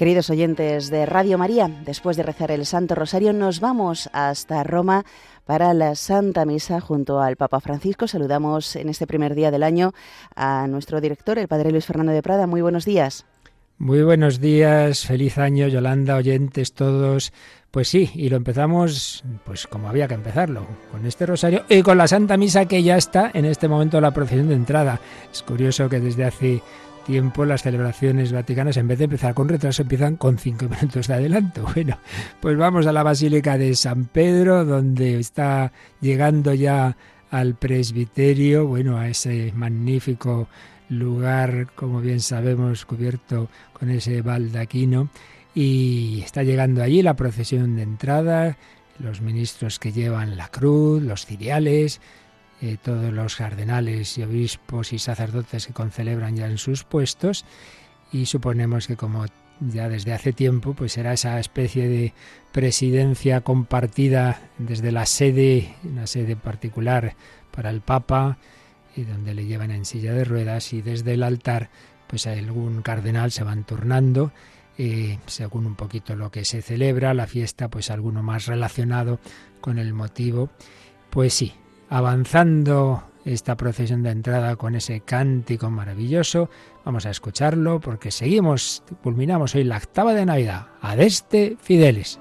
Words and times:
Queridos 0.00 0.30
oyentes 0.30 0.88
de 0.88 1.04
Radio 1.04 1.36
María, 1.36 1.68
después 1.84 2.16
de 2.16 2.22
rezar 2.22 2.50
el 2.50 2.64
Santo 2.64 2.94
Rosario 2.94 3.34
nos 3.34 3.60
vamos 3.60 4.08
hasta 4.14 4.64
Roma 4.64 5.04
para 5.44 5.74
la 5.74 5.94
Santa 5.94 6.46
Misa 6.46 6.80
junto 6.80 7.20
al 7.20 7.36
Papa 7.36 7.60
Francisco. 7.60 8.08
Saludamos 8.08 8.76
en 8.76 8.88
este 8.88 9.06
primer 9.06 9.34
día 9.34 9.50
del 9.50 9.62
año 9.62 9.92
a 10.34 10.66
nuestro 10.68 11.02
director, 11.02 11.38
el 11.38 11.48
Padre 11.48 11.70
Luis 11.70 11.84
Fernando 11.84 12.12
de 12.12 12.22
Prada. 12.22 12.46
Muy 12.46 12.62
buenos 12.62 12.86
días. 12.86 13.26
Muy 13.76 14.02
buenos 14.02 14.40
días, 14.40 15.04
feliz 15.04 15.36
año 15.36 15.68
Yolanda, 15.68 16.16
oyentes 16.16 16.72
todos. 16.72 17.34
Pues 17.70 17.88
sí, 17.88 18.10
y 18.14 18.30
lo 18.30 18.38
empezamos 18.38 19.22
pues 19.44 19.66
como 19.66 19.90
había 19.90 20.08
que 20.08 20.14
empezarlo, 20.14 20.66
con 20.90 21.04
este 21.04 21.26
rosario 21.26 21.66
y 21.68 21.82
con 21.82 21.98
la 21.98 22.08
Santa 22.08 22.38
Misa 22.38 22.64
que 22.64 22.82
ya 22.82 22.96
está 22.96 23.30
en 23.34 23.44
este 23.44 23.68
momento 23.68 24.00
la 24.00 24.12
procesión 24.12 24.48
de 24.48 24.54
entrada. 24.54 24.98
Es 25.30 25.42
curioso 25.42 25.90
que 25.90 26.00
desde 26.00 26.24
hace 26.24 26.62
tiempo 27.10 27.44
las 27.44 27.62
celebraciones 27.62 28.32
vaticanas, 28.32 28.76
en 28.76 28.86
vez 28.86 28.98
de 28.98 29.06
empezar 29.06 29.34
con 29.34 29.48
retraso, 29.48 29.82
empiezan 29.82 30.16
con 30.16 30.38
cinco 30.38 30.66
minutos 30.80 31.08
de 31.08 31.14
adelanto. 31.14 31.66
Bueno, 31.74 31.98
pues 32.40 32.56
vamos 32.56 32.86
a 32.86 32.92
la 32.92 33.02
Basílica 33.02 33.58
de 33.58 33.74
San 33.74 34.04
Pedro, 34.04 34.64
donde 34.64 35.18
está 35.18 35.72
llegando 36.00 36.54
ya 36.54 36.96
al 37.32 37.56
presbiterio, 37.56 38.68
bueno, 38.68 38.96
a 38.96 39.08
ese 39.08 39.52
magnífico 39.56 40.46
lugar, 40.88 41.72
como 41.74 42.00
bien 42.00 42.20
sabemos, 42.20 42.84
cubierto 42.84 43.48
con 43.72 43.90
ese 43.90 44.22
baldaquino, 44.22 45.10
y 45.52 46.22
está 46.24 46.44
llegando 46.44 46.80
allí 46.80 47.02
la 47.02 47.16
procesión 47.16 47.74
de 47.74 47.82
entrada, 47.82 48.56
los 49.00 49.20
ministros 49.20 49.80
que 49.80 49.90
llevan 49.90 50.36
la 50.36 50.46
cruz, 50.46 51.02
los 51.02 51.26
ciriales, 51.26 52.00
eh, 52.60 52.76
todos 52.82 53.12
los 53.12 53.36
cardenales 53.36 54.18
y 54.18 54.22
obispos 54.22 54.92
y 54.92 54.98
sacerdotes 54.98 55.66
que 55.66 55.72
concelebran 55.72 56.36
ya 56.36 56.46
en 56.46 56.58
sus 56.58 56.84
puestos 56.84 57.44
y 58.12 58.26
suponemos 58.26 58.86
que 58.86 58.96
como 58.96 59.26
ya 59.60 59.88
desde 59.88 60.12
hace 60.12 60.32
tiempo, 60.32 60.74
pues 60.74 60.92
será 60.92 61.12
esa 61.12 61.38
especie 61.38 61.88
de 61.88 62.14
presidencia 62.52 63.42
compartida 63.42 64.40
desde 64.58 64.90
la 64.90 65.06
sede, 65.06 65.74
una 65.84 66.06
sede 66.06 66.36
particular 66.36 67.14
para 67.50 67.70
el 67.70 67.80
Papa, 67.80 68.38
y 68.96 69.04
donde 69.04 69.34
le 69.34 69.46
llevan 69.46 69.70
en 69.70 69.84
silla 69.84 70.12
de 70.12 70.24
ruedas, 70.24 70.72
y 70.72 70.82
desde 70.82 71.14
el 71.14 71.22
altar, 71.22 71.70
pues 72.06 72.26
algún 72.26 72.82
cardenal 72.82 73.30
se 73.30 73.44
van 73.44 73.64
turnando, 73.64 74.32
eh, 74.78 75.18
según 75.26 75.66
un 75.66 75.76
poquito 75.76 76.16
lo 76.16 76.30
que 76.30 76.44
se 76.44 76.62
celebra, 76.62 77.14
la 77.14 77.26
fiesta, 77.26 77.68
pues 77.68 77.90
alguno 77.90 78.22
más 78.22 78.46
relacionado 78.46 79.20
con 79.60 79.78
el 79.78 79.92
motivo. 79.92 80.48
Pues 81.10 81.34
sí, 81.34 81.52
avanzando 81.90 83.02
esta 83.24 83.56
procesión 83.56 84.02
de 84.02 84.10
entrada 84.10 84.56
con 84.56 84.74
ese 84.74 85.00
cántico 85.00 85.70
maravilloso. 85.70 86.48
Vamos 86.84 87.04
a 87.04 87.10
escucharlo 87.10 87.80
porque 87.80 88.10
seguimos, 88.10 88.82
culminamos 89.02 89.54
hoy 89.54 89.64
la 89.64 89.76
octava 89.76 90.14
de 90.14 90.24
Navidad. 90.24 90.68
Adeste 90.80 91.56
Fideles. 91.60 92.18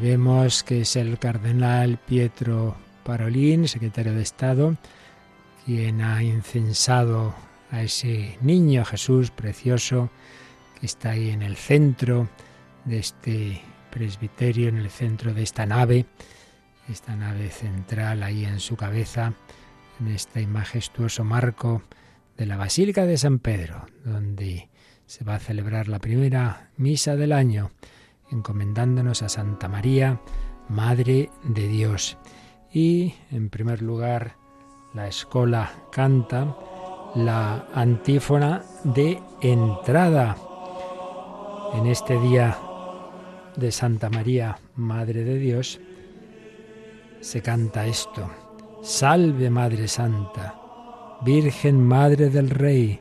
Vemos 0.00 0.62
que 0.62 0.80
es 0.80 0.96
el 0.96 1.18
cardenal 1.18 1.98
Pietro 1.98 2.76
Parolín, 3.04 3.68
secretario 3.68 4.14
de 4.14 4.22
Estado, 4.22 4.76
quien 5.64 6.00
ha 6.00 6.22
incensado 6.22 7.34
a 7.70 7.82
ese 7.82 8.38
niño 8.40 8.84
Jesús 8.84 9.30
precioso 9.30 10.10
que 10.78 10.86
está 10.86 11.10
ahí 11.10 11.30
en 11.30 11.42
el 11.42 11.56
centro 11.56 12.28
de 12.86 12.98
este 12.98 13.60
presbiterio, 13.90 14.68
en 14.68 14.78
el 14.78 14.90
centro 14.90 15.34
de 15.34 15.42
esta 15.42 15.66
nave, 15.66 16.06
esta 16.88 17.14
nave 17.14 17.50
central 17.50 18.22
ahí 18.22 18.46
en 18.46 18.58
su 18.58 18.76
cabeza, 18.76 19.34
en 20.00 20.08
este 20.08 20.46
majestuoso 20.46 21.24
marco 21.24 21.82
de 22.38 22.46
la 22.46 22.56
Basílica 22.56 23.04
de 23.04 23.18
San 23.18 23.38
Pedro, 23.38 23.86
donde 24.04 24.70
se 25.06 25.24
va 25.24 25.34
a 25.34 25.40
celebrar 25.40 25.88
la 25.88 25.98
primera 25.98 26.70
misa 26.78 27.16
del 27.16 27.32
año 27.32 27.70
encomendándonos 28.30 29.22
a 29.22 29.28
Santa 29.28 29.68
María, 29.68 30.20
Madre 30.68 31.30
de 31.42 31.68
Dios. 31.68 32.16
Y, 32.72 33.14
en 33.30 33.50
primer 33.50 33.82
lugar, 33.82 34.36
la 34.94 35.08
escuela 35.08 35.70
canta 35.90 36.56
la 37.14 37.66
antífona 37.74 38.62
de 38.84 39.20
entrada. 39.40 40.36
En 41.74 41.86
este 41.86 42.18
día 42.20 42.56
de 43.56 43.72
Santa 43.72 44.10
María, 44.10 44.58
Madre 44.76 45.24
de 45.24 45.38
Dios, 45.38 45.80
se 47.20 47.42
canta 47.42 47.86
esto. 47.86 48.30
Salve 48.82 49.50
Madre 49.50 49.88
Santa, 49.88 50.54
Virgen 51.22 51.84
Madre 51.84 52.30
del 52.30 52.50
Rey, 52.50 53.00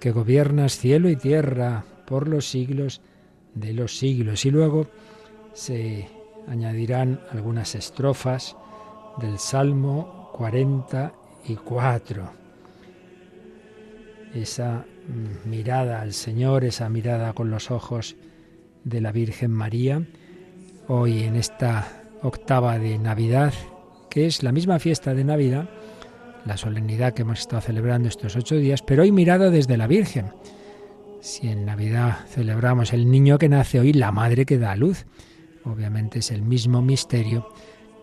que 0.00 0.10
gobiernas 0.10 0.76
cielo 0.76 1.08
y 1.08 1.16
tierra 1.16 1.84
por 2.06 2.28
los 2.28 2.48
siglos 2.48 3.00
los 3.54 3.98
siglos. 3.98 4.44
Y 4.44 4.50
luego 4.50 4.86
se 5.52 6.08
añadirán 6.48 7.20
algunas 7.30 7.74
estrofas 7.74 8.56
del 9.18 9.38
Salmo 9.38 10.30
44. 10.32 12.32
Esa 14.34 14.84
mm, 15.06 15.48
mirada 15.48 16.00
al 16.00 16.12
Señor, 16.12 16.64
esa 16.64 16.88
mirada 16.88 17.32
con 17.32 17.50
los 17.50 17.70
ojos 17.70 18.16
de 18.82 19.00
la 19.00 19.12
Virgen 19.12 19.52
María, 19.52 20.04
hoy 20.88 21.22
en 21.22 21.36
esta 21.36 22.02
octava 22.22 22.78
de 22.78 22.98
Navidad, 22.98 23.54
que 24.10 24.26
es 24.26 24.42
la 24.42 24.52
misma 24.52 24.80
fiesta 24.80 25.14
de 25.14 25.24
Navidad, 25.24 25.68
la 26.44 26.56
solemnidad 26.56 27.14
que 27.14 27.22
hemos 27.22 27.40
estado 27.40 27.62
celebrando 27.62 28.08
estos 28.08 28.36
ocho 28.36 28.56
días, 28.56 28.82
pero 28.82 29.02
hoy 29.02 29.12
mirada 29.12 29.50
desde 29.50 29.76
la 29.76 29.86
Virgen 29.86 30.32
si 31.24 31.48
en 31.48 31.64
Navidad 31.64 32.26
celebramos 32.28 32.92
el 32.92 33.10
niño 33.10 33.38
que 33.38 33.48
nace 33.48 33.80
hoy, 33.80 33.94
la 33.94 34.12
madre 34.12 34.44
que 34.44 34.58
da 34.58 34.72
a 34.72 34.76
luz, 34.76 35.06
obviamente 35.64 36.18
es 36.18 36.30
el 36.30 36.42
mismo 36.42 36.82
misterio, 36.82 37.48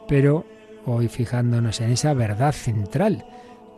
pero 0.08 0.44
hoy 0.88 1.08
fijándonos 1.08 1.82
en 1.82 1.92
esa 1.92 2.16
verdad 2.16 2.52
central 2.52 3.24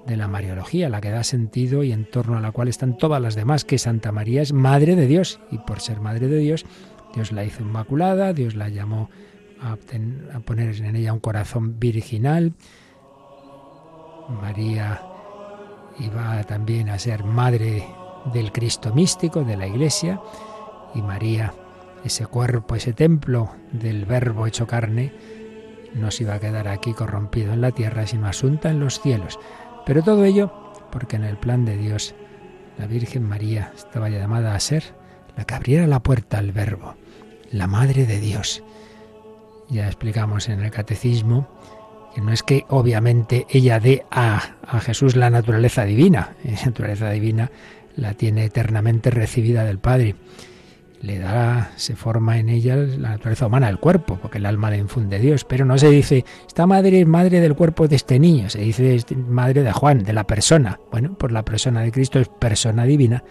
de 0.07 0.15
la 0.15 0.29
Mariología, 0.29 0.87
la 0.87 1.01
que 1.01 1.09
da 1.09 1.25
sentido 1.25 1.83
y 1.83 1.91
en 1.91 2.09
torno 2.09 2.37
a 2.37 2.39
la 2.39 2.53
cual 2.53 2.69
están 2.69 2.97
todas 2.97 3.21
las 3.21 3.35
demás, 3.35 3.65
que 3.65 3.77
Santa 3.77 4.13
María 4.13 4.41
es 4.41 4.53
Madre 4.53 4.95
de 4.95 5.07
Dios, 5.07 5.41
y 5.51 5.57
por 5.57 5.81
ser 5.81 5.99
Madre 5.99 6.29
de 6.29 6.37
Dios, 6.37 6.65
Dios 7.13 7.33
la 7.33 7.43
hizo 7.43 7.63
inmaculada, 7.63 8.31
Dios 8.31 8.55
la 8.55 8.69
llamó 8.69 9.09
a, 9.59 9.73
a 9.73 10.39
poner 10.39 10.73
en 10.77 10.95
ella 10.95 11.11
un 11.11 11.19
corazón 11.19 11.81
virginal, 11.81 12.53
María 14.41 15.01
iba 15.99 16.41
también 16.45 16.87
a 16.87 16.97
ser 16.97 17.25
Madre 17.25 17.83
del 18.31 18.51
Cristo 18.51 18.93
místico, 18.93 19.43
de 19.43 19.57
la 19.57 19.67
Iglesia, 19.67 20.21
y 20.95 21.01
María, 21.01 21.53
ese 22.03 22.25
cuerpo, 22.25 22.75
ese 22.75 22.93
templo 22.93 23.51
del 23.71 24.05
Verbo 24.05 24.47
hecho 24.47 24.67
carne, 24.67 25.13
no 25.93 26.11
se 26.11 26.23
iba 26.23 26.35
a 26.35 26.39
quedar 26.39 26.67
aquí 26.67 26.93
corrompido 26.93 27.53
en 27.53 27.61
la 27.61 27.71
tierra, 27.71 28.07
sino 28.07 28.27
asunta 28.27 28.69
en 28.69 28.79
los 28.79 28.99
cielos. 28.99 29.39
Pero 29.85 30.01
todo 30.03 30.25
ello 30.25 30.51
porque 30.91 31.15
en 31.15 31.23
el 31.23 31.37
plan 31.37 31.65
de 31.65 31.77
Dios 31.77 32.13
la 32.77 32.87
Virgen 32.87 33.23
María 33.23 33.71
estaba 33.75 34.09
llamada 34.09 34.55
a 34.55 34.59
ser 34.59 34.83
la 35.35 35.45
que 35.45 35.55
abriera 35.55 35.87
la 35.87 36.01
puerta 36.01 36.37
al 36.37 36.51
Verbo, 36.51 36.95
la 37.51 37.67
Madre 37.67 38.05
de 38.05 38.19
Dios. 38.19 38.63
Ya 39.69 39.87
explicamos 39.87 40.49
en 40.49 40.61
el 40.61 40.71
Catecismo 40.71 41.47
que 42.13 42.21
no 42.21 42.31
es 42.31 42.43
que 42.43 42.65
obviamente 42.69 43.47
ella 43.49 43.79
dé 43.79 44.05
a, 44.11 44.55
a 44.67 44.79
Jesús 44.81 45.15
la 45.15 45.31
naturaleza 45.31 45.83
divina, 45.83 46.35
la 46.43 46.65
naturaleza 46.65 47.09
divina 47.09 47.49
la 47.95 48.13
tiene 48.13 48.45
eternamente 48.45 49.09
recibida 49.09 49.63
del 49.63 49.79
Padre. 49.79 50.15
le 51.01 51.19
da, 51.19 51.71
se 51.75 51.97
forma 51.97 52.37
en 52.39 52.47
ella 52.47 52.77
la 52.77 53.09
naturaleza 53.09 53.47
humana, 53.47 53.67
el 53.67 53.77
cuerpo, 53.77 54.17
porque 54.21 54.37
el 54.37 54.45
alma 54.45 54.71
le 54.71 54.77
infunde 54.77 55.19
Dios. 55.19 55.43
Pero 55.43 55.65
no 55.65 55.77
se 55.77 55.89
dice, 55.89 56.23
esta 56.47 56.65
madre 56.65 57.01
es 57.01 57.07
madre 57.07 57.41
del 57.41 57.55
cuerpo 57.55 57.89
de 57.89 57.97
este 57.97 58.19
niño, 58.19 58.49
se 58.49 58.59
dice 58.59 59.05
madre 59.27 59.63
de 59.63 59.71
Juan, 59.73 60.03
de 60.03 60.13
la 60.13 60.25
persona. 60.25 60.79
Bueno, 60.91 61.15
pues 61.17 61.33
la 61.33 61.43
persona 61.43 61.81
de 61.81 61.91
Cristo 61.91 62.19
es 62.19 62.29
persona 62.29 62.85
divina, 62.85 63.23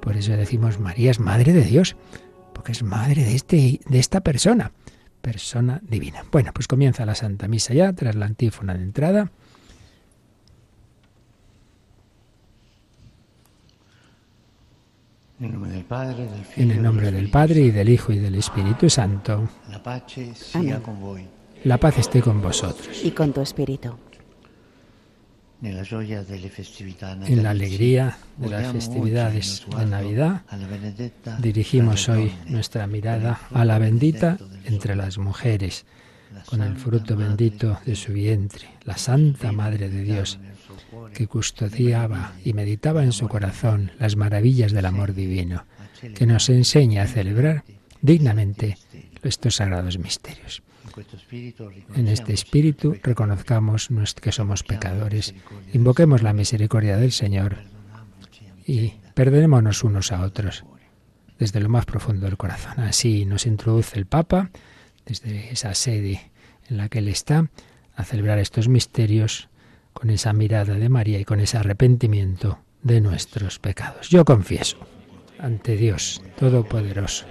por 0.00 0.16
eso 0.16 0.36
decimos 0.36 0.80
María 0.80 1.12
es 1.12 1.20
madre 1.20 1.52
de 1.52 1.62
Dios, 1.62 1.94
porque 2.52 2.72
es 2.72 2.82
madre 2.82 3.24
de, 3.24 3.36
este, 3.36 3.80
de 3.88 3.98
esta 4.00 4.20
persona, 4.22 4.72
persona 5.20 5.80
divina. 5.80 6.24
Bueno, 6.32 6.50
pues 6.52 6.66
comienza 6.66 7.06
la 7.06 7.14
Santa 7.14 7.46
Misa 7.46 7.72
ya, 7.72 7.92
tras 7.92 8.16
la 8.16 8.26
antífona 8.26 8.74
de 8.74 8.82
entrada. 8.82 9.30
En 15.42 16.70
el 16.70 16.80
nombre 16.80 17.10
del 17.10 17.28
Padre, 17.28 17.62
y 17.62 17.70
del 17.72 17.88
Hijo, 17.88 18.12
y 18.12 18.18
del 18.18 18.36
Espíritu 18.36 18.88
Santo. 18.88 19.48
La 21.64 21.78
paz 21.78 21.98
esté 21.98 22.22
con 22.22 22.40
vosotros. 22.40 23.04
Y 23.04 23.10
con 23.10 23.32
tu 23.32 23.40
espíritu. 23.40 23.92
En 25.60 27.42
la 27.42 27.50
alegría 27.50 28.16
de 28.36 28.50
las 28.50 28.72
festividades 28.72 29.66
de 29.76 29.86
Navidad, 29.86 30.42
dirigimos 31.40 32.08
hoy 32.08 32.32
nuestra 32.46 32.86
mirada 32.86 33.40
a 33.52 33.64
la 33.64 33.78
bendita 33.78 34.38
entre 34.64 34.94
las 34.94 35.18
mujeres, 35.18 35.86
con 36.46 36.62
el 36.62 36.76
fruto 36.76 37.16
bendito 37.16 37.80
de 37.84 37.96
su 37.96 38.12
vientre, 38.12 38.68
la 38.84 38.96
Santa 38.96 39.50
Madre 39.50 39.88
de 39.88 40.02
Dios 40.02 40.38
que 41.14 41.26
custodiaba 41.26 42.32
y 42.44 42.52
meditaba 42.52 43.02
en 43.04 43.12
su 43.12 43.28
corazón 43.28 43.92
las 43.98 44.16
maravillas 44.16 44.72
del 44.72 44.86
amor 44.86 45.14
divino, 45.14 45.64
que 46.14 46.26
nos 46.26 46.48
enseña 46.48 47.02
a 47.02 47.06
celebrar 47.06 47.64
dignamente 48.00 48.78
estos 49.22 49.56
sagrados 49.56 49.98
misterios. 49.98 50.62
En 51.94 52.08
este 52.08 52.32
espíritu 52.32 52.96
reconozcamos 53.02 53.88
que 54.20 54.32
somos 54.32 54.62
pecadores, 54.62 55.34
invoquemos 55.72 56.22
la 56.22 56.32
misericordia 56.32 56.96
del 56.96 57.12
Señor 57.12 57.58
y 58.66 58.94
perdonémonos 59.14 59.84
unos 59.84 60.12
a 60.12 60.22
otros 60.22 60.64
desde 61.38 61.60
lo 61.60 61.68
más 61.68 61.86
profundo 61.86 62.26
del 62.26 62.36
corazón. 62.36 62.78
Así 62.78 63.24
nos 63.24 63.46
introduce 63.46 63.98
el 63.98 64.06
Papa, 64.06 64.50
desde 65.06 65.50
esa 65.50 65.74
sede 65.74 66.30
en 66.68 66.76
la 66.76 66.88
que 66.88 66.98
Él 66.98 67.08
está, 67.08 67.50
a 67.96 68.04
celebrar 68.04 68.38
estos 68.38 68.68
misterios 68.68 69.48
con 69.92 70.10
esa 70.10 70.32
mirada 70.32 70.74
de 70.74 70.88
María 70.88 71.18
y 71.18 71.24
con 71.24 71.40
ese 71.40 71.58
arrepentimiento 71.58 72.58
de 72.82 73.00
nuestros 73.00 73.58
pecados. 73.58 74.08
Yo 74.08 74.24
confieso 74.24 74.76
ante 75.38 75.76
Dios 75.76 76.22
Todopoderoso 76.38 77.26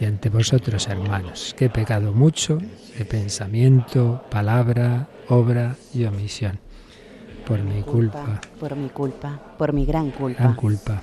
y 0.00 0.06
ante 0.06 0.28
vosotros, 0.28 0.88
hermanos, 0.88 1.54
que 1.56 1.66
he 1.66 1.70
pecado 1.70 2.12
mucho 2.12 2.58
de 2.98 3.04
pensamiento, 3.04 4.24
palabra, 4.30 5.08
obra 5.28 5.76
y 5.92 6.04
omisión. 6.04 6.58
Por 7.46 7.62
mi 7.62 7.82
culpa. 7.82 8.40
Por 8.58 8.74
mi 8.74 8.88
culpa, 8.88 9.40
por 9.56 9.72
mi 9.72 9.86
gran 9.86 10.10
culpa. 10.10 10.42
Gran 10.42 10.54
culpa. 10.56 11.02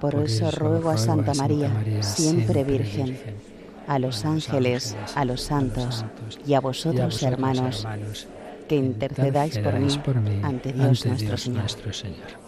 Por, 0.00 0.14
eso, 0.16 0.50
ruego 0.50 0.90
a 0.90 0.98
Santa, 0.98 1.34
María, 1.34 1.70
siempre, 2.02 2.64
virgen, 2.64 3.18
a 3.86 3.98
los 3.98 4.24
ángeles, 4.24 4.96
a 5.14 5.24
los 5.24 5.42
santos 5.42 6.04
y 6.46 6.54
a 6.54 6.60
vosotros, 6.60 7.22
hermanos 7.22 7.86
que 8.66 8.76
intercedáis 8.76 9.58
por 9.98 10.16
mí, 10.20 10.40
ante 10.42 10.72
Dios, 10.72 11.48
nuestro, 11.48 11.92
Señor. 11.92 12.46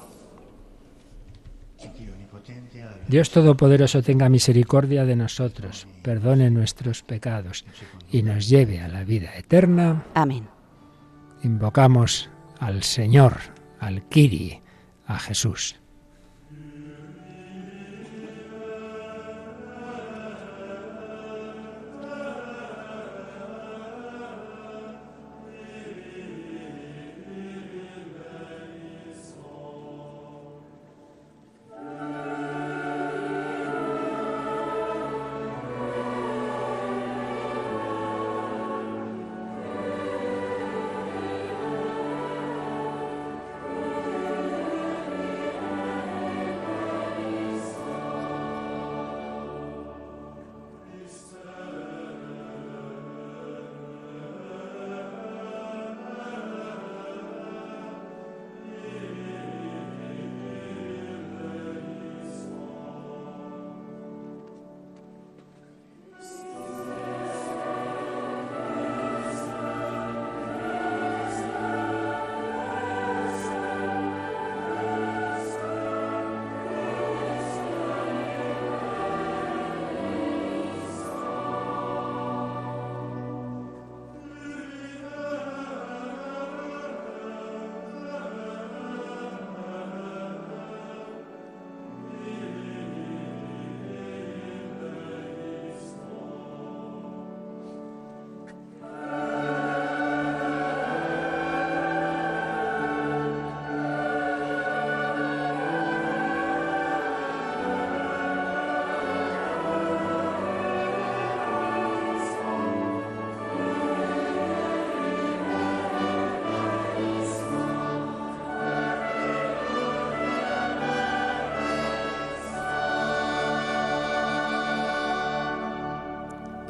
Dios 3.08 3.30
Todopoderoso 3.30 4.02
tenga 4.02 4.28
misericordia 4.28 5.04
de 5.04 5.16
nosotros, 5.16 5.86
perdone 6.02 6.50
nuestros 6.50 7.02
pecados 7.02 7.64
y 8.10 8.22
nos 8.22 8.48
lleve 8.48 8.80
a 8.80 8.88
la 8.88 9.04
vida 9.04 9.34
eterna. 9.36 10.04
Amén. 10.14 10.46
Invocamos 11.42 12.28
al 12.58 12.82
Señor, 12.82 13.38
al 13.80 14.02
Kiri, 14.08 14.60
a 15.06 15.18
Jesús. 15.18 15.76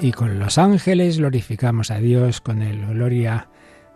Y 0.00 0.12
con 0.12 0.38
los 0.38 0.59
ángeles 0.59 1.19
glorificamos 1.19 1.90
a 1.90 1.99
Dios 1.99 2.40
con 2.40 2.62
el 2.62 2.87
gloria 2.87 3.49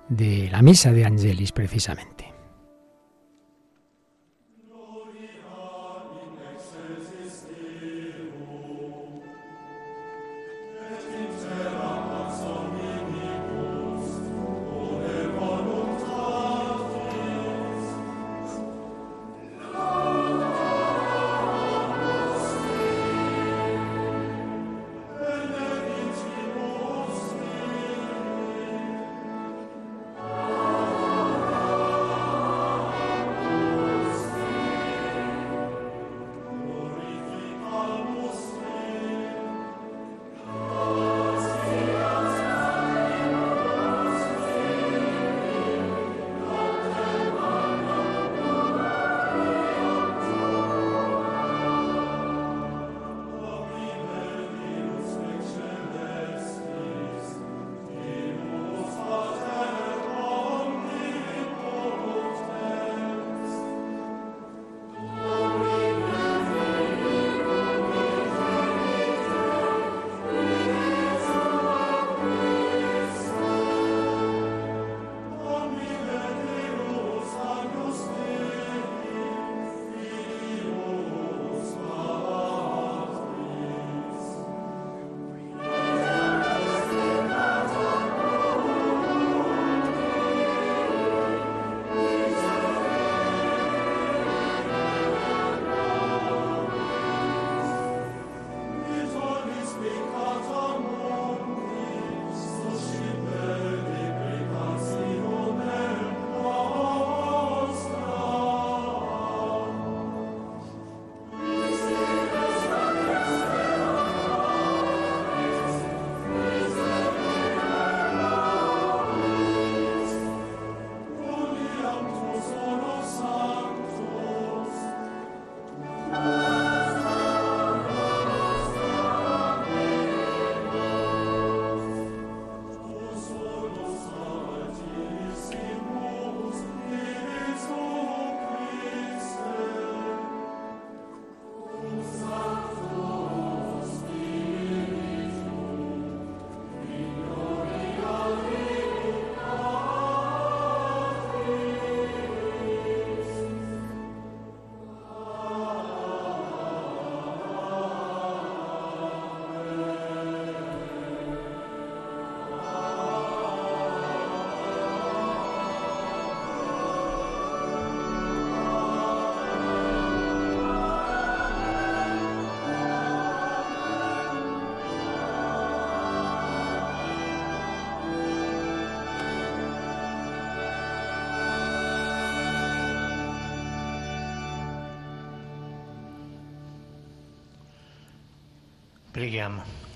de 0.09 0.49
la 0.51 0.63
misa 0.63 0.93
de 0.93 1.05
Angelis 1.05 1.53
precisamente. 1.53 2.12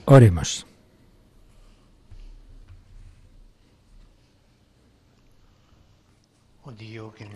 Oremos. 0.05 0.67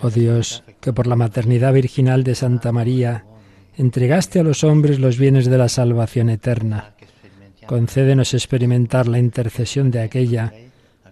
Oh 0.02 0.10
Dios, 0.10 0.64
que 0.80 0.92
por 0.92 1.06
la 1.06 1.16
maternidad 1.16 1.72
virginal 1.72 2.24
de 2.24 2.34
Santa 2.34 2.72
María 2.72 3.24
entregaste 3.76 4.40
a 4.40 4.42
los 4.42 4.64
hombres 4.64 4.98
los 4.98 5.18
bienes 5.18 5.46
de 5.46 5.56
la 5.56 5.68
salvación 5.68 6.30
eterna, 6.30 6.94
concédenos 7.66 8.34
experimentar 8.34 9.06
la 9.06 9.18
intercesión 9.18 9.90
de 9.90 10.02
aquella 10.02 10.52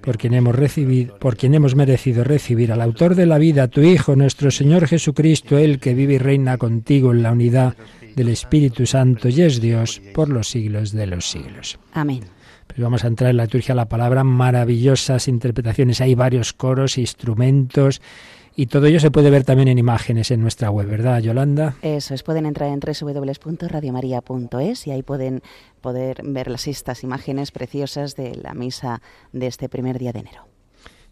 por 0.02 0.16
quien 0.16 0.34
hemos 0.34 0.54
recibido, 0.54 1.18
por 1.18 1.36
quien 1.36 1.54
hemos 1.54 1.74
merecido 1.74 2.24
recibir 2.24 2.72
al 2.72 2.80
autor 2.80 3.14
de 3.14 3.26
la 3.26 3.38
vida, 3.38 3.68
tu 3.68 3.82
Hijo, 3.82 4.16
nuestro 4.16 4.50
Señor 4.50 4.86
Jesucristo, 4.86 5.58
el 5.58 5.78
que 5.80 5.94
vive 5.94 6.14
y 6.14 6.18
reina 6.18 6.56
contigo 6.56 7.12
en 7.12 7.22
la 7.22 7.32
unidad 7.32 7.74
del 8.18 8.28
Espíritu 8.30 8.84
Santo 8.84 9.28
y 9.28 9.42
es 9.42 9.60
Dios 9.60 10.02
por 10.12 10.28
los 10.28 10.48
siglos 10.48 10.90
de 10.90 11.06
los 11.06 11.30
siglos. 11.30 11.78
Amén. 11.92 12.24
Pues 12.66 12.80
vamos 12.80 13.04
a 13.04 13.06
entrar 13.06 13.30
en 13.30 13.36
la 13.36 13.44
liturgia 13.44 13.76
la 13.76 13.88
palabra, 13.88 14.24
maravillosas 14.24 15.28
interpretaciones. 15.28 16.00
Hay 16.00 16.16
varios 16.16 16.52
coros, 16.52 16.98
instrumentos. 16.98 18.02
Y 18.56 18.66
todo 18.66 18.86
ello 18.86 18.98
se 18.98 19.12
puede 19.12 19.30
ver 19.30 19.44
también 19.44 19.68
en 19.68 19.78
imágenes 19.78 20.32
en 20.32 20.40
nuestra 20.40 20.68
web, 20.68 20.88
¿verdad, 20.88 21.20
Yolanda? 21.20 21.76
Eso 21.80 22.12
es, 22.12 22.24
pueden 22.24 22.44
entrar 22.44 22.70
en 22.70 22.80
www.radiomaria.es 22.80 24.88
y 24.88 24.90
ahí 24.90 25.04
pueden 25.04 25.42
poder 25.80 26.22
ver 26.24 26.50
las, 26.50 26.66
estas 26.66 27.04
imágenes 27.04 27.52
preciosas 27.52 28.16
de 28.16 28.34
la 28.34 28.52
misa 28.54 29.00
de 29.32 29.46
este 29.46 29.68
primer 29.68 30.00
día 30.00 30.12
de 30.12 30.18
enero. 30.18 30.48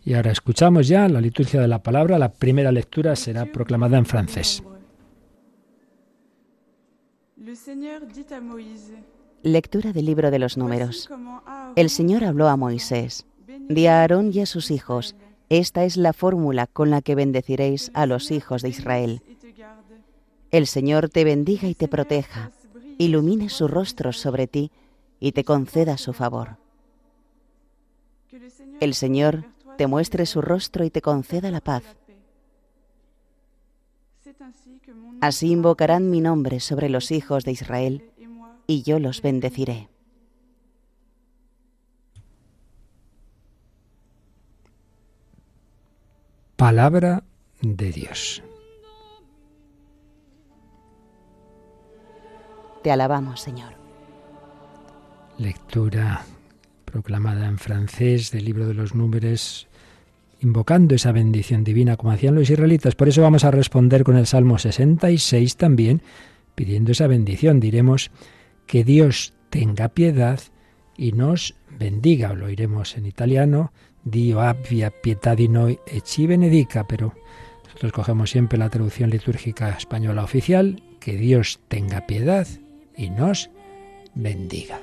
Y 0.04 0.14
ahora 0.14 0.32
escuchamos 0.32 0.88
ya 0.88 1.08
la 1.08 1.20
liturgia 1.20 1.60
de 1.60 1.68
la 1.68 1.84
palabra. 1.84 2.18
La 2.18 2.32
primera 2.32 2.72
lectura 2.72 3.14
será 3.14 3.46
proclamada 3.46 3.96
en 3.96 4.06
francés. 4.06 4.64
Lectura 9.42 9.92
del 9.92 10.06
libro 10.06 10.30
de 10.30 10.38
los 10.38 10.56
números. 10.56 11.10
El 11.76 11.90
Señor 11.90 12.24
habló 12.24 12.48
a 12.48 12.56
Moisés. 12.56 13.26
Di 13.68 13.86
a 13.86 14.00
Aarón 14.00 14.30
y 14.32 14.40
a 14.40 14.46
sus 14.46 14.70
hijos, 14.70 15.14
esta 15.50 15.84
es 15.84 15.98
la 15.98 16.14
fórmula 16.14 16.66
con 16.66 16.88
la 16.88 17.02
que 17.02 17.14
bendeciréis 17.14 17.90
a 17.92 18.06
los 18.06 18.30
hijos 18.30 18.62
de 18.62 18.70
Israel. 18.70 19.22
El 20.50 20.66
Señor 20.66 21.10
te 21.10 21.24
bendiga 21.24 21.68
y 21.68 21.74
te 21.74 21.88
proteja, 21.88 22.52
ilumine 22.96 23.50
su 23.50 23.68
rostro 23.68 24.14
sobre 24.14 24.46
ti 24.46 24.70
y 25.20 25.32
te 25.32 25.44
conceda 25.44 25.98
su 25.98 26.14
favor. 26.14 26.56
El 28.80 28.94
Señor 28.94 29.44
te 29.76 29.86
muestre 29.86 30.24
su 30.24 30.40
rostro 30.40 30.84
y 30.84 30.90
te 30.90 31.02
conceda 31.02 31.50
la 31.50 31.60
paz. 31.60 31.84
Así 35.20 35.50
invocarán 35.50 36.10
mi 36.10 36.20
nombre 36.20 36.60
sobre 36.60 36.88
los 36.88 37.10
hijos 37.10 37.44
de 37.44 37.52
Israel, 37.52 38.10
y 38.66 38.82
yo 38.82 38.98
los 38.98 39.22
bendeciré. 39.22 39.88
Palabra 46.56 47.22
de 47.60 47.92
Dios. 47.92 48.42
Te 52.82 52.90
alabamos, 52.90 53.40
Señor. 53.40 53.74
Lectura 55.38 56.24
proclamada 56.84 57.46
en 57.46 57.58
francés 57.58 58.30
del 58.30 58.46
libro 58.46 58.66
de 58.66 58.74
los 58.74 58.94
números, 58.94 59.68
invocando 60.46 60.94
esa 60.94 61.10
bendición 61.10 61.64
divina 61.64 61.96
como 61.96 62.12
hacían 62.12 62.36
los 62.36 62.48
israelitas. 62.48 62.94
Por 62.94 63.08
eso 63.08 63.20
vamos 63.20 63.42
a 63.42 63.50
responder 63.50 64.04
con 64.04 64.16
el 64.16 64.28
Salmo 64.28 64.58
66 64.58 65.56
también, 65.56 66.02
pidiendo 66.54 66.92
esa 66.92 67.08
bendición. 67.08 67.58
Diremos 67.58 68.12
que 68.66 68.84
Dios 68.84 69.34
tenga 69.50 69.88
piedad 69.88 70.38
y 70.96 71.10
nos 71.10 71.56
bendiga. 71.76 72.32
Lo 72.32 72.46
oiremos 72.46 72.96
en 72.96 73.06
italiano, 73.06 73.72
Dio 74.04 74.40
abbia 74.40 74.92
pietà 74.92 75.34
di 75.34 75.48
noi 75.48 75.76
e 75.84 76.00
ci 76.00 76.28
benedica, 76.28 76.86
pero 76.86 77.12
nosotros 77.64 77.90
cogemos 77.90 78.30
siempre 78.30 78.56
la 78.56 78.70
traducción 78.70 79.10
litúrgica 79.10 79.70
española 79.70 80.22
oficial, 80.22 80.80
que 81.00 81.16
Dios 81.16 81.58
tenga 81.66 82.06
piedad 82.06 82.46
y 82.96 83.10
nos 83.10 83.50
bendiga. 84.14 84.78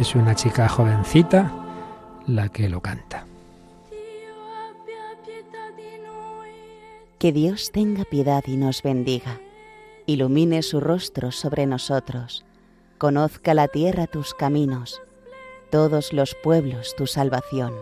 Es 0.00 0.14
una 0.14 0.34
chica 0.34 0.66
jovencita 0.66 1.52
la 2.26 2.48
que 2.48 2.70
lo 2.70 2.80
canta. 2.80 3.26
Que 7.18 7.32
Dios 7.32 7.70
tenga 7.70 8.06
piedad 8.06 8.42
y 8.46 8.56
nos 8.56 8.82
bendiga, 8.82 9.38
ilumine 10.06 10.62
su 10.62 10.80
rostro 10.80 11.32
sobre 11.32 11.66
nosotros, 11.66 12.46
conozca 12.96 13.52
la 13.52 13.68
tierra 13.68 14.06
tus 14.06 14.32
caminos, 14.32 15.02
todos 15.70 16.14
los 16.14 16.34
pueblos 16.34 16.96
tu 16.96 17.06
salvación. 17.06 17.74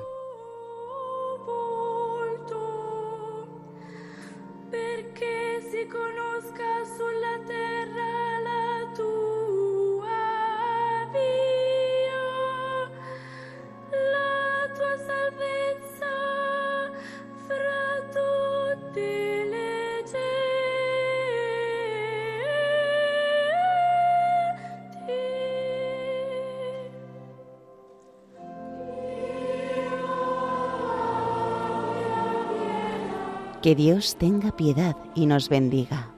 Que 33.69 33.75
Dios 33.75 34.17
tenga 34.17 34.57
piedad 34.57 34.97
y 35.15 35.27
nos 35.27 35.51
bendiga. 35.51 36.15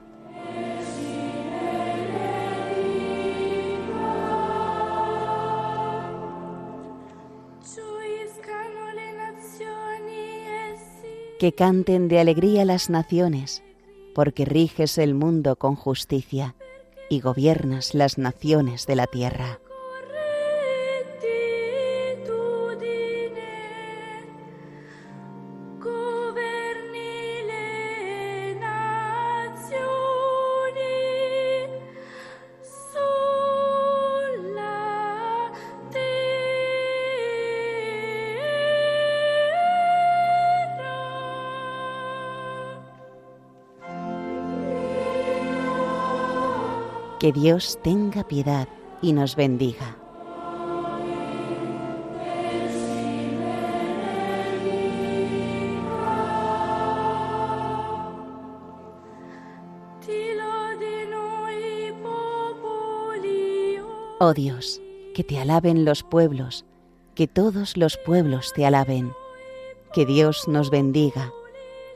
Que 11.39 11.51
canten 11.51 12.07
de 12.07 12.21
alegría 12.21 12.63
las 12.63 12.89
naciones, 12.89 13.63
porque 14.15 14.45
riges 14.45 14.97
el 14.97 15.13
mundo 15.13 15.57
con 15.57 15.75
justicia 15.75 16.55
y 17.09 17.19
gobiernas 17.19 17.93
las 17.93 18.17
naciones 18.17 18.87
de 18.87 18.95
la 18.95 19.07
tierra. 19.07 19.59
Que 47.21 47.31
Dios 47.31 47.77
tenga 47.83 48.27
piedad 48.27 48.67
y 48.99 49.13
nos 49.13 49.35
bendiga. 49.35 49.95
Oh 64.19 64.33
Dios, 64.33 64.81
que 65.13 65.23
te 65.23 65.37
alaben 65.37 65.85
los 65.85 66.01
pueblos, 66.01 66.65
que 67.13 67.27
todos 67.27 67.77
los 67.77 67.97
pueblos 67.97 68.51
te 68.55 68.65
alaben, 68.65 69.13
que 69.93 70.07
Dios 70.07 70.47
nos 70.47 70.71
bendiga, 70.71 71.31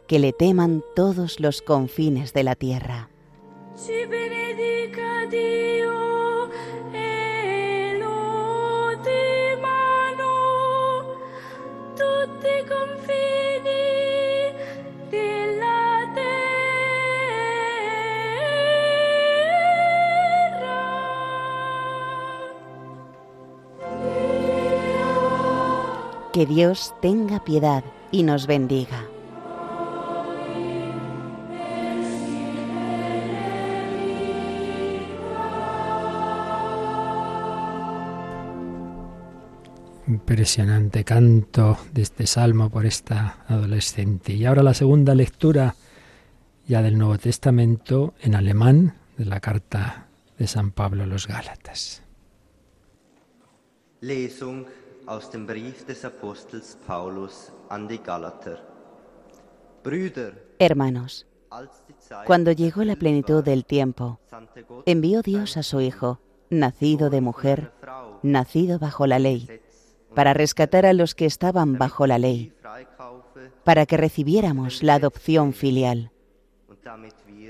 que 0.05 0.19
le 0.19 0.33
teman 0.33 0.83
todos 0.95 1.39
los 1.39 1.63
confines 1.63 2.31
de 2.31 2.43
la 2.43 2.53
tierra. 2.53 3.09
Que 26.35 26.45
Dios 26.45 26.93
tenga 27.01 27.45
piedad 27.45 27.81
y 28.11 28.23
nos 28.23 28.45
bendiga. 28.45 29.14
Impresionante 40.45 41.03
canto 41.03 41.75
de 41.91 42.03
este 42.03 42.27
salmo 42.27 42.69
por 42.69 42.85
esta 42.85 43.43
adolescente. 43.47 44.33
Y 44.33 44.45
ahora 44.45 44.61
la 44.61 44.75
segunda 44.75 45.15
lectura 45.15 45.73
ya 46.67 46.83
del 46.83 46.99
Nuevo 46.99 47.17
Testamento 47.17 48.13
en 48.21 48.35
alemán 48.35 48.95
de 49.17 49.25
la 49.25 49.39
carta 49.39 50.05
de 50.37 50.45
San 50.45 50.69
Pablo 50.69 51.01
a 51.01 51.07
los 51.07 51.27
Gálatas. 51.27 52.03
Lesung 54.01 54.67
aus 55.07 55.31
dem 55.31 55.47
Brief 55.47 55.83
des 55.87 56.05
Apostels 56.05 56.77
Paulus 56.85 57.51
an 57.71 57.87
die 57.87 57.97
Galater. 57.97 58.59
Hermanos, 60.59 61.25
cuando 62.27 62.51
llegó 62.51 62.83
la 62.83 62.95
plenitud 62.95 63.43
del 63.43 63.65
tiempo, 63.65 64.19
envió 64.85 65.23
Dios 65.23 65.57
a 65.57 65.63
su 65.63 65.81
Hijo, 65.81 66.19
nacido 66.51 67.09
de 67.09 67.21
mujer, 67.21 67.73
nacido 68.21 68.77
bajo 68.77 69.07
la 69.07 69.17
ley 69.17 69.49
para 70.15 70.33
rescatar 70.33 70.85
a 70.85 70.93
los 70.93 71.13
que 71.13 71.25
estaban 71.25 71.77
bajo 71.77 72.07
la 72.07 72.17
ley, 72.17 72.53
para 73.63 73.85
que 73.85 73.97
recibiéramos 73.97 74.81
la 74.81 74.95
adopción 74.95 75.53
filial. 75.53 76.11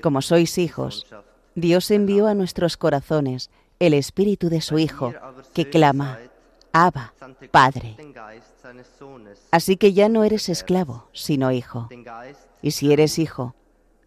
Como 0.02 0.22
sois 0.22 0.58
hijos, 0.58 1.06
Dios 1.54 1.90
envió 1.90 2.26
a 2.26 2.34
nuestros 2.34 2.76
corazones 2.76 3.50
el 3.78 3.94
espíritu 3.94 4.48
de 4.48 4.60
su 4.60 4.78
Hijo, 4.78 5.14
que 5.54 5.68
clama, 5.68 6.18
Abba, 6.72 7.14
Padre. 7.50 7.96
Así 9.50 9.76
que 9.76 9.92
ya 9.92 10.08
no 10.08 10.24
eres 10.24 10.48
esclavo, 10.48 11.08
sino 11.12 11.50
hijo. 11.50 11.88
Y 12.60 12.72
si 12.72 12.92
eres 12.92 13.18
hijo, 13.18 13.54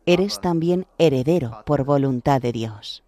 eres 0.05 0.39
también 0.41 0.85
heredero 0.97 1.63
por 1.65 1.83
voluntad 1.83 2.41
de 2.41 2.51
Dios. 2.51 3.03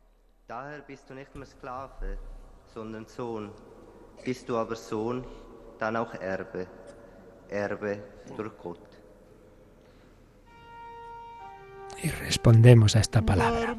Y 12.04 12.10
respondemos 12.10 12.96
a 12.96 13.00
esta 13.00 13.22
palabra, 13.22 13.76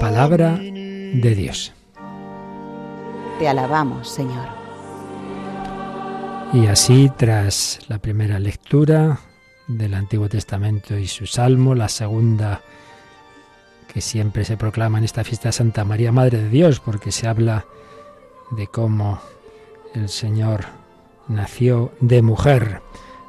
palabra 0.00 0.56
de 0.56 1.34
Dios. 1.36 1.72
Te 3.38 3.48
alabamos, 3.48 4.08
Señor. 4.08 4.48
Y 6.52 6.66
así, 6.66 7.10
tras 7.16 7.80
la 7.88 7.98
primera 7.98 8.38
lectura 8.38 9.20
del 9.68 9.94
Antiguo 9.94 10.28
Testamento 10.28 10.96
y 10.96 11.06
su 11.06 11.26
Salmo, 11.26 11.74
la 11.74 11.88
segunda 11.88 12.60
que 13.92 14.00
siempre 14.00 14.44
se 14.44 14.56
proclama 14.56 14.98
en 14.98 15.04
esta 15.04 15.24
fiesta 15.24 15.52
Santa 15.52 15.84
María, 15.84 16.12
Madre 16.12 16.38
de 16.38 16.48
Dios, 16.48 16.80
porque 16.80 17.12
se 17.12 17.28
habla 17.28 17.66
de 18.50 18.66
cómo 18.66 19.20
el 19.94 20.08
Señor 20.08 20.66
nació 21.28 21.92
de 22.00 22.22
mujer. 22.22 22.80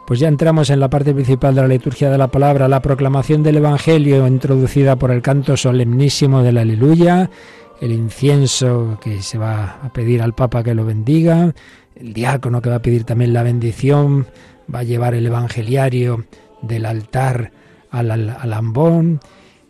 Pues 0.06 0.20
ya 0.20 0.28
entramos 0.28 0.70
en 0.70 0.80
la 0.80 0.90
parte 0.90 1.14
principal 1.14 1.56
de 1.56 1.62
la 1.62 1.68
liturgia 1.68 2.10
de 2.10 2.18
la 2.18 2.28
palabra, 2.28 2.68
la 2.68 2.82
proclamación 2.82 3.42
del 3.42 3.58
Evangelio 3.58 4.28
introducida 4.28 4.98
por 4.98 5.12
el 5.12 5.22
canto 5.22 5.56
solemnísimo 5.56 6.44
del 6.44 6.58
aleluya, 6.58 7.30
el 7.80 7.92
incienso 7.94 9.00
que 9.02 9.22
se 9.22 9.38
va 9.38 9.80
a 9.82 9.94
pedir 9.94 10.22
al 10.22 10.34
Papa 10.34 10.64
que 10.64 10.76
lo 10.76 10.86
bendiga, 10.86 11.54
el 11.96 12.14
diácono 12.14 12.62
que 12.62 12.70
va 12.70 12.78
a 12.78 12.82
pedir 12.82 13.06
también 13.06 13.34
la 13.34 13.44
bendición, 13.44 14.28
va 14.74 14.80
a 14.80 14.84
llevar 14.84 15.14
el 15.14 15.26
evangeliario 15.26 16.26
del 16.62 16.86
altar 16.86 17.52
al, 17.90 18.12
al 18.12 18.54
ambón, 18.54 19.22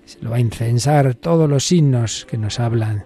se 0.05 0.19
lo 0.21 0.31
va 0.31 0.37
a 0.37 0.41
incensar, 0.41 1.13
todos 1.15 1.49
los 1.49 1.65
signos 1.65 2.25
que 2.29 2.37
nos 2.37 2.59
hablan 2.59 3.05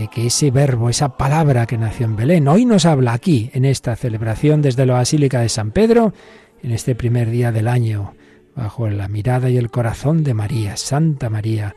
de 0.00 0.08
que 0.08 0.26
ese 0.26 0.50
verbo, 0.50 0.88
esa 0.88 1.18
palabra 1.18 1.66
que 1.66 1.76
nació 1.76 2.06
en 2.06 2.16
Belén, 2.16 2.48
hoy 2.48 2.64
nos 2.64 2.86
habla 2.86 3.12
aquí, 3.12 3.50
en 3.52 3.66
esta 3.66 3.94
celebración 3.96 4.62
desde 4.62 4.86
la 4.86 4.94
Basílica 4.94 5.40
de 5.42 5.50
San 5.50 5.72
Pedro, 5.72 6.14
en 6.62 6.70
este 6.70 6.94
primer 6.94 7.28
día 7.28 7.52
del 7.52 7.68
año, 7.68 8.14
bajo 8.56 8.88
la 8.88 9.08
mirada 9.08 9.50
y 9.50 9.58
el 9.58 9.70
corazón 9.70 10.24
de 10.24 10.32
María, 10.32 10.78
Santa 10.78 11.28
María, 11.28 11.76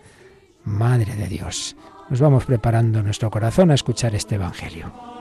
Madre 0.64 1.18
de 1.18 1.28
Dios. 1.28 1.76
Nos 2.10 2.22
vamos 2.22 2.46
preparando 2.46 3.04
nuestro 3.04 3.30
corazón 3.30 3.72
a 3.72 3.76
escuchar 3.76 4.16
este 4.16 4.36
Evangelio. 4.36 5.13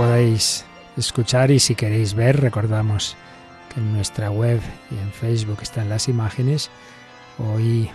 Podéis 0.00 0.64
escuchar 0.96 1.50
y 1.50 1.58
si 1.60 1.74
queréis 1.74 2.14
ver, 2.14 2.40
recordamos 2.40 3.18
que 3.68 3.80
en 3.80 3.92
nuestra 3.92 4.30
web 4.30 4.58
y 4.90 4.94
en 4.94 5.12
Facebook 5.12 5.58
están 5.60 5.90
las 5.90 6.08
imágenes. 6.08 6.70
Hoy 7.38 7.90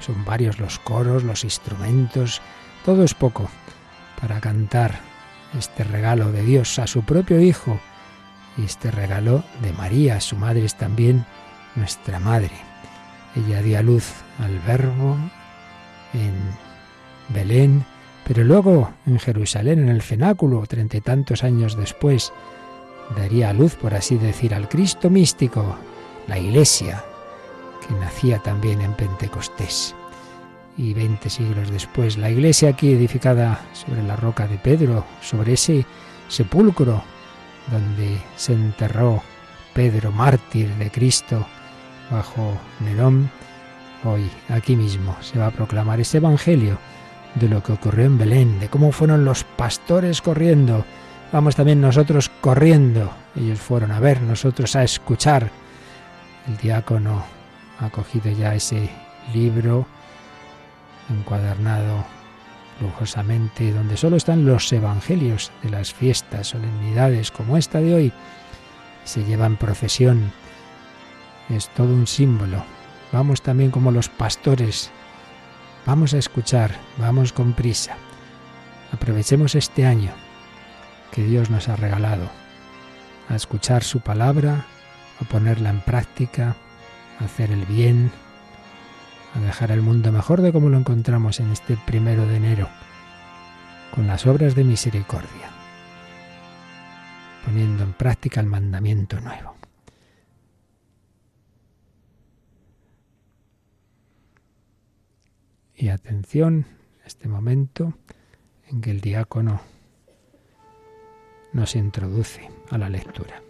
son 0.00 0.24
varios 0.24 0.58
los 0.58 0.80
coros, 0.80 1.22
los 1.22 1.44
instrumentos, 1.44 2.42
todo 2.84 3.04
es 3.04 3.14
poco 3.14 3.48
para 4.20 4.40
cantar 4.40 4.98
este 5.56 5.84
regalo 5.84 6.32
de 6.32 6.42
Dios 6.42 6.80
a 6.80 6.88
su 6.88 7.04
propio 7.04 7.40
Hijo 7.40 7.78
y 8.56 8.64
este 8.64 8.90
regalo 8.90 9.44
de 9.62 9.72
María, 9.72 10.20
su 10.20 10.34
madre 10.34 10.64
es 10.64 10.74
también 10.74 11.24
nuestra 11.76 12.18
madre. 12.18 12.56
Ella 13.36 13.62
dio 13.62 13.78
a 13.78 13.82
luz 13.82 14.10
al 14.40 14.58
Verbo 14.66 15.16
en 16.12 16.34
Belén 17.28 17.86
pero 18.26 18.42
luego 18.42 18.90
en 19.06 19.18
Jerusalén, 19.18 19.80
en 19.80 19.88
el 19.88 20.02
cenáculo, 20.02 20.64
treinta 20.66 20.96
y 20.96 21.00
tantos 21.00 21.44
años 21.44 21.76
después, 21.76 22.32
daría 23.16 23.50
a 23.50 23.52
luz, 23.52 23.74
por 23.74 23.94
así 23.94 24.16
decir, 24.16 24.54
al 24.54 24.68
Cristo 24.68 25.10
místico, 25.10 25.76
la 26.26 26.38
Iglesia, 26.38 27.04
que 27.86 27.94
nacía 27.94 28.38
también 28.38 28.80
en 28.80 28.94
Pentecostés. 28.94 29.94
Y 30.76 30.94
veinte 30.94 31.28
siglos 31.30 31.70
después, 31.70 32.16
la 32.16 32.30
Iglesia 32.30 32.70
aquí 32.70 32.92
edificada 32.92 33.60
sobre 33.72 34.02
la 34.02 34.16
roca 34.16 34.46
de 34.48 34.56
Pedro, 34.56 35.04
sobre 35.20 35.52
ese 35.52 35.86
sepulcro 36.28 37.02
donde 37.70 38.18
se 38.36 38.54
enterró 38.54 39.22
Pedro, 39.74 40.12
mártir 40.12 40.68
de 40.76 40.90
Cristo, 40.90 41.46
bajo 42.10 42.58
Nerón, 42.80 43.30
hoy 44.04 44.30
aquí 44.48 44.76
mismo 44.76 45.16
se 45.20 45.38
va 45.38 45.48
a 45.48 45.50
proclamar 45.50 46.00
ese 46.00 46.18
Evangelio 46.18 46.78
de 47.34 47.48
lo 47.48 47.62
que 47.62 47.72
ocurrió 47.72 48.06
en 48.06 48.18
Belén, 48.18 48.60
de 48.60 48.68
cómo 48.68 48.92
fueron 48.92 49.24
los 49.24 49.44
pastores 49.44 50.22
corriendo. 50.22 50.84
Vamos 51.32 51.56
también 51.56 51.80
nosotros 51.80 52.30
corriendo. 52.40 53.12
Ellos 53.34 53.58
fueron 53.58 53.90
a 53.90 54.00
ver, 54.00 54.20
nosotros 54.22 54.76
a 54.76 54.84
escuchar. 54.84 55.50
El 56.46 56.56
diácono 56.58 57.24
ha 57.80 57.90
cogido 57.90 58.30
ya 58.30 58.54
ese 58.54 58.88
libro 59.32 59.86
encuadernado 61.10 62.04
lujosamente, 62.80 63.72
donde 63.72 63.96
solo 63.96 64.16
están 64.16 64.46
los 64.46 64.72
evangelios 64.72 65.50
de 65.62 65.70
las 65.70 65.92
fiestas, 65.92 66.48
solemnidades 66.48 67.30
como 67.30 67.56
esta 67.56 67.80
de 67.80 67.94
hoy. 67.94 68.12
Se 69.04 69.24
lleva 69.24 69.46
en 69.46 69.56
procesión. 69.56 70.32
Es 71.48 71.68
todo 71.70 71.88
un 71.88 72.06
símbolo. 72.06 72.64
Vamos 73.12 73.42
también 73.42 73.70
como 73.70 73.90
los 73.90 74.08
pastores 74.08 74.90
Vamos 75.86 76.14
a 76.14 76.18
escuchar, 76.18 76.74
vamos 76.96 77.34
con 77.34 77.52
prisa. 77.52 77.96
Aprovechemos 78.90 79.54
este 79.54 79.84
año 79.84 80.12
que 81.12 81.22
Dios 81.22 81.50
nos 81.50 81.68
ha 81.68 81.76
regalado, 81.76 82.30
a 83.28 83.34
escuchar 83.34 83.84
su 83.84 84.00
palabra, 84.00 84.64
a 85.20 85.24
ponerla 85.24 85.68
en 85.68 85.82
práctica, 85.82 86.56
a 87.20 87.24
hacer 87.26 87.50
el 87.50 87.66
bien, 87.66 88.10
a 89.34 89.40
dejar 89.40 89.72
el 89.72 89.82
mundo 89.82 90.10
mejor 90.10 90.40
de 90.40 90.52
como 90.52 90.70
lo 90.70 90.78
encontramos 90.78 91.38
en 91.40 91.52
este 91.52 91.76
primero 91.76 92.26
de 92.26 92.36
enero, 92.36 92.68
con 93.94 94.06
las 94.06 94.26
obras 94.26 94.54
de 94.54 94.64
misericordia, 94.64 95.50
poniendo 97.44 97.84
en 97.84 97.92
práctica 97.92 98.40
el 98.40 98.46
mandamiento 98.46 99.20
nuevo. 99.20 99.63
Y 105.76 105.88
atención, 105.88 106.66
este 107.04 107.28
momento 107.28 107.94
en 108.68 108.80
que 108.80 108.90
el 108.90 109.00
diácono 109.00 109.60
nos 111.52 111.74
introduce 111.74 112.48
a 112.70 112.78
la 112.78 112.88
lectura. 112.88 113.42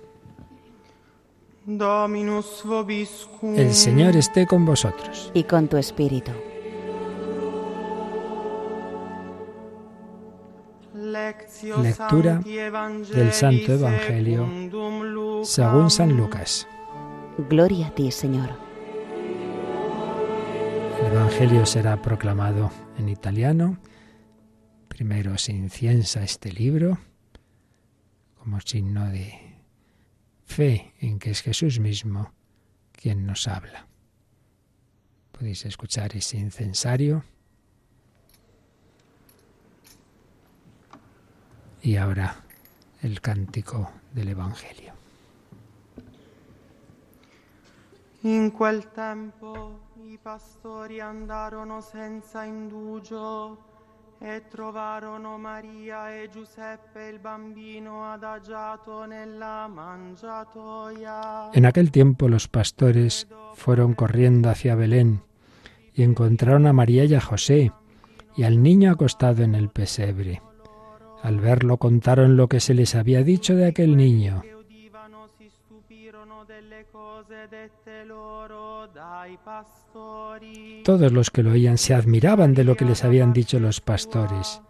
El 3.56 3.74
Señor 3.74 4.16
esté 4.16 4.46
con 4.46 4.64
vosotros. 4.64 5.30
Y 5.34 5.44
con 5.44 5.68
tu 5.68 5.76
espíritu. 5.76 6.32
Lectura 11.82 12.40
del 12.40 13.32
Santo 13.32 13.72
Evangelio 13.72 14.46
según 15.44 15.90
San 15.90 16.16
Lucas. 16.16 16.66
Gloria 17.48 17.88
a 17.88 17.94
ti, 17.94 18.10
Señor. 18.10 18.63
El 21.00 21.12
Evangelio 21.12 21.66
será 21.66 22.00
proclamado 22.00 22.70
en 22.98 23.08
italiano. 23.08 23.78
Primero 24.88 25.36
se 25.38 25.52
inciensa 25.52 26.22
este 26.22 26.52
libro 26.52 26.98
como 28.38 28.60
signo 28.60 29.08
de 29.08 29.58
fe 30.44 30.92
en 31.00 31.18
que 31.18 31.30
es 31.30 31.42
Jesús 31.42 31.80
mismo 31.80 32.32
quien 32.92 33.26
nos 33.26 33.48
habla. 33.48 33.86
Podéis 35.32 35.64
escuchar 35.66 36.16
ese 36.16 36.38
incensario. 36.38 37.24
Y 41.82 41.96
ahora 41.96 42.36
el 43.02 43.20
cántico 43.20 43.90
del 44.12 44.28
Evangelio. 44.28 44.93
In 48.26 48.52
quel 48.52 48.90
tempo 48.90 49.80
i 50.06 50.18
pastori 50.18 50.98
andarono 50.98 51.82
senza 51.82 52.44
indugio 52.44 53.58
e 54.18 54.44
trovarono 54.48 55.36
Maria 55.36 56.10
e 56.10 56.30
Giuseppe 56.32 57.06
il 57.12 57.18
bambino 57.18 58.10
adagiato 58.10 59.04
nella. 59.04 59.70
En 61.52 61.66
aquel 61.66 61.90
tiempo 61.90 62.26
los 62.28 62.48
pastores 62.48 63.28
fueron 63.56 63.92
corriendo 63.92 64.48
hacia 64.48 64.74
Belén 64.74 65.20
y 65.92 66.02
encontraron 66.02 66.66
a 66.66 66.72
María 66.72 67.04
y 67.04 67.14
a 67.14 67.20
José 67.20 67.72
y 68.34 68.44
al 68.44 68.62
niño 68.62 68.90
acostado 68.90 69.42
en 69.42 69.54
el 69.54 69.68
pesebre. 69.68 70.40
Al 71.22 71.40
verlo 71.40 71.76
contaron 71.76 72.38
lo 72.38 72.48
que 72.48 72.60
se 72.60 72.72
les 72.72 72.94
había 72.94 73.22
dicho 73.22 73.54
de 73.54 73.66
aquel 73.66 73.98
niño. 73.98 74.42
Todos 80.84 81.12
los 81.12 81.30
que 81.30 81.42
lo 81.42 81.50
oían 81.50 81.78
se 81.78 81.94
admiraban 81.94 82.54
de 82.54 82.64
lo 82.64 82.76
que 82.76 82.84
les 82.84 83.04
habían 83.04 83.32
dicho 83.32 83.60
los 83.60 83.80
pastores. 83.80 84.60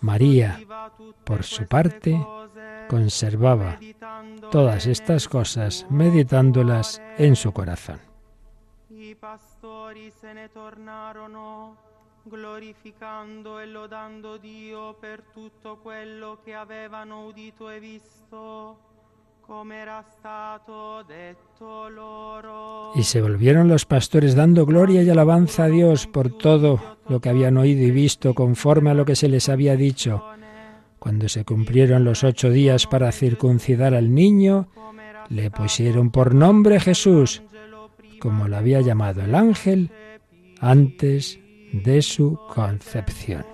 María, 0.00 0.60
por 1.24 1.42
su 1.44 1.66
parte, 1.66 2.20
conservaba 2.88 3.78
todas 4.50 4.86
estas 4.86 5.28
cosas, 5.28 5.86
meditándolas 5.90 7.02
en 7.16 7.36
su 7.36 7.52
corazón. 7.52 8.00
glorificando 12.28 13.58
e 13.58 13.66
lodando 13.66 14.36
Dio 14.36 14.92
per 14.94 15.22
tutto 15.32 15.78
quello 15.78 16.40
che 16.44 16.52
avevano 16.52 17.24
udito 17.24 17.70
e 17.70 17.80
visto 17.80 18.87
y 22.94 23.02
se 23.02 23.22
volvieron 23.22 23.68
los 23.68 23.86
pastores 23.86 24.34
dando 24.34 24.66
gloria 24.66 25.02
y 25.02 25.08
alabanza 25.08 25.64
a 25.64 25.68
Dios 25.68 26.06
por 26.06 26.36
todo 26.36 26.98
lo 27.08 27.20
que 27.20 27.30
habían 27.30 27.56
oído 27.56 27.82
y 27.82 27.90
visto 27.90 28.34
conforme 28.34 28.90
a 28.90 28.94
lo 28.94 29.06
que 29.06 29.16
se 29.16 29.28
les 29.28 29.48
había 29.48 29.74
dicho. 29.76 30.22
Cuando 30.98 31.28
se 31.28 31.44
cumplieron 31.44 32.04
los 32.04 32.24
ocho 32.24 32.50
días 32.50 32.86
para 32.86 33.10
circuncidar 33.10 33.94
al 33.94 34.14
niño, 34.14 34.68
le 35.30 35.50
pusieron 35.50 36.10
por 36.10 36.34
nombre 36.34 36.78
Jesús, 36.78 37.42
como 38.20 38.48
lo 38.48 38.56
había 38.56 38.80
llamado 38.82 39.22
el 39.22 39.34
ángel 39.34 39.90
antes 40.60 41.40
de 41.72 42.02
su 42.02 42.38
concepción. 42.52 43.46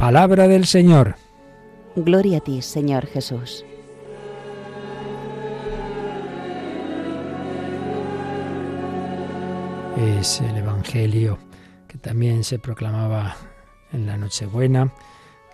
Palabra 0.00 0.48
del 0.48 0.64
Señor. 0.64 1.16
Gloria 1.94 2.38
a 2.38 2.40
ti, 2.40 2.62
Señor 2.62 3.04
Jesús. 3.06 3.66
Es 9.98 10.40
el 10.40 10.56
Evangelio 10.56 11.36
que 11.86 11.98
también 11.98 12.44
se 12.44 12.58
proclamaba 12.58 13.36
en 13.92 14.06
la 14.06 14.16
Nochebuena, 14.16 14.90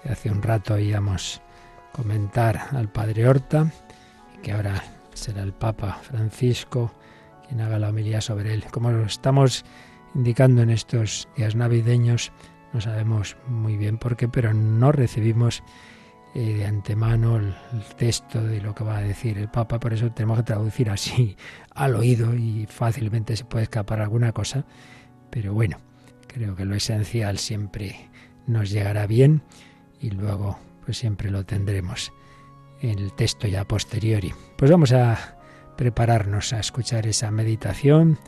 que 0.00 0.10
hace 0.10 0.30
un 0.30 0.40
rato 0.40 0.74
oíamos 0.74 1.42
comentar 1.90 2.68
al 2.70 2.88
Padre 2.88 3.28
Horta, 3.28 3.72
y 4.32 4.42
que 4.42 4.52
ahora 4.52 4.80
será 5.12 5.42
el 5.42 5.54
Papa 5.54 5.98
Francisco 6.02 6.92
quien 7.48 7.62
haga 7.62 7.80
la 7.80 7.88
homilía 7.88 8.20
sobre 8.20 8.54
él. 8.54 8.62
Como 8.70 8.92
lo 8.92 9.06
estamos 9.06 9.64
indicando 10.14 10.62
en 10.62 10.70
estos 10.70 11.28
días 11.36 11.56
navideños, 11.56 12.30
no 12.72 12.80
sabemos 12.80 13.36
muy 13.46 13.76
bien 13.76 13.98
por 13.98 14.16
qué, 14.16 14.28
pero 14.28 14.52
no 14.52 14.92
recibimos 14.92 15.62
eh, 16.34 16.54
de 16.54 16.66
antemano 16.66 17.36
el, 17.36 17.54
texto 17.96 18.42
de 18.42 18.60
lo 18.60 18.74
que 18.74 18.84
va 18.84 18.98
a 18.98 19.00
decir 19.00 19.38
el 19.38 19.48
Papa, 19.48 19.80
por 19.80 19.94
eso 19.94 20.12
tenemos 20.12 20.38
que 20.38 20.44
traducir 20.44 20.90
así 20.90 21.36
al 21.74 21.94
oído 21.96 22.34
y 22.34 22.66
fácilmente 22.66 23.36
se 23.36 23.44
puede 23.44 23.64
escapar 23.64 24.00
alguna 24.00 24.32
cosa, 24.32 24.66
pero 25.30 25.54
bueno, 25.54 25.78
creo 26.26 26.54
que 26.54 26.64
lo 26.64 26.74
esencial 26.74 27.38
siempre 27.38 28.10
nos 28.46 28.70
llegará 28.70 29.06
bien 29.06 29.42
y 30.00 30.10
luego 30.10 30.58
pues 30.84 30.98
siempre 30.98 31.30
lo 31.30 31.44
tendremos 31.44 32.12
en 32.80 32.98
el 32.98 33.12
texto 33.14 33.48
ya 33.48 33.64
posteriori. 33.64 34.32
Pues 34.58 34.70
vamos 34.70 34.92
a 34.92 35.38
prepararnos 35.76 36.52
a 36.52 36.60
escuchar 36.60 37.06
esa 37.06 37.30
meditación, 37.30 38.18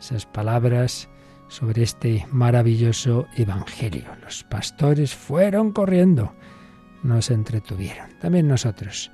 esas 0.00 0.26
palabras 0.26 1.08
sobre 1.48 1.82
este 1.82 2.26
maravilloso 2.30 3.26
Evangelio. 3.36 4.04
Los 4.22 4.44
pastores 4.44 5.14
fueron 5.14 5.72
corriendo, 5.72 6.32
no 7.02 7.20
se 7.22 7.34
entretuvieron. 7.34 8.10
También 8.20 8.48
nosotros 8.48 9.10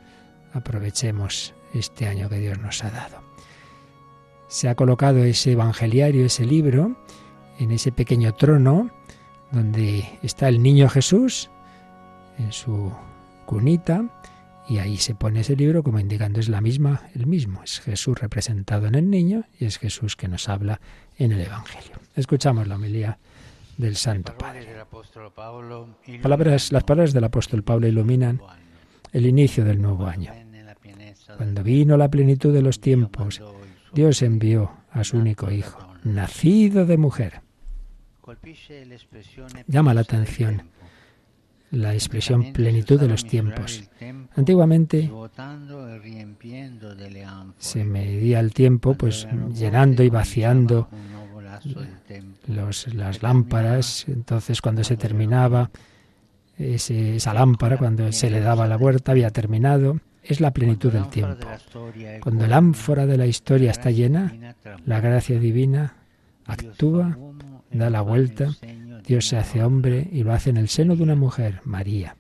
aprovechemos 0.52 1.54
este 1.72 2.06
año 2.06 2.28
que 2.28 2.38
Dios 2.38 2.58
nos 2.58 2.82
ha 2.84 2.90
dado. 2.90 3.22
Se 4.48 4.68
ha 4.68 4.74
colocado 4.74 5.24
ese 5.24 5.52
Evangeliario, 5.52 6.26
ese 6.26 6.44
libro, 6.44 6.96
en 7.58 7.70
ese 7.70 7.92
pequeño 7.92 8.34
trono 8.34 8.90
donde 9.52 10.18
está 10.22 10.48
el 10.48 10.62
niño 10.62 10.88
Jesús 10.88 11.50
en 12.38 12.52
su 12.52 12.92
cunita 13.46 14.04
y 14.68 14.78
ahí 14.78 14.96
se 14.96 15.14
pone 15.14 15.40
ese 15.40 15.56
libro 15.56 15.82
como 15.82 16.00
indicando 16.00 16.40
es 16.40 16.48
la 16.48 16.60
misma, 16.60 17.02
el 17.14 17.26
mismo, 17.26 17.62
es 17.62 17.80
Jesús 17.80 18.18
representado 18.18 18.86
en 18.86 18.94
el 18.94 19.10
niño 19.10 19.44
y 19.58 19.66
es 19.66 19.78
Jesús 19.78 20.16
que 20.16 20.28
nos 20.28 20.48
habla 20.48 20.80
en 21.18 21.32
el 21.32 21.40
Evangelio. 21.40 21.96
Escuchamos 22.14 22.66
la 22.68 22.76
homilía 22.76 23.18
del 23.76 23.96
Santo 23.96 24.36
Padre. 24.36 24.66
Palabras, 26.22 26.72
las 26.72 26.84
palabras 26.84 27.12
del 27.12 27.24
apóstol 27.24 27.62
Pablo 27.62 27.86
iluminan 27.86 28.40
el 29.12 29.26
inicio 29.26 29.64
del 29.64 29.80
nuevo 29.80 30.06
año. 30.06 30.32
Cuando 31.36 31.62
vino 31.62 31.96
la 31.96 32.10
plenitud 32.10 32.52
de 32.52 32.62
los 32.62 32.80
tiempos, 32.80 33.42
Dios 33.92 34.22
envió 34.22 34.72
a 34.90 35.04
su 35.04 35.16
único 35.16 35.50
Hijo, 35.50 35.94
nacido 36.04 36.86
de 36.86 36.96
mujer. 36.96 37.42
Llama 39.66 39.94
la 39.94 40.00
atención 40.02 40.62
la 41.74 41.94
expresión 41.94 42.52
plenitud 42.52 43.00
de 43.00 43.08
los 43.08 43.26
tiempos. 43.26 43.84
Antiguamente 44.36 45.10
se 47.58 47.84
medía 47.84 48.40
el 48.40 48.52
tiempo 48.52 48.94
pues 48.94 49.26
llenando 49.54 50.02
y 50.02 50.10
vaciando 50.10 50.88
las 52.46 53.22
lámparas, 53.22 54.06
entonces 54.08 54.60
cuando 54.60 54.84
se 54.84 54.96
terminaba 54.96 55.70
esa 56.58 57.34
lámpara, 57.34 57.76
cuando 57.76 58.10
se 58.12 58.30
le 58.30 58.40
daba 58.40 58.66
la 58.66 58.76
vuelta, 58.76 59.12
había 59.12 59.30
terminado. 59.30 60.00
Es 60.22 60.40
la 60.40 60.52
plenitud 60.52 60.90
del 60.90 61.08
tiempo. 61.08 61.46
Cuando 62.22 62.46
el 62.46 62.52
ánfora 62.54 63.04
de 63.04 63.18
la 63.18 63.26
historia 63.26 63.70
está 63.70 63.90
llena, 63.90 64.54
la 64.86 65.00
gracia 65.00 65.38
divina 65.38 65.96
actúa, 66.46 67.18
da 67.70 67.90
la 67.90 68.00
vuelta 68.00 68.50
Dios 69.06 69.26
se 69.28 69.36
hace 69.36 69.62
hombre 69.62 70.08
y 70.12 70.22
lo 70.22 70.32
hace 70.32 70.50
en 70.50 70.56
el 70.56 70.68
seno 70.68 70.96
de 70.96 71.02
una 71.02 71.14
mujer, 71.14 71.60
María. 71.64 72.16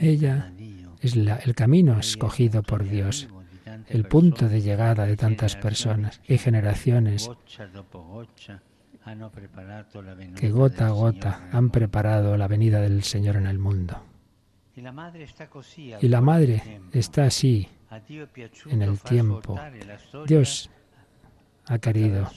Ella 0.00 0.52
es 1.00 1.16
la- 1.16 1.36
el 1.36 1.54
camino 1.54 1.98
escogido 1.98 2.62
por 2.62 2.88
Dios, 2.88 3.28
el 3.88 4.04
punto 4.06 4.48
de 4.48 4.60
llegada 4.62 5.06
de 5.06 5.16
tantas 5.16 5.56
personas 5.56 6.20
y 6.26 6.38
generaciones 6.38 7.30
que 10.36 10.50
gota 10.50 10.86
a 10.86 10.90
gota 10.90 11.48
han 11.52 11.70
preparado 11.70 12.36
la 12.36 12.48
venida 12.48 12.80
del 12.80 13.02
Señor 13.02 13.36
en 13.36 13.46
el 13.46 13.58
mundo. 13.58 14.02
Y 16.00 16.08
la 16.08 16.20
Madre 16.20 16.62
está 16.92 17.24
así 17.24 17.68
en 18.66 18.82
el 18.82 18.98
tiempo. 19.00 19.58
Dios 20.26 20.70
ha 21.66 21.78
querido 21.78 22.28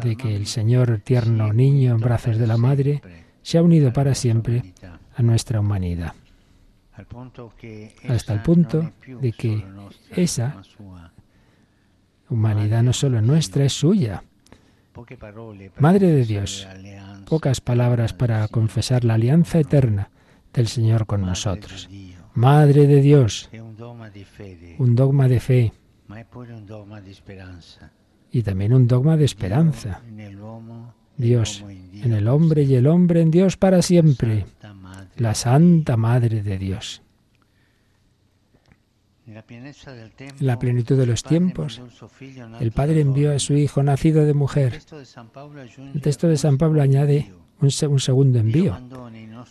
de 0.03 0.17
que 0.17 0.35
el 0.35 0.47
Señor 0.47 1.01
tierno 1.05 1.53
niño 1.53 1.93
en 1.93 2.01
brazos 2.01 2.39
de 2.39 2.47
la 2.47 2.57
Madre 2.57 3.03
se 3.43 3.59
ha 3.59 3.63
unido 3.63 3.93
para 3.93 4.15
siempre 4.15 4.73
a 5.15 5.23
nuestra 5.23 5.61
humanidad, 5.61 6.15
hasta 8.09 8.33
el 8.33 8.43
punto 8.43 8.91
de 9.21 9.33
que 9.33 9.63
esa 10.11 10.63
humanidad 12.31 12.83
no 12.83 12.95
solo 12.95 13.21
nuestra, 13.21 13.65
es 13.65 13.75
suya. 13.75 14.23
Madre 15.79 16.09
de 16.13 16.25
Dios, 16.25 16.67
Pocas 17.29 17.61
palabras 17.61 18.15
para 18.15 18.49
confesar 18.49 19.05
la 19.05 19.15
alianza 19.15 19.59
eterna 19.59 20.09
del 20.59 20.67
Señor 20.67 21.07
con 21.07 21.21
nosotros. 21.23 21.89
Madre 22.35 22.89
de 22.89 23.01
Dios, 23.01 23.49
un 23.53 23.77
dogma 24.97 25.29
de 25.29 25.41
fe 25.41 25.73
y 28.33 28.43
también 28.43 28.75
un 28.75 28.89
dogma 28.89 29.17
de 29.17 29.25
esperanza. 29.25 30.01
Dios 31.17 31.65
en 31.93 32.13
el 32.13 32.27
hombre 32.27 32.65
y 32.65 32.75
el 32.75 32.89
hombre 32.89 33.21
en 33.21 33.31
Dios 33.31 33.57
para 33.57 33.83
siempre. 33.83 34.47
La 35.17 35.35
Santa 35.35 35.97
Madre 35.97 36.43
de 36.43 36.59
Dios. 36.59 37.03
En 39.27 39.35
la 40.41 40.59
plenitud 40.59 40.99
de 40.99 41.07
los 41.07 41.23
tiempos, 41.23 41.81
El 42.59 42.73
Padre 42.73 43.01
envió 43.01 43.33
a 43.33 43.39
su 43.39 43.55
Hijo 43.55 43.83
nacido 43.85 44.25
de 44.25 44.35
mujer. 44.35 44.81
El 45.95 46.01
texto 46.01 46.27
de 46.29 46.37
San 46.37 46.59
Pablo 46.59 46.83
añade 46.83 47.33
un, 47.61 47.71
se- 47.71 47.87
un 47.87 48.01
segundo 48.01 48.39
envío. 48.39 48.77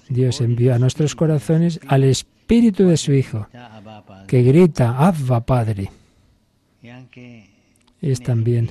Dios 0.09 0.41
envió 0.41 0.73
a 0.75 0.79
nuestros 0.79 1.15
corazones 1.15 1.79
al 1.87 2.03
Espíritu 2.03 2.87
de 2.87 2.97
su 2.97 3.13
Hijo, 3.13 3.47
que 4.27 4.41
grita, 4.43 4.97
Abba 4.97 5.45
Padre. 5.45 5.89
Es 8.01 8.21
también 8.21 8.69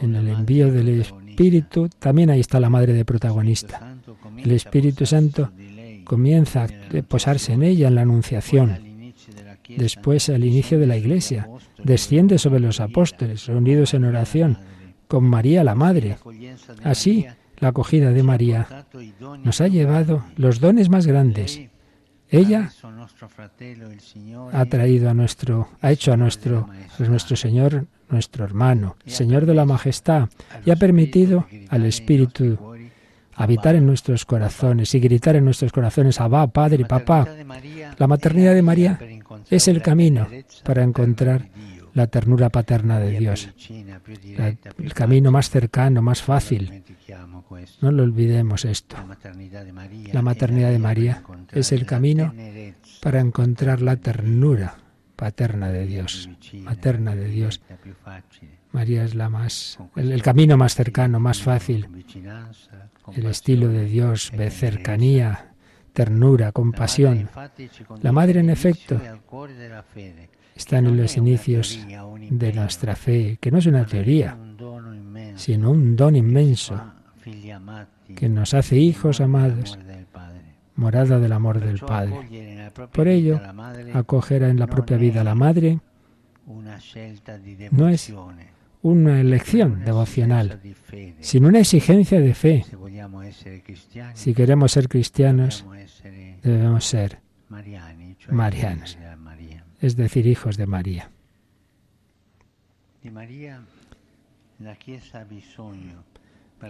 en 0.00 0.14
el 0.14 0.28
envío 0.28 0.70
del. 0.72 1.00
Espíritu, 1.00 1.88
también 1.98 2.30
ahí 2.30 2.40
está 2.40 2.58
la 2.60 2.70
Madre 2.70 2.92
de 2.94 3.04
protagonista. 3.04 3.94
El 4.38 4.52
Espíritu 4.52 5.04
Santo 5.06 5.50
comienza 6.04 6.64
a 6.64 6.68
posarse 7.06 7.52
en 7.52 7.62
ella 7.62 7.88
en 7.88 7.94
la 7.94 8.02
Anunciación. 8.02 8.78
Después, 9.68 10.28
al 10.30 10.44
inicio 10.44 10.78
de 10.78 10.86
la 10.86 10.96
Iglesia, 10.96 11.48
desciende 11.82 12.38
sobre 12.38 12.60
los 12.60 12.80
apóstoles, 12.80 13.46
reunidos 13.46 13.94
en 13.94 14.04
oración, 14.04 14.58
con 15.08 15.24
María 15.24 15.62
la 15.64 15.74
Madre. 15.74 16.16
Así, 16.84 17.26
la 17.58 17.68
acogida 17.68 18.10
de 18.10 18.22
María 18.22 18.86
nos 19.42 19.60
ha 19.60 19.68
llevado 19.68 20.24
los 20.36 20.60
dones 20.60 20.88
más 20.88 21.06
grandes. 21.06 21.60
Ella 22.28 22.70
ha 24.52 24.64
traído 24.66 25.10
a 25.10 25.14
nuestro, 25.14 25.68
ha 25.80 25.92
hecho 25.92 26.12
a 26.12 26.16
nuestro, 26.16 26.68
a 26.98 27.02
nuestro 27.04 27.36
Señor 27.36 27.86
nuestro 28.08 28.44
hermano, 28.44 28.96
Señor 29.06 29.46
de 29.46 29.54
la 29.54 29.64
Majestad, 29.64 30.28
y 30.64 30.70
ha 30.70 30.76
permitido 30.76 31.46
al 31.68 31.86
Espíritu 31.86 32.58
habitar 33.34 33.74
en 33.74 33.86
nuestros 33.86 34.24
corazones 34.24 34.94
y 34.94 35.00
gritar 35.00 35.36
en 35.36 35.44
nuestros 35.44 35.72
corazones, 35.72 36.20
Abba, 36.20 36.46
Padre, 36.46 36.84
Papá. 36.84 37.26
La 37.98 38.06
maternidad 38.06 38.54
de 38.54 38.62
María 38.62 38.98
es 39.50 39.68
el 39.68 39.82
camino 39.82 40.26
para 40.64 40.82
encontrar 40.82 41.48
la 41.96 42.06
ternura 42.08 42.50
paterna 42.50 42.98
de 43.00 43.18
Dios, 43.18 43.48
la- 44.36 44.54
el 44.78 44.92
camino 44.94 45.30
más 45.32 45.48
cercano, 45.48 46.02
más 46.02 46.20
fácil. 46.22 46.82
No 47.80 47.90
lo 47.90 48.02
olvidemos 48.02 48.64
esto, 48.66 48.96
La 50.12 50.22
maternidad 50.22 50.70
de 50.70 50.78
María 50.78 51.22
es 51.52 51.72
el 51.72 51.86
camino 51.86 52.32
para 53.00 53.20
encontrar 53.20 53.80
la 53.80 53.96
ternura 53.96 54.76
paterna 55.16 55.68
de 55.72 55.86
Dios, 55.86 56.28
materna 56.64 57.14
de 57.14 57.28
Dios. 57.28 57.62
María 58.72 59.04
es 59.04 59.14
la 59.14 59.30
más, 59.30 59.78
el, 59.96 60.12
el 60.12 60.22
camino 60.22 60.58
más 60.58 60.74
cercano, 60.74 61.18
más 61.18 61.40
fácil, 61.40 61.88
el 63.14 63.26
estilo 63.26 63.68
de 63.68 63.86
Dios, 63.86 64.30
de 64.36 64.50
cercanía, 64.50 65.52
ternura, 65.94 66.52
compasión. 66.52 67.30
La 68.02 68.12
madre, 68.12 68.40
en 68.40 68.50
efecto, 68.50 69.00
Está 70.56 70.78
en 70.78 70.96
los 70.96 71.16
inicios 71.16 71.78
de 72.30 72.52
nuestra 72.52 72.96
fe, 72.96 73.38
que 73.40 73.50
no 73.50 73.58
es 73.58 73.66
una 73.66 73.84
teoría, 73.84 74.36
sino 75.36 75.70
un 75.70 75.94
don 75.94 76.16
inmenso 76.16 76.80
que 78.14 78.28
nos 78.28 78.54
hace 78.54 78.76
hijos 78.76 79.20
amados, 79.20 79.78
morada 80.74 81.18
del 81.18 81.32
amor 81.32 81.60
del 81.60 81.78
Padre. 81.78 82.70
Por 82.92 83.08
ello, 83.08 83.40
acoger 83.92 84.42
en 84.42 84.58
la 84.58 84.66
propia 84.66 84.96
vida 84.96 85.20
a 85.20 85.24
la 85.24 85.34
madre 85.34 85.78
no 87.70 87.88
es 87.88 88.12
una 88.82 89.20
elección 89.20 89.84
devocional, 89.84 90.60
sino 91.20 91.48
una 91.48 91.60
exigencia 91.60 92.20
de 92.20 92.34
fe. 92.34 92.64
Si 94.14 94.32
queremos 94.32 94.72
ser 94.72 94.88
cristianos, 94.88 95.66
debemos 96.42 96.84
ser, 96.84 97.18
marianos. 98.30 98.98
Es 99.86 99.96
decir, 99.96 100.26
hijos 100.26 100.56
de 100.56 100.66
María. 100.66 101.10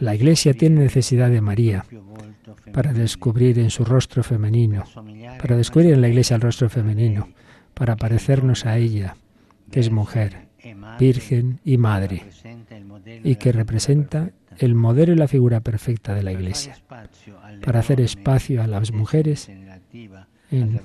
La 0.00 0.14
Iglesia 0.14 0.52
tiene 0.52 0.80
necesidad 0.82 1.30
de 1.30 1.40
María 1.40 1.84
para 2.72 2.92
descubrir 2.92 3.58
en 3.58 3.70
su 3.70 3.84
rostro 3.84 4.22
femenino, 4.22 4.84
para 5.40 5.56
descubrir 5.56 5.94
en 5.94 6.02
la 6.02 6.08
Iglesia 6.08 6.36
el 6.36 6.42
rostro 6.42 6.68
femenino, 6.68 7.28
para 7.72 7.96
parecernos 7.96 8.66
a 8.66 8.76
ella, 8.76 9.16
que 9.70 9.80
es 9.80 9.90
mujer, 9.90 10.48
virgen 10.98 11.60
y 11.64 11.78
madre, 11.78 12.24
y 13.24 13.36
que 13.36 13.52
representa 13.52 14.30
el 14.58 14.74
modelo 14.74 15.12
y 15.12 15.16
la 15.16 15.28
figura 15.28 15.60
perfecta 15.60 16.14
de 16.14 16.22
la 16.22 16.32
Iglesia, 16.32 16.76
para 17.64 17.80
hacer 17.80 18.00
espacio 18.00 18.62
a 18.62 18.66
las 18.66 18.92
mujeres 18.92 19.48
en, 20.50 20.80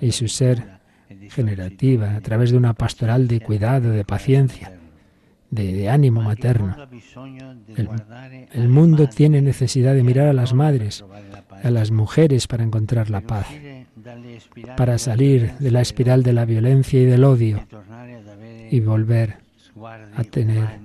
y 0.00 0.12
su 0.12 0.28
ser 0.28 0.79
generativa, 1.28 2.16
a 2.16 2.20
través 2.20 2.50
de 2.50 2.56
una 2.56 2.74
pastoral 2.74 3.28
de 3.28 3.40
cuidado, 3.40 3.90
de 3.90 4.04
paciencia, 4.04 4.72
de, 5.50 5.88
ánimo 5.88 6.22
materno. 6.22 6.76
El 8.52 8.68
mundo 8.68 9.08
tiene 9.08 9.42
necesidad 9.42 9.94
de 9.94 10.02
mirar 10.02 10.28
a 10.28 10.32
las 10.32 10.54
madres, 10.54 11.04
a 11.62 11.70
las 11.70 11.90
mujeres 11.90 12.46
para 12.46 12.64
encontrar 12.64 13.10
la 13.10 13.20
paz, 13.20 13.46
para 14.76 14.98
salir 14.98 15.52
de 15.58 15.70
la 15.70 15.80
espiral 15.80 16.22
de 16.22 16.32
la 16.32 16.44
violencia 16.44 17.00
y 17.00 17.04
del 17.04 17.24
odio 17.24 17.66
y 18.70 18.80
volver 18.80 19.38
a 20.16 20.24
tener 20.24 20.80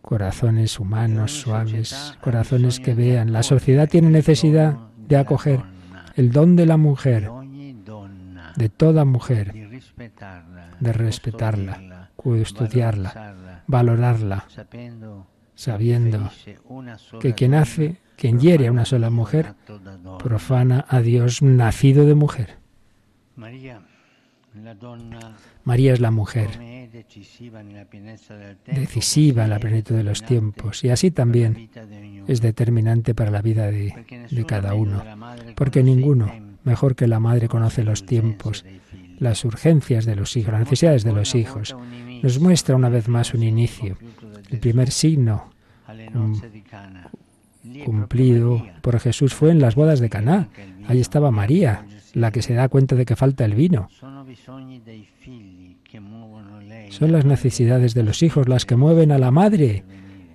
corazones 0.00 0.80
humanos 0.80 1.32
suaves, 1.32 2.16
corazones 2.22 2.80
que 2.80 2.94
vean. 2.94 3.32
La 3.32 3.42
sociedad 3.42 3.88
tiene 3.88 4.08
necesidad 4.08 4.78
de 5.06 5.16
acoger 5.16 5.60
el 6.16 6.32
don 6.32 6.56
de 6.56 6.66
la 6.66 6.76
mujer, 6.76 7.30
de 8.58 8.68
toda 8.68 9.04
mujer, 9.04 9.54
de 10.80 10.92
respetarla, 10.92 12.10
custodiarla, 12.16 13.62
valorarla, 13.68 14.46
sabiendo 15.54 16.30
que 17.20 17.34
quien 17.34 17.54
hace, 17.54 17.98
quien 18.16 18.40
hiere 18.40 18.66
a 18.66 18.72
una 18.72 18.84
sola 18.84 19.10
mujer, 19.10 19.54
profana 20.18 20.84
a 20.88 21.00
Dios 21.00 21.40
nacido 21.40 22.04
de 22.04 22.16
mujer. 22.16 22.58
María 25.64 25.92
es 25.92 26.00
la 26.00 26.10
mujer 26.10 26.50
decisiva 28.66 29.44
en 29.44 29.50
la 29.50 29.60
plenitud 29.60 29.94
de 29.94 30.02
los 30.02 30.24
tiempos 30.24 30.82
y 30.82 30.90
así 30.90 31.12
también 31.12 31.70
es 32.26 32.40
determinante 32.40 33.14
para 33.14 33.30
la 33.30 33.40
vida 33.40 33.70
de, 33.70 34.26
de 34.28 34.46
cada 34.46 34.74
uno, 34.74 35.04
porque 35.54 35.84
ninguno 35.84 36.47
mejor 36.64 36.94
que 36.94 37.06
la 37.06 37.20
madre 37.20 37.48
conoce 37.48 37.84
los 37.84 38.06
tiempos, 38.06 38.64
las 39.18 39.44
urgencias 39.44 40.04
de 40.04 40.16
los 40.16 40.36
hijos, 40.36 40.52
las 40.52 40.60
necesidades 40.60 41.04
de 41.04 41.12
los 41.12 41.34
hijos. 41.34 41.76
Nos 42.22 42.40
muestra 42.40 42.76
una 42.76 42.88
vez 42.88 43.08
más 43.08 43.34
un 43.34 43.42
inicio, 43.42 43.96
el 44.50 44.58
primer 44.58 44.90
signo 44.90 45.50
cumplido 47.84 48.66
por 48.80 48.98
Jesús 49.00 49.34
fue 49.34 49.50
en 49.50 49.60
las 49.60 49.74
bodas 49.74 50.00
de 50.00 50.08
Caná. 50.08 50.48
Ahí 50.86 51.00
estaba 51.00 51.30
María, 51.30 51.84
la 52.14 52.30
que 52.30 52.42
se 52.42 52.54
da 52.54 52.68
cuenta 52.68 52.94
de 52.96 53.04
que 53.04 53.16
falta 53.16 53.44
el 53.44 53.54
vino. 53.54 53.88
Son 56.90 57.12
las 57.12 57.24
necesidades 57.24 57.94
de 57.94 58.02
los 58.02 58.22
hijos 58.22 58.48
las 58.48 58.64
que 58.64 58.76
mueven 58.76 59.12
a 59.12 59.18
la 59.18 59.30
madre 59.30 59.84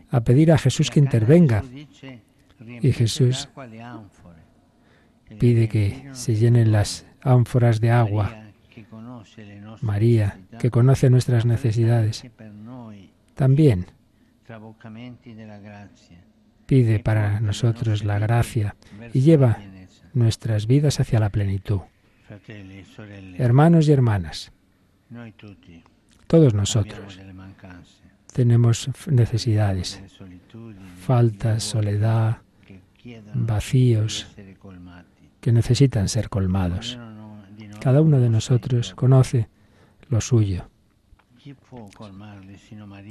a 0.09 0.21
pedir 0.21 0.51
a 0.51 0.57
Jesús 0.57 0.91
que 0.91 0.99
intervenga. 0.99 1.63
Y 2.81 2.91
Jesús 2.91 3.49
pide 5.43 5.67
que 5.67 6.08
se 6.13 6.36
llenen 6.36 6.71
las 6.71 7.06
ánforas 7.21 7.82
de 7.82 7.91
agua. 7.91 8.34
María, 9.82 10.39
que 10.58 10.71
conoce 10.71 11.10
nuestras 11.10 11.45
necesidades, 11.45 12.23
también 13.36 13.88
pide 16.65 16.99
para 16.99 17.41
nosotros 17.41 18.06
la 18.06 18.19
gracia 18.19 18.77
y 19.12 19.19
lleva 19.19 19.58
nuestras 20.13 20.65
vidas 20.65 21.01
hacia 21.01 21.19
la 21.19 21.29
plenitud. 21.29 21.82
Hermanos 23.38 23.89
y 23.89 23.91
hermanas, 23.91 24.53
todos 26.27 26.53
nosotros 26.53 27.19
tenemos 28.32 28.89
necesidades, 29.08 30.01
faltas, 31.06 31.63
soledad, 31.63 32.38
vacíos 33.34 34.33
que 35.43 35.51
necesitan 35.51 36.08
ser 36.08 36.29
colmados. 36.29 36.97
Cada 37.82 38.01
uno 38.01 38.21
de 38.21 38.29
nosotros 38.29 38.93
conoce 38.95 39.49
lo 40.08 40.21
suyo. 40.21 40.69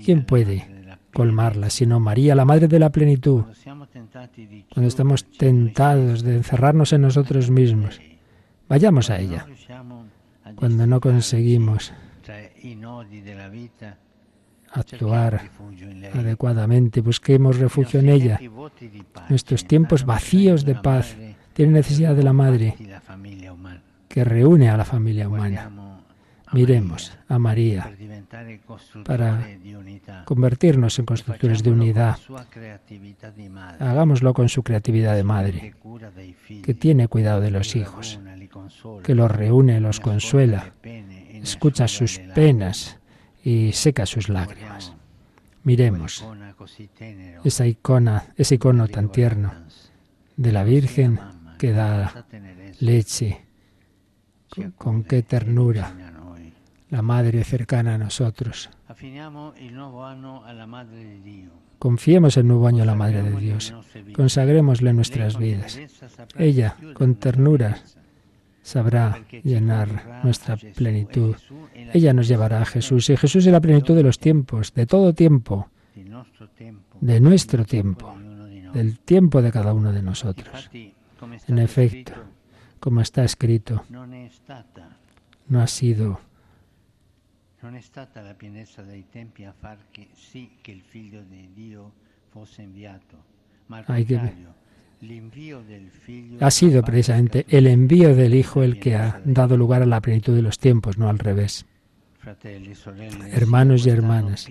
¿Quién 0.02 0.24
puede 0.24 0.66
colmarla 1.12 1.68
sino 1.68 2.00
María, 2.00 2.34
la 2.34 2.46
Madre 2.46 2.68
de 2.68 2.78
la 2.78 2.90
Plenitud? 2.90 3.44
Cuando 4.72 4.88
estamos 4.88 5.26
tentados 5.36 6.22
de 6.22 6.36
encerrarnos 6.36 6.94
en 6.94 7.02
nosotros 7.02 7.50
mismos, 7.50 8.00
vayamos 8.66 9.10
a 9.10 9.18
ella. 9.18 9.46
Cuando 10.56 10.86
no 10.86 11.00
conseguimos 11.00 11.92
actuar 14.70 15.50
adecuadamente, 16.14 17.02
busquemos 17.02 17.58
refugio 17.58 18.00
en 18.00 18.08
ella. 18.08 18.40
Nuestros 19.28 19.66
tiempos 19.66 20.06
vacíos 20.06 20.64
de 20.64 20.76
paz 20.76 21.14
tienen 21.52 21.74
necesidad 21.74 22.14
de 22.14 22.22
la 22.22 22.32
Madre 22.32 22.74
que 24.08 24.24
reúne 24.24 24.68
a 24.68 24.76
la 24.76 24.84
familia 24.84 25.28
humana. 25.28 25.70
Miremos 26.52 27.16
a 27.28 27.38
María 27.38 27.90
para 29.04 29.48
convertirnos 30.26 30.98
en 30.98 31.06
constructores 31.06 31.62
de 31.62 31.70
unidad. 31.70 32.18
Hagámoslo 33.78 34.34
con 34.34 34.50
su 34.50 34.62
creatividad 34.62 35.14
de 35.16 35.24
madre, 35.24 35.74
que 36.62 36.74
tiene 36.74 37.08
cuidado 37.08 37.40
de 37.40 37.50
los 37.50 37.74
hijos, 37.74 38.20
que 39.02 39.14
los 39.14 39.30
reúne, 39.30 39.80
los 39.80 40.00
consuela, 40.00 40.74
escucha 41.32 41.88
sus 41.88 42.18
penas 42.34 42.98
y 43.42 43.72
seca 43.72 44.04
sus 44.04 44.28
lágrimas. 44.28 44.92
Miremos 45.64 46.26
esa 47.44 47.66
icona, 47.66 48.26
ese 48.36 48.56
icono 48.56 48.88
tan 48.88 49.10
tierno 49.10 49.52
de 50.36 50.52
la 50.52 50.64
Virgen 50.64 51.18
que 51.62 51.70
da 51.70 52.26
leche, 52.80 53.46
con 54.76 55.04
qué 55.04 55.22
ternura 55.22 55.94
la 56.90 57.02
Madre 57.02 57.44
cercana 57.44 57.94
a 57.94 57.98
nosotros. 57.98 58.68
Confiemos 58.88 59.56
el 59.56 59.76
nuevo 59.76 60.04
año 62.66 62.82
a 62.82 62.86
la 62.86 62.96
Madre 62.96 63.22
de 63.22 63.36
Dios. 63.36 63.72
Consagrémosle 64.12 64.92
nuestras 64.92 65.38
vidas. 65.38 65.78
Ella, 66.36 66.74
con 66.94 67.14
ternura, 67.14 67.78
sabrá 68.60 69.24
llenar 69.44 70.20
nuestra 70.24 70.56
plenitud. 70.56 71.36
Ella 71.92 72.12
nos 72.12 72.26
llevará 72.26 72.62
a 72.62 72.66
Jesús. 72.66 73.08
Y 73.08 73.16
Jesús 73.16 73.46
es 73.46 73.52
la 73.52 73.60
plenitud 73.60 73.94
de 73.94 74.02
los 74.02 74.18
tiempos, 74.18 74.74
de 74.74 74.86
todo 74.86 75.14
tiempo, 75.14 75.68
de 77.00 77.20
nuestro 77.20 77.64
tiempo, 77.64 78.16
del 78.74 78.98
tiempo 78.98 79.40
de 79.40 79.52
cada 79.52 79.72
uno 79.72 79.92
de 79.92 80.02
nosotros. 80.02 80.68
En 81.48 81.58
efecto, 81.58 82.12
como 82.80 83.00
está 83.00 83.24
escrito, 83.24 83.84
no 83.88 85.60
ha 85.60 85.66
sido 85.66 86.20
non 87.62 87.76
è 87.76 87.80
stata 87.80 88.20
la 88.22 88.34
pienezza 88.34 88.82
dei 88.82 89.04
tempi 89.08 89.44
a 89.44 89.54
far 89.56 89.78
che 89.92 90.08
sì 90.14 90.50
che 90.60 90.72
il 90.72 90.82
figlio 90.82 91.22
di 91.22 91.48
Dio 91.54 91.92
fosse 92.30 92.62
inviato, 92.62 93.22
ma 93.66 93.78
al 93.78 93.84
contrario, 93.84 94.54
ha 96.38 96.50
sido 96.50 96.82
precisamente 96.82 97.44
el 97.48 97.68
envío 97.68 98.16
del 98.16 98.34
Hijo 98.34 98.62
el 98.62 98.80
que 98.80 98.96
ha 98.96 99.20
dado 99.24 99.56
lugar 99.56 99.82
a 99.82 99.86
la 99.86 100.00
plenitud 100.00 100.34
de 100.34 100.42
los 100.42 100.58
tiempos, 100.58 100.98
no 100.98 101.08
al 101.08 101.18
revés. 101.18 101.64
Hermanos 103.32 103.86
y 103.86 103.90
hermanas, 103.90 104.46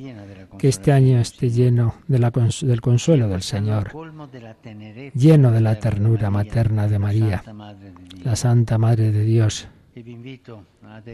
que 0.58 0.68
este 0.68 0.92
año 0.92 1.20
esté 1.20 1.50
lleno 1.50 1.96
de 2.08 2.20
la 2.20 2.30
del 2.30 2.82
consuelo 2.82 3.30
del 3.30 3.42
Señor, 3.42 3.92
lleno 5.14 5.52
de 5.52 5.62
la 5.62 5.80
ternura 5.80 6.30
materna 6.30 6.88
de 6.88 7.00
María, 7.00 7.44
la 8.24 8.36
Santa 8.36 8.78
Madre 8.78 9.12
de 9.12 9.24
Dios, 9.24 9.70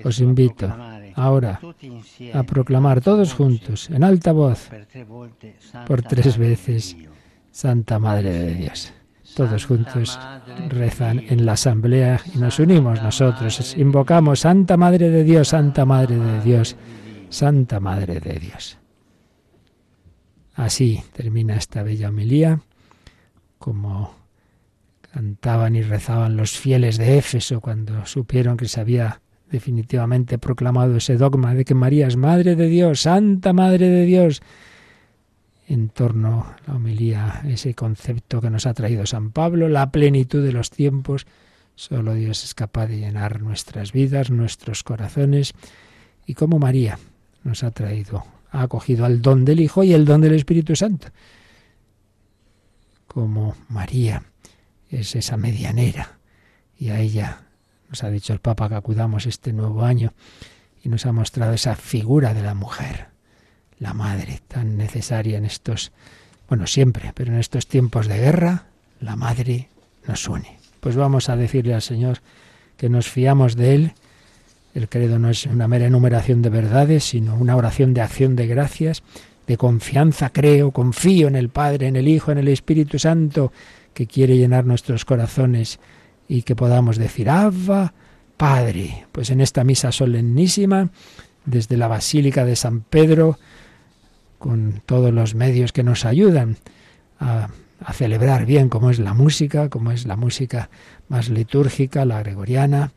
os 0.04 0.20
invito 0.20 0.76
ahora 1.16 1.60
a 2.34 2.44
proclamar 2.44 3.02
todos 3.02 3.34
juntos, 3.34 3.90
en 3.90 4.04
alta 4.04 4.32
voz, 4.32 4.70
por 5.86 6.02
tres 6.02 6.38
veces, 6.38 6.98
Santa 7.52 8.00
Madre 8.00 8.32
de 8.32 8.54
Dios. 8.56 8.94
Todos 9.36 9.66
juntos 9.66 10.20
rezan 10.70 11.20
en 11.20 11.46
la 11.46 11.54
asamblea 11.54 12.20
y 12.34 12.38
nos 12.40 12.60
unimos 12.60 13.02
nosotros. 13.04 13.76
Invocamos 13.78 14.40
Santa 14.40 14.78
Madre 14.78 15.10
de 15.10 15.24
Dios, 15.24 15.50
Santa 15.50 15.86
Madre 15.86 16.18
de 16.18 16.42
Dios, 16.42 16.76
Santa 17.30 17.80
Madre 17.80 18.20
de 18.20 18.40
Dios. 18.40 18.78
Así 20.56 21.04
termina 21.14 21.56
esta 21.56 21.84
bella 21.84 22.10
homilía, 22.10 22.62
como 23.60 24.16
cantaban 25.12 25.76
y 25.76 25.84
rezaban 25.84 26.36
los 26.36 26.58
fieles 26.58 26.98
de 26.98 27.18
Éfeso 27.18 27.62
cuando 27.62 28.06
supieron 28.06 28.58
que 28.58 28.68
se 28.68 28.82
había 28.82 29.22
definitivamente 29.52 30.38
proclamado 30.38 30.98
ese 30.98 31.18
dogma 31.18 31.54
de 31.54 31.64
que 31.64 31.76
María 31.76 32.08
es 32.08 32.18
Madre 32.18 32.56
de 32.56 32.68
Dios, 32.68 33.02
Santa 33.02 33.54
Madre 33.54 33.88
de 33.88 34.06
Dios. 34.06 34.42
En 35.70 35.90
torno 35.90 36.44
a 36.44 36.56
la 36.66 36.76
homilía, 36.76 37.42
ese 37.46 37.74
concepto 37.74 38.40
que 38.40 38.50
nos 38.50 38.66
ha 38.66 38.74
traído 38.74 39.06
San 39.06 39.32
Pablo, 39.32 39.68
la 39.68 39.92
plenitud 39.92 40.42
de 40.42 40.54
los 40.54 40.70
tiempos, 40.70 41.28
solo 41.76 42.14
Dios 42.14 42.46
es 42.46 42.56
capaz 42.56 42.88
de 42.88 43.00
llenar 43.00 43.42
nuestras 43.42 43.92
vidas, 43.92 44.32
nuestros 44.32 44.84
corazones, 44.84 45.54
y 46.26 46.36
como 46.36 46.58
María 46.58 46.98
nos 47.44 47.64
ha 47.64 47.72
traído, 47.72 48.24
ha 48.50 48.62
acogido 48.62 49.04
al 49.04 49.22
don 49.22 49.44
del 49.44 49.60
Hijo 49.60 49.84
y 49.84 49.94
el 49.94 50.06
don 50.06 50.22
del 50.22 50.36
Espíritu 50.36 50.74
Santo. 50.76 51.10
Como 53.06 53.56
María 53.68 54.24
es 54.90 55.16
esa 55.16 55.36
medianera 55.36 56.20
y 56.78 56.90
a 56.90 57.00
ella 57.00 57.42
nos 57.90 58.04
ha 58.04 58.10
dicho 58.10 58.34
el 58.34 58.40
Papa 58.40 58.70
que 58.70 58.76
acudamos 58.76 59.26
este 59.26 59.54
nuevo 59.54 59.84
año 59.84 60.14
y 60.84 60.90
nos 60.90 61.06
ha 61.06 61.12
mostrado 61.12 61.54
esa 61.54 61.76
figura 61.76 62.34
de 62.34 62.44
la 62.44 62.54
mujer, 62.54 63.08
la 63.80 63.94
madre 63.94 64.42
tan 64.48 64.78
necesaria 64.78 65.38
en 65.38 65.46
estos, 65.46 65.92
bueno, 66.48 66.68
siempre, 66.68 67.12
pero 67.14 67.32
en 67.34 67.40
estos 67.40 67.68
tiempos 67.68 68.08
de 68.08 68.18
guerra, 68.18 68.66
la 69.00 69.16
madre 69.16 69.70
nos 70.08 70.28
une. 70.28 70.58
Pues 70.80 70.96
vamos 70.96 71.30
a 71.30 71.36
decirle 71.36 71.74
al 71.74 71.82
Señor 71.82 72.20
que 72.78 72.90
nos 72.90 73.08
fiamos 73.10 73.56
de 73.56 73.76
Él. 73.76 73.94
El 74.74 74.90
credo 74.90 75.20
no 75.20 75.30
es 75.30 75.46
una 75.46 75.68
mera 75.68 75.88
enumeración 75.88 76.42
de 76.42 76.50
verdades, 76.50 77.04
sino 77.04 77.36
una 77.36 77.56
oración 77.56 77.94
de 77.94 78.02
acción 78.02 78.36
de 78.36 78.48
gracias 78.48 79.04
de 79.48 79.58
confianza, 79.58 80.30
creo, 80.30 80.72
confío 80.72 81.30
en 81.30 81.36
el 81.36 81.50
Padre, 81.50 81.88
en 81.88 81.96
el 81.96 82.08
Hijo, 82.08 82.32
en 82.32 82.38
el 82.38 82.50
Espíritu 82.50 83.00
Santo, 83.00 83.54
que 83.94 84.06
quiere 84.06 84.38
llenar 84.38 84.66
nuestros 84.66 85.06
corazones 85.06 85.80
y 86.28 86.42
que 86.42 86.56
podamos 86.56 86.98
decir, 86.98 87.30
Abba, 87.30 87.94
Padre. 88.36 89.06
Pues 89.14 89.30
en 89.30 89.40
esta 89.40 89.64
misa 89.64 89.94
solemnísima, 89.94 90.90
desde 91.46 91.78
la 91.78 91.88
Basílica 91.88 92.44
de 92.44 92.58
San 92.58 92.82
Pedro, 92.82 93.40
con 94.38 94.82
todos 94.86 95.14
los 95.14 95.36
medios 95.36 95.72
que 95.72 95.84
nos 95.84 96.06
ayudan 96.06 96.58
a, 97.20 97.50
celebrar 97.94 98.46
bien 98.46 98.70
como 98.70 98.90
es 98.90 98.98
la 98.98 99.14
música, 99.14 99.70
como 99.70 99.92
es 99.92 100.08
la 100.08 100.16
música 100.16 100.70
más 101.10 101.30
litúrgica, 101.30 102.06
la 102.06 102.20
gregoriana, 102.20 102.92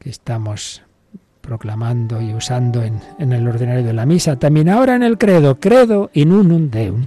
que 0.00 0.10
estamos 0.10 0.82
proclamando 1.40 2.20
y 2.20 2.34
usando 2.34 2.82
en, 2.82 3.00
en 3.20 3.32
el 3.32 3.46
ordinario 3.46 3.84
de 3.84 3.92
la 3.92 4.04
misa. 4.04 4.36
También 4.36 4.68
ahora 4.68 4.96
en 4.96 5.04
el 5.04 5.18
credo, 5.18 5.60
credo 5.60 6.10
in 6.14 6.32
unum 6.32 6.68
Deum. 6.68 7.06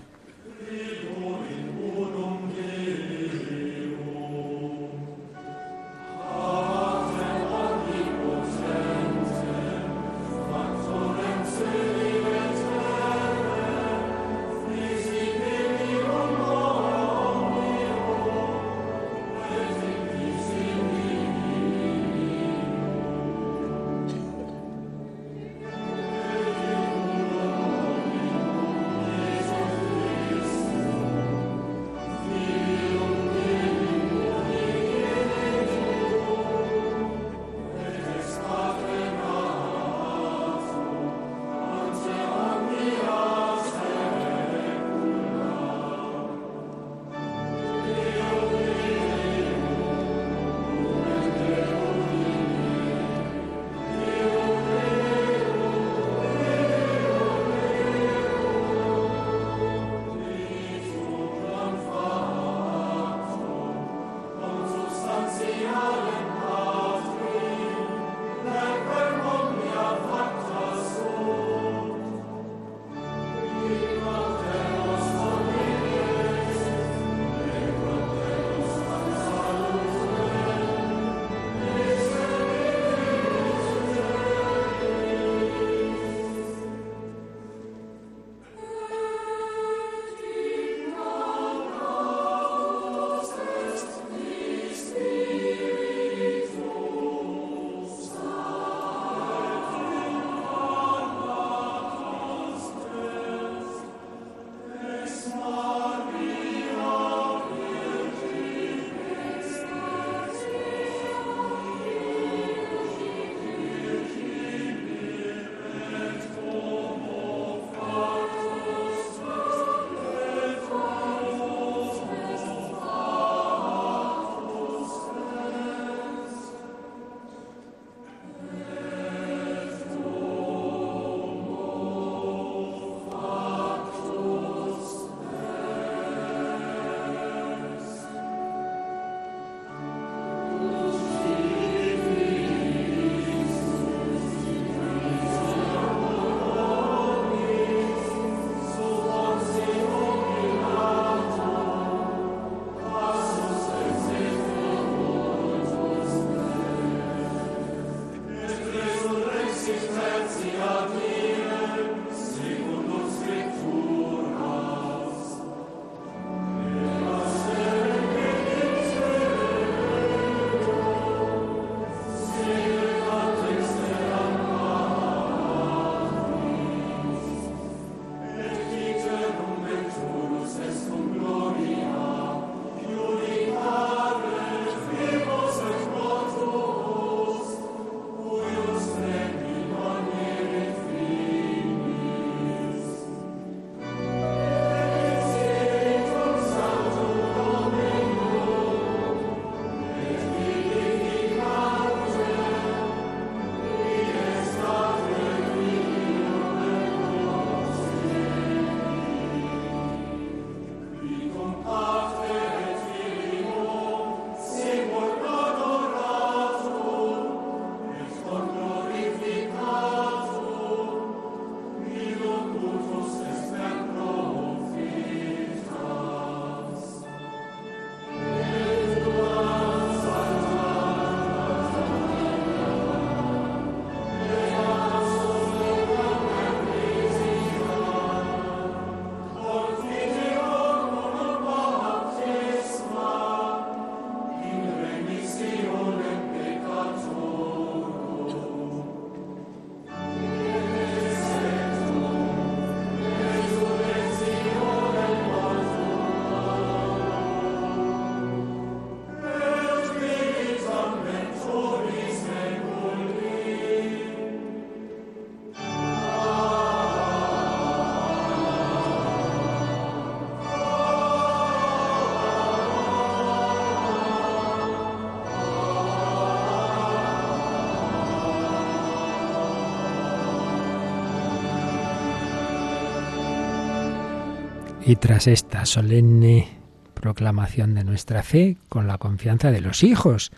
Y 284.85 284.95
tras 284.97 285.27
esta 285.27 285.65
solemne 285.65 286.47
proclamación 286.93 287.73
de 287.73 287.83
nuestra 287.83 288.21
fe, 288.21 288.57
con 288.69 288.87
la 288.87 288.99
confianza 288.99 289.51
de 289.51 289.61
los 289.61 289.83
hijos, 289.83 290.31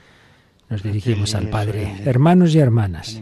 nos 0.70 0.84
dirigimos 0.84 1.36
al 1.36 1.50
Padre. 1.50 1.94
Hermanos 2.06 2.56
y 2.56 2.60
hermanas, 2.60 3.22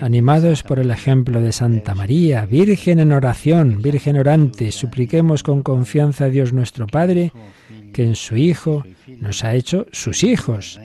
animados 0.00 0.62
por 0.62 0.78
el 0.78 0.90
ejemplo 0.90 1.40
de 1.40 1.52
Santa 1.52 1.94
María, 1.94 2.46
Virgen 2.46 2.98
en 2.98 3.12
oración, 3.12 3.80
Virgen 3.80 4.16
orante, 4.16 4.72
supliquemos 4.72 5.42
con 5.42 5.62
confianza 5.62 6.26
a 6.26 6.28
Dios 6.30 6.52
nuestro 6.52 6.86
Padre, 6.86 7.32
que 7.92 8.04
en 8.04 8.16
su 8.16 8.36
Hijo 8.36 8.84
nos 9.18 9.44
ha 9.44 9.54
hecho 9.54 9.86
sus 9.92 10.24
hijos, 10.24 10.80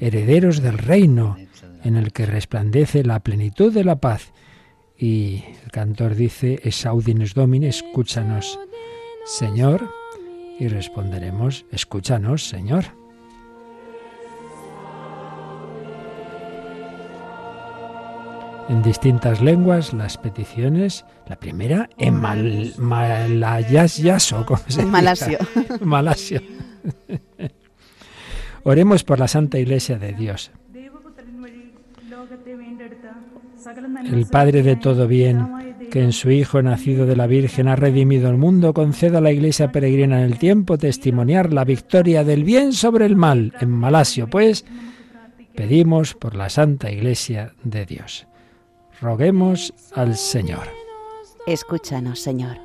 herederos 0.00 0.62
del 0.62 0.78
reino, 0.78 1.36
en 1.84 1.96
el 1.96 2.12
que 2.12 2.24
resplandece 2.24 3.04
la 3.04 3.20
plenitud 3.20 3.72
de 3.72 3.84
la 3.84 3.96
paz. 3.96 4.32
Y 4.96 5.44
el 5.64 5.70
cantor 5.70 6.14
dice, 6.14 6.60
Esaudines 6.64 7.34
Domine, 7.34 7.68
escúchanos 7.68 8.58
Señor, 9.24 9.90
y 10.58 10.68
responderemos, 10.68 11.64
escúchanos, 11.72 12.46
Señor. 12.46 12.84
En 18.68 18.82
distintas 18.82 19.40
lenguas 19.40 19.94
las 19.94 20.18
peticiones, 20.18 21.06
la 21.26 21.36
primera 21.36 21.88
en 21.96 22.20
mal, 22.20 22.74
malayas, 22.78 24.00
¿cómo 24.46 24.60
se 24.68 24.84
Malasio. 24.84 25.38
Malasio. 25.80 26.40
Oremos 28.62 29.04
por 29.04 29.18
la 29.18 29.28
Santa 29.28 29.58
Iglesia 29.58 29.98
de 29.98 30.12
Dios. 30.12 30.50
El 34.04 34.26
Padre 34.26 34.62
de 34.62 34.76
todo 34.76 35.08
bien 35.08 35.73
que 35.94 36.02
en 36.02 36.12
su 36.12 36.32
Hijo 36.32 36.60
nacido 36.60 37.06
de 37.06 37.14
la 37.14 37.28
Virgen 37.28 37.68
ha 37.68 37.76
redimido 37.76 38.28
el 38.28 38.36
mundo, 38.36 38.74
conceda 38.74 39.18
a 39.18 39.20
la 39.20 39.30
Iglesia 39.30 39.70
peregrina 39.70 40.18
en 40.18 40.24
el 40.24 40.40
tiempo 40.40 40.76
testimoniar 40.76 41.52
la 41.52 41.64
victoria 41.64 42.24
del 42.24 42.42
bien 42.42 42.72
sobre 42.72 43.06
el 43.06 43.14
mal. 43.14 43.52
En 43.60 43.70
Malasio, 43.70 44.28
pues, 44.28 44.64
pedimos 45.54 46.14
por 46.14 46.34
la 46.34 46.50
Santa 46.50 46.90
Iglesia 46.90 47.54
de 47.62 47.86
Dios. 47.86 48.26
Roguemos 49.00 49.72
al 49.94 50.16
Señor. 50.16 50.66
Escúchanos, 51.46 52.18
Señor. 52.18 52.56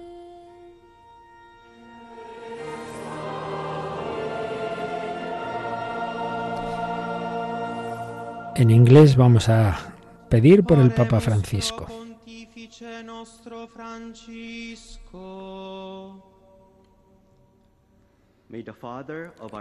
En 8.56 8.72
inglés 8.72 9.16
vamos 9.16 9.50
a 9.50 9.94
pedir 10.30 10.64
por 10.64 10.80
el 10.80 10.90
Papa 10.90 11.20
Francisco. 11.20 11.99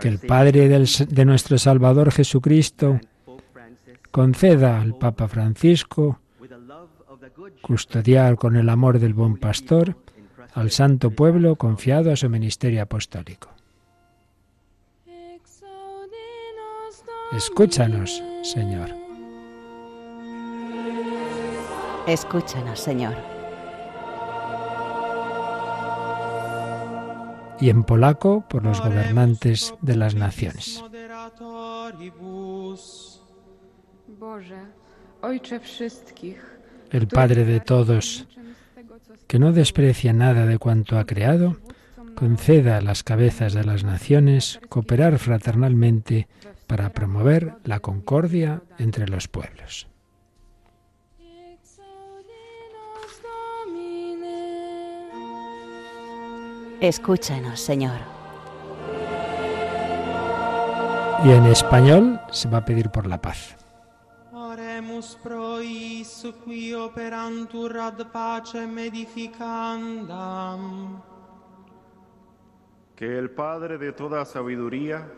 Que 0.01 0.09
el 0.09 0.19
Padre 0.21 0.69
de 0.69 1.25
nuestro 1.25 1.59
Salvador 1.59 2.13
Jesucristo 2.13 3.01
conceda 4.11 4.81
al 4.81 4.97
Papa 4.97 5.29
Francisco 5.29 6.21
custodiar 7.61 8.37
con 8.37 8.57
el 8.57 8.69
amor 8.69 8.99
del 8.99 9.15
buen 9.15 9.37
pastor 9.37 9.97
al 10.55 10.71
santo 10.71 11.11
pueblo 11.11 11.57
confiado 11.57 12.13
a 12.13 12.17
su 12.17 12.29
ministerio 12.29 12.83
apostólico. 12.83 13.51
Escúchanos, 17.33 18.23
Señor. 18.43 18.98
Escúchanos, 22.09 22.81
Señor. 22.81 23.15
Y 27.61 27.69
en 27.69 27.85
polaco 27.85 28.47
por 28.49 28.65
los 28.65 28.81
gobernantes 28.81 29.75
de 29.83 29.95
las 29.95 30.15
naciones. 30.15 30.83
El 36.91 37.09
Padre 37.09 37.45
de 37.45 37.61
todos, 37.61 38.27
que 39.27 39.39
no 39.39 39.53
desprecia 39.53 40.15
nada 40.15 40.47
de 40.47 40.59
cuanto 40.59 40.99
ha 40.99 41.05
creado, 41.05 41.59
conceda 42.15 42.79
a 42.79 42.81
las 42.81 43.03
cabezas 43.03 43.53
de 43.53 43.65
las 43.65 43.85
naciones 43.85 44.61
cooperar 44.71 45.19
fraternalmente 45.19 46.27
para 46.67 46.89
promover 46.95 47.57
la 47.65 47.81
concordia 47.81 48.63
entre 48.79 49.07
los 49.09 49.29
pueblos. 49.29 49.88
Escúchanos, 56.81 57.59
Señor. 57.59 57.99
Y 61.25 61.33
en 61.33 61.47
español 61.47 62.21
se 62.31 62.49
va 62.49 62.59
a 62.59 62.65
pedir 62.65 62.91
por 62.91 63.09
la 63.09 63.21
paz. 63.21 63.57
Oremus 64.33 65.19
qui 66.45 66.75
operantur 66.75 67.79
ad 67.79 68.07
pacem 68.13 68.79
edificandam. 68.79 71.03
Que 72.95 73.19
el 73.19 73.31
Padre 73.31 73.79
de 73.79 73.93
toda 73.93 74.25
sabiduría 74.25 75.09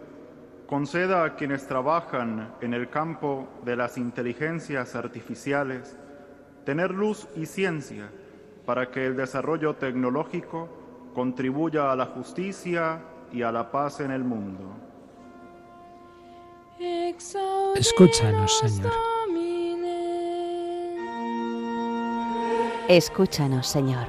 conceda 0.67 1.25
a 1.25 1.37
quienes 1.37 1.67
trabajan 1.67 2.55
en 2.63 2.73
el 2.73 2.89
campo 2.89 3.47
de 3.67 3.77
las 3.77 3.99
inteligencias 3.99 4.97
artificiales 4.97 5.99
tener 6.65 6.93
luz 6.93 7.29
y 7.37 7.45
ciencia 7.45 8.11
para 8.65 8.91
que 8.91 9.05
el 9.05 9.15
desarrollo 9.15 9.77
tecnológico 9.77 10.80
contribuya 11.15 11.93
a 11.93 11.97
la 11.97 12.07
justicia 12.07 13.03
y 13.33 13.43
a 13.43 13.53
la 13.53 13.71
paz 13.71 14.01
en 14.01 14.11
el 14.11 14.25
mundo. 14.25 14.77
Escúchanos, 17.77 18.59
Señor. 18.59 18.93
Escúchanos, 22.89 23.67
Señor. 23.67 24.07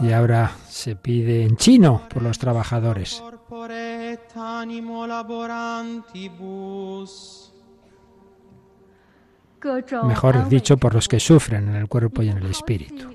Y 0.00 0.12
ahora 0.12 0.52
se 0.68 0.94
pide 0.94 1.42
en 1.42 1.56
chino 1.56 2.02
por 2.08 2.22
los 2.22 2.38
trabajadores. 2.38 3.22
Mejor 10.04 10.48
dicho, 10.48 10.76
por 10.76 10.94
los 10.94 11.08
que 11.08 11.20
sufren 11.20 11.68
en 11.68 11.76
el 11.76 11.88
cuerpo 11.88 12.22
y 12.22 12.28
en 12.28 12.38
el 12.38 12.46
espíritu. 12.46 13.14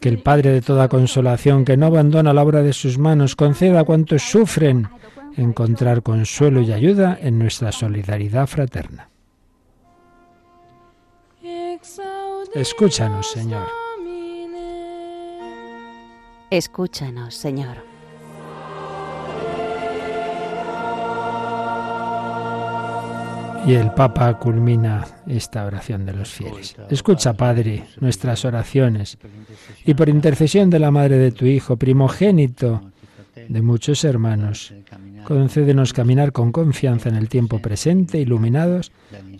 Que 0.00 0.08
el 0.08 0.22
Padre 0.22 0.50
de 0.50 0.62
toda 0.62 0.88
consolación, 0.88 1.64
que 1.64 1.76
no 1.76 1.86
abandona 1.86 2.32
la 2.32 2.42
obra 2.42 2.62
de 2.62 2.72
sus 2.72 2.98
manos, 2.98 3.36
conceda 3.36 3.80
a 3.80 3.84
cuantos 3.84 4.22
sufren 4.22 4.88
encontrar 5.36 6.02
consuelo 6.02 6.62
y 6.62 6.72
ayuda 6.72 7.18
en 7.20 7.38
nuestra 7.38 7.70
solidaridad 7.72 8.46
fraterna. 8.46 9.08
Escúchanos, 12.54 13.30
Señor. 13.30 13.68
Escúchanos, 16.50 17.34
Señor. 17.34 17.95
Y 23.66 23.74
el 23.74 23.90
Papa 23.90 24.38
culmina 24.38 25.04
esta 25.26 25.64
oración 25.64 26.06
de 26.06 26.12
los 26.12 26.30
fieles. 26.30 26.76
Escucha, 26.88 27.32
Padre, 27.32 27.84
nuestras 28.00 28.44
oraciones 28.44 29.18
y 29.84 29.94
por 29.94 30.08
intercesión 30.08 30.70
de 30.70 30.78
la 30.78 30.92
Madre 30.92 31.18
de 31.18 31.32
tu 31.32 31.46
Hijo, 31.46 31.76
primogénito 31.76 32.92
de 33.48 33.62
muchos 33.62 34.04
hermanos, 34.04 34.72
concédenos 35.24 35.92
caminar 35.92 36.30
con 36.30 36.52
confianza 36.52 37.08
en 37.08 37.16
el 37.16 37.28
tiempo 37.28 37.58
presente, 37.58 38.20
iluminados 38.20 38.92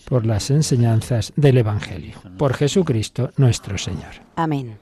por 0.08 0.26
las 0.26 0.50
enseñanzas 0.50 1.32
del 1.36 1.58
Evangelio. 1.58 2.16
Por 2.36 2.54
Jesucristo 2.54 3.30
nuestro 3.36 3.78
Señor. 3.78 4.10
Amén. 4.34 4.76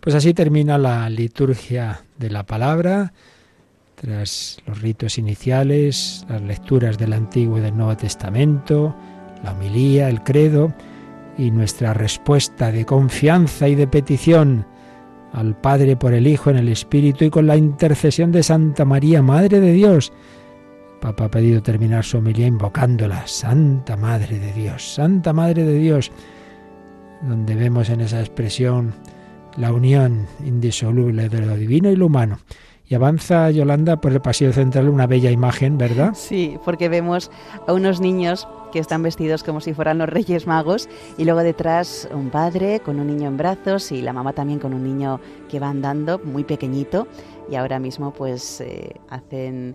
Pues 0.00 0.14
así 0.14 0.34
termina 0.34 0.78
la 0.78 1.10
liturgia 1.10 2.04
de 2.16 2.30
la 2.30 2.46
palabra 2.46 3.12
tras 4.00 4.58
los 4.66 4.80
ritos 4.80 5.18
iniciales, 5.18 6.24
las 6.28 6.42
lecturas 6.42 6.98
del 6.98 7.12
Antiguo 7.12 7.58
y 7.58 7.60
del 7.60 7.76
Nuevo 7.76 7.96
Testamento, 7.96 8.94
la 9.42 9.52
homilía, 9.52 10.08
el 10.08 10.22
credo 10.22 10.72
y 11.36 11.50
nuestra 11.50 11.94
respuesta 11.94 12.70
de 12.70 12.84
confianza 12.84 13.68
y 13.68 13.74
de 13.74 13.86
petición 13.86 14.66
al 15.32 15.56
Padre 15.60 15.96
por 15.96 16.14
el 16.14 16.26
Hijo 16.26 16.50
en 16.50 16.56
el 16.56 16.68
Espíritu 16.68 17.24
y 17.24 17.30
con 17.30 17.46
la 17.46 17.56
intercesión 17.56 18.32
de 18.32 18.42
Santa 18.42 18.84
María, 18.84 19.20
Madre 19.22 19.60
de 19.60 19.72
Dios. 19.72 20.12
Papa 21.00 21.26
ha 21.26 21.30
pedido 21.30 21.62
terminar 21.62 22.04
su 22.04 22.18
homilía 22.18 22.46
invocándola, 22.46 23.26
Santa 23.26 23.96
Madre 23.96 24.38
de 24.38 24.52
Dios, 24.52 24.94
Santa 24.94 25.32
Madre 25.32 25.64
de 25.64 25.78
Dios, 25.78 26.10
donde 27.22 27.54
vemos 27.54 27.90
en 27.90 28.00
esa 28.00 28.20
expresión 28.20 28.94
la 29.56 29.72
unión 29.72 30.26
indisoluble 30.44 31.28
de 31.28 31.44
lo 31.44 31.56
divino 31.56 31.90
y 31.90 31.96
lo 31.96 32.06
humano. 32.06 32.38
Y 32.90 32.94
avanza 32.94 33.50
Yolanda 33.50 34.00
por 34.00 34.12
el 34.12 34.20
pasillo 34.20 34.52
central 34.52 34.88
una 34.88 35.06
bella 35.06 35.30
imagen, 35.30 35.76
¿verdad? 35.76 36.12
Sí, 36.14 36.58
porque 36.64 36.88
vemos 36.88 37.30
a 37.66 37.74
unos 37.74 38.00
niños 38.00 38.48
que 38.72 38.78
están 38.78 39.02
vestidos 39.02 39.44
como 39.44 39.60
si 39.60 39.74
fueran 39.74 39.98
los 39.98 40.08
Reyes 40.08 40.46
Magos, 40.46 40.88
y 41.18 41.24
luego 41.24 41.40
detrás 41.40 42.08
un 42.14 42.30
padre 42.30 42.80
con 42.80 42.98
un 42.98 43.06
niño 43.06 43.28
en 43.28 43.36
brazos 43.36 43.92
y 43.92 44.00
la 44.00 44.12
mamá 44.12 44.32
también 44.32 44.58
con 44.58 44.72
un 44.72 44.84
niño 44.84 45.20
que 45.50 45.60
va 45.60 45.68
andando 45.68 46.18
muy 46.18 46.44
pequeñito, 46.44 47.06
y 47.50 47.56
ahora 47.56 47.78
mismo 47.78 48.12
pues 48.12 48.60
eh, 48.62 48.94
hacen 49.10 49.74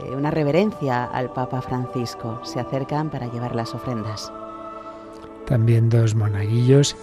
eh, 0.00 0.14
una 0.14 0.30
reverencia 0.30 1.04
al 1.04 1.30
Papa 1.32 1.60
Francisco, 1.60 2.40
se 2.42 2.60
acercan 2.60 3.10
para 3.10 3.30
llevar 3.30 3.54
las 3.54 3.74
ofrendas. 3.74 4.32
También 5.46 5.88
dos 5.88 6.14
monaguillos 6.14 6.96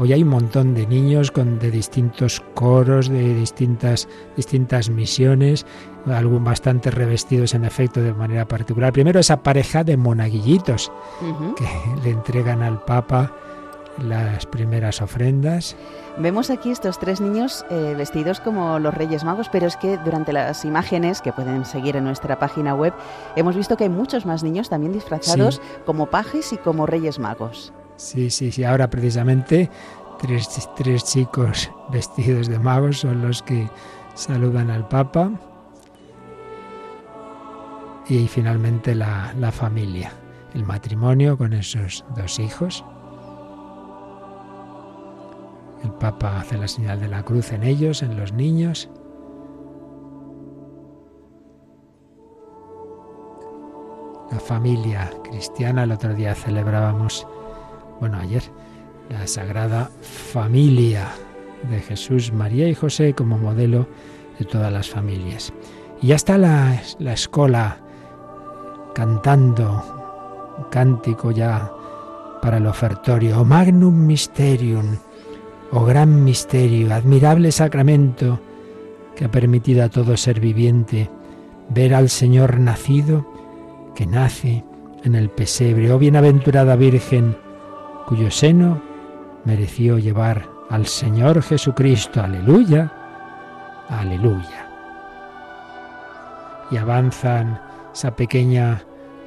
Hoy 0.00 0.14
hay 0.14 0.22
un 0.22 0.30
montón 0.30 0.72
de 0.72 0.86
niños 0.86 1.30
con, 1.30 1.58
de 1.58 1.70
distintos 1.70 2.42
coros, 2.54 3.10
de 3.10 3.34
distintas, 3.34 4.08
distintas 4.34 4.88
misiones, 4.88 5.66
algunos 6.06 6.42
bastante 6.42 6.90
revestidos 6.90 7.52
en 7.52 7.66
efecto 7.66 8.00
de 8.00 8.14
manera 8.14 8.48
particular. 8.48 8.94
Primero 8.94 9.20
esa 9.20 9.42
pareja 9.42 9.84
de 9.84 9.98
monaguillitos 9.98 10.90
que 11.54 11.66
le 12.02 12.12
entregan 12.12 12.62
al 12.62 12.82
Papa 12.82 13.30
las 13.98 14.46
primeras 14.46 15.02
ofrendas. 15.02 15.76
Vemos 16.16 16.48
aquí 16.48 16.70
estos 16.70 16.98
tres 16.98 17.20
niños 17.20 17.66
eh, 17.68 17.94
vestidos 17.94 18.40
como 18.40 18.78
los 18.78 18.94
Reyes 18.94 19.22
Magos, 19.22 19.50
pero 19.52 19.66
es 19.66 19.76
que 19.76 19.98
durante 19.98 20.32
las 20.32 20.64
imágenes 20.64 21.20
que 21.20 21.34
pueden 21.34 21.66
seguir 21.66 21.96
en 21.96 22.04
nuestra 22.04 22.38
página 22.38 22.74
web, 22.74 22.94
hemos 23.36 23.54
visto 23.54 23.76
que 23.76 23.84
hay 23.84 23.90
muchos 23.90 24.24
más 24.24 24.42
niños 24.42 24.70
también 24.70 24.94
disfrazados 24.94 25.60
como 25.84 26.06
pajes 26.06 26.54
y 26.54 26.56
como 26.56 26.86
Reyes 26.86 27.18
Magos. 27.18 27.74
Sí, 28.00 28.30
sí, 28.30 28.50
sí. 28.50 28.64
Ahora 28.64 28.88
precisamente 28.88 29.68
tres, 30.18 30.48
tres 30.74 31.04
chicos 31.04 31.70
vestidos 31.92 32.48
de 32.48 32.58
magos 32.58 33.00
son 33.00 33.20
los 33.20 33.42
que 33.42 33.68
saludan 34.14 34.70
al 34.70 34.88
Papa. 34.88 35.30
Y 38.08 38.26
finalmente 38.26 38.94
la, 38.94 39.34
la 39.38 39.52
familia, 39.52 40.12
el 40.54 40.64
matrimonio 40.64 41.36
con 41.36 41.52
esos 41.52 42.02
dos 42.16 42.38
hijos. 42.38 42.82
El 45.84 45.92
Papa 45.92 46.40
hace 46.40 46.56
la 46.56 46.68
señal 46.68 47.00
de 47.00 47.08
la 47.08 47.22
cruz 47.22 47.52
en 47.52 47.64
ellos, 47.64 48.02
en 48.02 48.18
los 48.18 48.32
niños. 48.32 48.88
La 54.32 54.40
familia 54.40 55.10
cristiana, 55.22 55.84
el 55.84 55.92
otro 55.92 56.14
día 56.14 56.34
celebrábamos 56.34 57.26
bueno, 58.00 58.18
ayer, 58.18 58.42
la 59.10 59.26
Sagrada 59.26 59.90
Familia 60.00 61.08
de 61.70 61.80
Jesús, 61.80 62.32
María 62.32 62.68
y 62.68 62.74
José 62.74 63.14
como 63.14 63.38
modelo 63.38 63.86
de 64.38 64.46
todas 64.46 64.72
las 64.72 64.88
familias. 64.88 65.52
Y 66.00 66.08
ya 66.08 66.16
está 66.16 66.38
la, 66.38 66.80
la 66.98 67.12
escuela 67.12 67.78
cantando 68.94 70.54
un 70.58 70.64
cántico 70.64 71.30
ya 71.30 71.70
para 72.40 72.56
el 72.56 72.66
ofertorio. 72.66 73.40
O 73.40 73.44
magnum 73.44 74.06
mysterium, 74.06 74.96
o 75.72 75.84
gran 75.84 76.24
misterio, 76.24 76.92
admirable 76.94 77.52
sacramento 77.52 78.40
que 79.14 79.26
ha 79.26 79.30
permitido 79.30 79.84
a 79.84 79.90
todo 79.90 80.16
ser 80.16 80.40
viviente 80.40 81.10
ver 81.68 81.94
al 81.94 82.08
Señor 82.08 82.58
nacido, 82.58 83.26
que 83.94 84.06
nace 84.06 84.64
en 85.04 85.14
el 85.14 85.28
pesebre. 85.28 85.92
Oh 85.92 85.98
bienaventurada 85.98 86.76
Virgen, 86.76 87.36
cuyo 88.10 88.28
seno 88.28 88.82
mereció 89.44 89.96
llevar 89.96 90.44
al 90.68 90.84
Señor 90.86 91.40
Jesucristo. 91.44 92.20
Aleluya, 92.20 92.92
aleluya. 93.88 94.68
Y 96.72 96.76
avanzan 96.76 97.60
esa 97.94 98.16
pequeña 98.16 98.82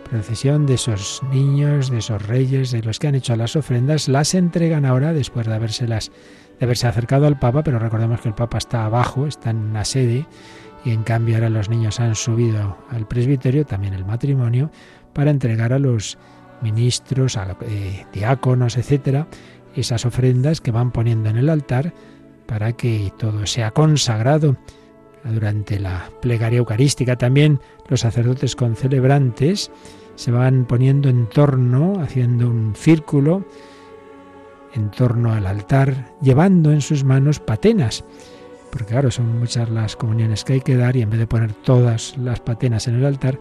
procesión 0.10 0.66
de 0.66 0.74
esos 0.74 1.22
niños, 1.32 1.90
de 1.92 2.00
esos 2.00 2.28
reyes, 2.28 2.72
de 2.72 2.84
los 2.84 3.00
que 3.00 3.08
han 3.08 3.16
hecho 3.16 3.38
las 3.38 3.56
ofrendas, 3.56 4.10
las 4.10 4.34
entregan 4.34 4.84
ahora 4.86 5.14
después 5.14 5.48
de 5.48 5.54
habérselas 5.54 6.12
de 6.60 6.66
haberse 6.66 6.86
acercado 6.86 7.26
al 7.26 7.40
Papa, 7.40 7.64
pero 7.64 7.80
recordemos 7.80 8.20
que 8.20 8.28
el 8.28 8.36
Papa 8.36 8.58
está 8.58 8.84
abajo, 8.84 9.28
está 9.28 9.52
en 9.52 9.60
una 9.60 9.86
sede, 9.86 10.28
y 10.84 10.92
en 10.92 11.04
cambio 11.04 11.36
ahora 11.36 11.50
los 11.50 11.70
niños 11.70 12.02
han 12.02 12.16
subido 12.16 12.78
al 12.90 13.08
presbiterio, 13.08 13.66
también 13.66 13.94
el 13.94 14.04
matrimonio, 14.04 14.72
para 15.14 15.32
entregar 15.32 15.72
a 15.72 15.80
los 15.80 16.18
ministros, 16.64 17.38
eh, 17.62 18.06
diáconos, 18.14 18.78
etcétera, 18.78 19.28
esas 19.76 20.06
ofrendas 20.06 20.62
que 20.62 20.72
van 20.72 20.92
poniendo 20.92 21.30
en 21.30 21.38
el 21.38 21.50
altar 21.50 21.94
para 22.48 22.74
que 22.74 23.12
todo 23.18 23.46
sea 23.46 23.72
consagrado. 23.72 24.58
Durante 25.24 25.80
la 25.80 26.10
plegaria 26.22 26.60
eucarística 26.60 27.18
también 27.18 27.60
los 27.88 28.02
sacerdotes 28.02 28.56
concelebrantes 28.56 29.72
se 30.16 30.32
van 30.32 30.66
poniendo 30.66 31.10
en 31.10 31.28
torno, 31.28 32.02
haciendo 32.02 32.50
un 32.50 32.76
círculo 32.76 33.46
en 34.74 34.92
torno 34.92 35.32
al 35.34 35.46
altar, 35.46 36.14
llevando 36.22 36.72
en 36.72 36.82
sus 36.82 37.04
manos 37.04 37.40
patenas. 37.40 38.04
Porque 38.72 38.86
claro, 38.86 39.12
son 39.12 39.40
muchas 39.40 39.70
las 39.70 39.96
comuniones 39.96 40.44
que 40.44 40.54
hay 40.54 40.62
que 40.62 40.76
dar 40.76 40.96
y 40.96 41.04
en 41.04 41.10
vez 41.10 41.20
de 41.20 41.28
poner 41.28 41.54
todas 41.54 42.18
las 42.18 42.40
patenas 42.40 42.88
en 42.88 42.96
el 42.96 43.06
altar, 43.06 43.40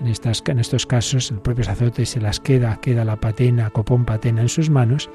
en, 0.00 0.08
estas, 0.08 0.42
en 0.46 0.58
estos 0.58 0.86
casos, 0.86 1.30
el 1.30 1.38
propio 1.38 1.64
sacerdote 1.64 2.06
se 2.06 2.20
las 2.20 2.40
queda, 2.40 2.76
queda 2.80 3.04
la 3.04 3.16
patena, 3.16 3.70
copón 3.70 4.04
patena 4.04 4.40
en 4.40 4.48
sus 4.48 4.70
manos, 4.70 5.10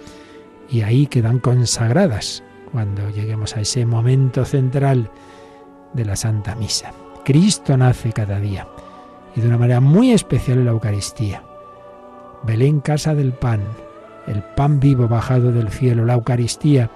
y 0.70 0.82
ahí 0.82 1.08
quedan 1.08 1.40
consagradas 1.40 2.44
cuando 2.72 3.10
lleguemos 3.10 3.56
a 3.56 3.62
ese 3.62 3.86
momento 3.86 4.46
central 4.46 5.10
de 5.94 6.06
la 6.06 6.16
Santa 6.16 6.56
Misa. 6.56 6.92
Cristo 7.24 7.78
nace 7.78 8.12
cada 8.14 8.40
día 8.40 8.68
y 9.36 9.42
de 9.42 9.48
una 9.48 9.58
manera 9.58 9.82
muy 9.82 10.12
especial 10.12 10.60
en 10.60 10.66
la 10.66 10.72
Eucaristía. 10.72 11.44
Belén, 12.44 12.80
casa 12.80 13.16
del 13.16 13.34
pan, 13.34 13.62
el 14.28 14.44
pan 14.44 14.80
vivo 14.80 15.08
bajado 15.08 15.52
del 15.52 15.70
cielo, 15.70 16.06
la 16.06 16.14
Eucaristía. 16.14 16.92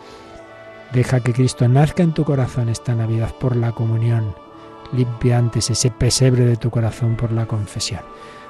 Deja 0.94 1.20
que 1.20 1.34
Cristo 1.34 1.68
nazca 1.68 2.04
en 2.04 2.14
tu 2.14 2.24
corazón 2.24 2.70
esta 2.70 2.96
Navidad 2.96 3.34
por 3.40 3.56
la 3.56 3.72
comunión 3.72 4.36
Limpia 4.94 5.38
antes 5.38 5.70
ese 5.70 5.92
pesebre 5.92 6.46
de 6.46 6.58
tu 6.58 6.70
corazón 6.70 7.16
por 7.16 7.32
la 7.32 7.46
confesión. 7.46 8.02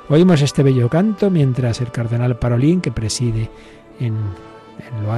Oímos 0.10 0.42
este 0.42 0.64
bello 0.64 0.90
canto 0.90 1.30
mientras 1.30 1.82
el 1.82 1.92
cardenal 1.92 2.38
Parolín, 2.38 2.82
que 2.82 2.92
preside 2.92 3.50
en, 4.00 4.16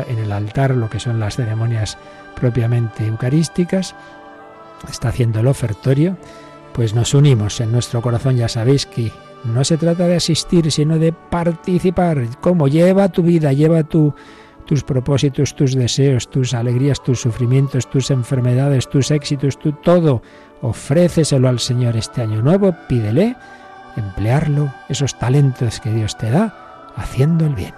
en, 0.08 0.18
el 0.18 0.32
altar 0.32 0.76
lo 0.76 0.90
que 0.90 1.00
son 1.00 1.20
las 1.20 1.36
ceremonias 1.36 1.98
propiamente 2.36 3.06
eucarísticas, 3.06 3.96
está 4.90 5.10
haciendo 5.10 5.40
el 5.40 5.48
ofertorio, 5.48 6.18
pues 6.74 6.94
nos 6.94 7.14
unimos 7.14 7.62
en 7.62 7.72
nuestro 7.72 8.02
corazón. 8.02 8.36
Ya 8.36 8.50
sabéis 8.50 8.86
que 8.86 9.12
no 9.44 9.64
se 9.64 9.78
trata 9.78 10.08
de 10.08 10.16
asistir, 10.16 10.72
sino 10.72 11.00
de 11.00 11.14
participar. 11.14 12.26
Como 12.42 12.68
lleva 12.68 13.10
tu 13.10 13.24
vida, 13.24 13.54
lleva 13.54 13.84
tu, 13.84 14.14
tus 14.66 14.84
propósitos, 14.84 15.56
tus 15.56 15.76
deseos, 15.76 16.30
tus 16.30 16.54
alegrías, 16.54 17.04
tus 17.04 17.22
sufrimientos, 17.22 17.90
tus 17.90 18.12
enfermedades, 18.12 18.90
tus 18.90 19.12
éxitos, 19.12 19.58
tu 19.58 19.74
todo 19.74 20.22
ofréceselo 20.62 21.50
al 21.50 21.60
Señor 21.60 21.98
este 21.98 22.22
año 22.22 22.42
nuevo, 22.42 22.76
pídele 22.88 23.36
emplearlo, 23.96 24.74
esos 24.90 25.18
talentos 25.18 25.80
que 25.80 25.92
Dios 25.92 26.18
te 26.18 26.30
da, 26.30 26.54
haciendo 26.96 27.46
el 27.46 27.56
bien. 27.56 27.74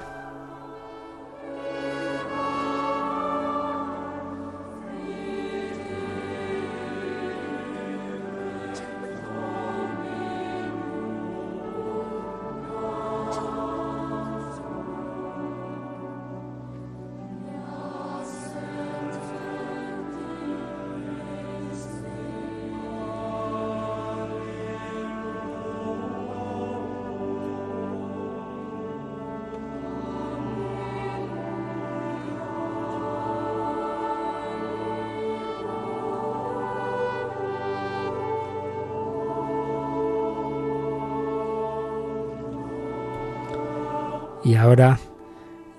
Ahora, 44.63 44.97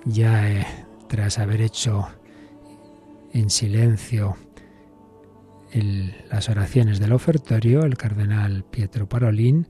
ya 0.05 0.47
eh, 0.47 0.67
tras 1.09 1.39
haber 1.39 1.59
hecho 1.61 2.07
en 3.33 3.49
silencio 3.49 4.37
las 6.29 6.49
oraciones 6.49 6.99
del 6.99 7.11
ofertorio, 7.11 7.83
el 7.83 7.97
cardenal 7.97 8.63
Pietro 8.63 9.09
Parolín 9.09 9.67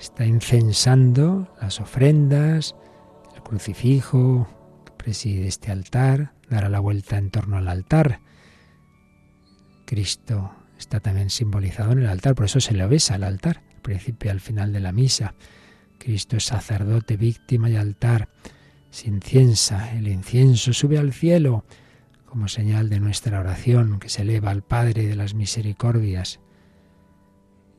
está 0.00 0.24
incensando 0.24 1.54
las 1.60 1.78
ofrendas, 1.78 2.74
el 3.36 3.42
crucifijo 3.42 4.48
que 4.86 4.92
preside 4.92 5.46
este 5.46 5.70
altar, 5.70 6.32
dará 6.48 6.70
la 6.70 6.80
vuelta 6.80 7.18
en 7.18 7.30
torno 7.30 7.58
al 7.58 7.68
altar. 7.68 8.20
Cristo 9.84 10.52
está 10.78 11.00
también 11.00 11.28
simbolizado 11.28 11.92
en 11.92 11.98
el 11.98 12.08
altar, 12.08 12.34
por 12.34 12.46
eso 12.46 12.60
se 12.60 12.72
le 12.72 12.86
besa 12.86 13.16
al 13.16 13.24
altar, 13.24 13.62
al 13.74 13.82
principio 13.82 14.28
y 14.28 14.30
al 14.32 14.40
final 14.40 14.72
de 14.72 14.80
la 14.80 14.90
misa 14.90 15.34
Cristo 16.04 16.36
es 16.36 16.44
sacerdote, 16.44 17.16
víctima 17.16 17.70
y 17.70 17.76
altar. 17.76 18.28
Se 18.94 19.08
inciensa, 19.08 19.92
el 19.96 20.06
incienso 20.06 20.72
sube 20.72 20.98
al 20.98 21.12
cielo 21.12 21.64
como 22.26 22.46
señal 22.46 22.88
de 22.88 23.00
nuestra 23.00 23.40
oración 23.40 23.98
que 23.98 24.08
se 24.08 24.22
eleva 24.22 24.52
al 24.52 24.62
Padre 24.62 25.08
de 25.08 25.16
las 25.16 25.34
misericordias. 25.34 26.38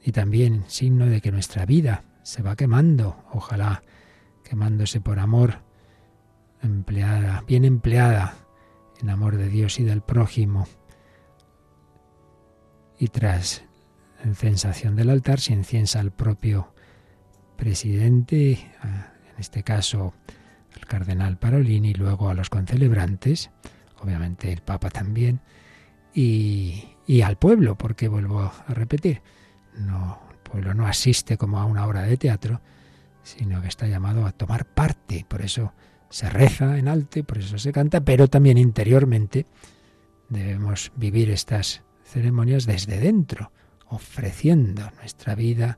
Y 0.03 0.11
también 0.11 0.65
signo 0.67 1.05
de 1.05 1.21
que 1.21 1.31
nuestra 1.31 1.65
vida 1.65 2.03
se 2.23 2.41
va 2.41 2.57
quemando, 2.57 3.23
ojalá 3.31 3.81
quemándose 4.43 4.99
por 4.99 5.19
amor, 5.19 5.61
empleada, 6.61 7.45
bien 7.47 7.63
empleada 7.63 8.35
en 8.99 9.09
amor 9.09 9.37
de 9.37 9.47
Dios 9.47 9.79
y 9.79 9.85
del 9.85 10.01
prójimo. 10.01 10.67
Y 12.99 13.07
tras 13.07 13.63
la 14.21 14.31
incensación 14.31 14.97
del 14.97 15.11
altar 15.11 15.39
se 15.39 15.53
inciensa 15.53 16.01
al 16.01 16.11
propio 16.11 16.73
presidente, 17.55 18.69
en 18.83 19.39
este 19.39 19.63
caso 19.63 20.13
al 20.75 20.85
cardenal 20.85 21.37
Parolini, 21.37 21.93
luego 21.93 22.29
a 22.29 22.33
los 22.33 22.49
concelebrantes, 22.49 23.51
obviamente 23.99 24.51
el 24.51 24.61
Papa 24.61 24.89
también, 24.89 25.41
y, 26.13 26.95
y 27.07 27.21
al 27.21 27.37
pueblo, 27.37 27.77
porque 27.77 28.07
vuelvo 28.07 28.41
a 28.41 28.73
repetir, 28.73 29.21
no, 29.77 30.19
el 30.31 30.37
pueblo 30.37 30.73
no 30.73 30.87
asiste 30.87 31.37
como 31.37 31.59
a 31.59 31.65
una 31.65 31.85
obra 31.85 32.03
de 32.03 32.17
teatro, 32.17 32.61
sino 33.23 33.61
que 33.61 33.67
está 33.67 33.87
llamado 33.87 34.25
a 34.25 34.31
tomar 34.31 34.65
parte. 34.65 35.25
Por 35.27 35.41
eso 35.41 35.73
se 36.09 36.29
reza 36.29 36.77
en 36.77 36.87
alto 36.87 37.23
por 37.23 37.39
eso 37.39 37.57
se 37.57 37.73
canta, 37.73 38.01
pero 38.01 38.29
también 38.29 38.57
interiormente 38.57 39.45
debemos 40.29 40.91
vivir 40.95 41.29
estas 41.29 41.83
ceremonias 42.03 42.65
desde 42.65 42.99
dentro, 42.99 43.51
ofreciendo 43.87 44.89
nuestra 44.97 45.35
vida, 45.35 45.77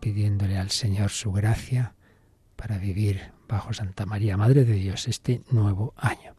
pidiéndole 0.00 0.58
al 0.58 0.70
Señor 0.70 1.10
su 1.10 1.30
gracia 1.30 1.94
para 2.60 2.76
vivir 2.76 3.32
bajo 3.48 3.72
Santa 3.72 4.04
María, 4.04 4.36
Madre 4.36 4.66
de 4.66 4.74
Dios, 4.74 5.08
este 5.08 5.40
nuevo 5.50 5.94
año. 5.96 6.34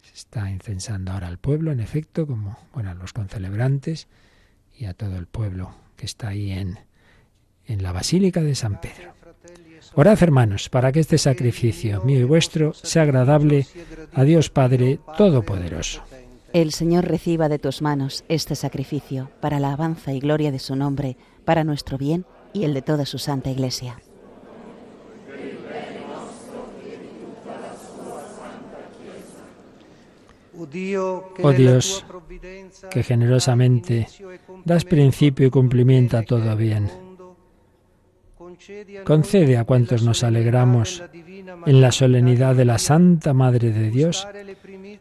Se 0.00 0.14
está 0.14 0.48
incensando 0.48 1.10
ahora 1.10 1.26
al 1.26 1.38
pueblo, 1.38 1.72
en 1.72 1.80
efecto, 1.80 2.28
como 2.28 2.56
bueno, 2.72 2.90
a 2.90 2.94
los 2.94 3.12
concelebrantes 3.12 4.06
y 4.78 4.84
a 4.84 4.94
todo 4.94 5.16
el 5.18 5.26
pueblo 5.26 5.74
que 5.96 6.06
está 6.06 6.28
ahí 6.28 6.52
en, 6.52 6.78
en 7.66 7.82
la 7.82 7.90
Basílica 7.90 8.40
de 8.40 8.54
San 8.54 8.80
Pedro. 8.80 9.14
Orad, 9.94 10.22
hermanos, 10.22 10.68
para 10.68 10.92
que 10.92 11.00
este 11.00 11.18
sacrificio 11.18 12.04
mío 12.04 12.20
y 12.20 12.24
vuestro 12.24 12.72
sea 12.72 13.02
agradable 13.02 13.66
a 14.12 14.22
Dios 14.22 14.48
Padre 14.48 15.00
Todopoderoso. 15.18 16.04
El 16.52 16.70
Señor 16.70 17.04
reciba 17.04 17.48
de 17.48 17.58
tus 17.58 17.82
manos 17.82 18.24
este 18.28 18.54
sacrificio 18.54 19.28
para 19.40 19.58
la 19.58 19.68
alabanza 19.68 20.12
y 20.12 20.20
gloria 20.20 20.52
de 20.52 20.60
su 20.60 20.76
nombre, 20.76 21.16
para 21.44 21.64
nuestro 21.64 21.98
bien 21.98 22.24
y 22.52 22.62
el 22.62 22.74
de 22.74 22.82
toda 22.82 23.06
su 23.06 23.18
santa 23.18 23.50
Iglesia. 23.50 23.98
Oh 30.58 31.52
Dios, 31.52 32.04
que 32.90 33.02
generosamente 33.02 34.08
das 34.64 34.84
principio 34.84 35.46
y 35.46 35.50
cumplimiento 35.50 36.16
a 36.16 36.22
todo 36.22 36.56
bien. 36.56 36.88
Concede 39.04 39.56
a 39.58 39.64
cuantos 39.64 40.02
nos 40.02 40.24
alegramos 40.24 41.02
en 41.66 41.80
la 41.80 41.92
solemnidad 41.92 42.54
de 42.54 42.64
la 42.64 42.78
Santa 42.78 43.34
Madre 43.34 43.70
de 43.70 43.90
Dios, 43.90 44.26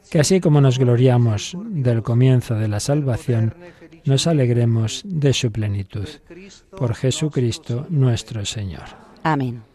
que 0.09 0.19
así 0.19 0.39
como 0.39 0.61
nos 0.61 0.77
gloriamos 0.77 1.57
del 1.65 2.03
comienzo 2.03 2.55
de 2.55 2.67
la 2.67 2.79
salvación, 2.79 3.55
nos 4.05 4.27
alegremos 4.27 5.03
de 5.05 5.33
su 5.33 5.51
plenitud. 5.51 6.07
Por 6.77 6.95
Jesucristo 6.95 7.87
nuestro 7.89 8.45
Señor. 8.45 8.83
Amén. 9.23 9.74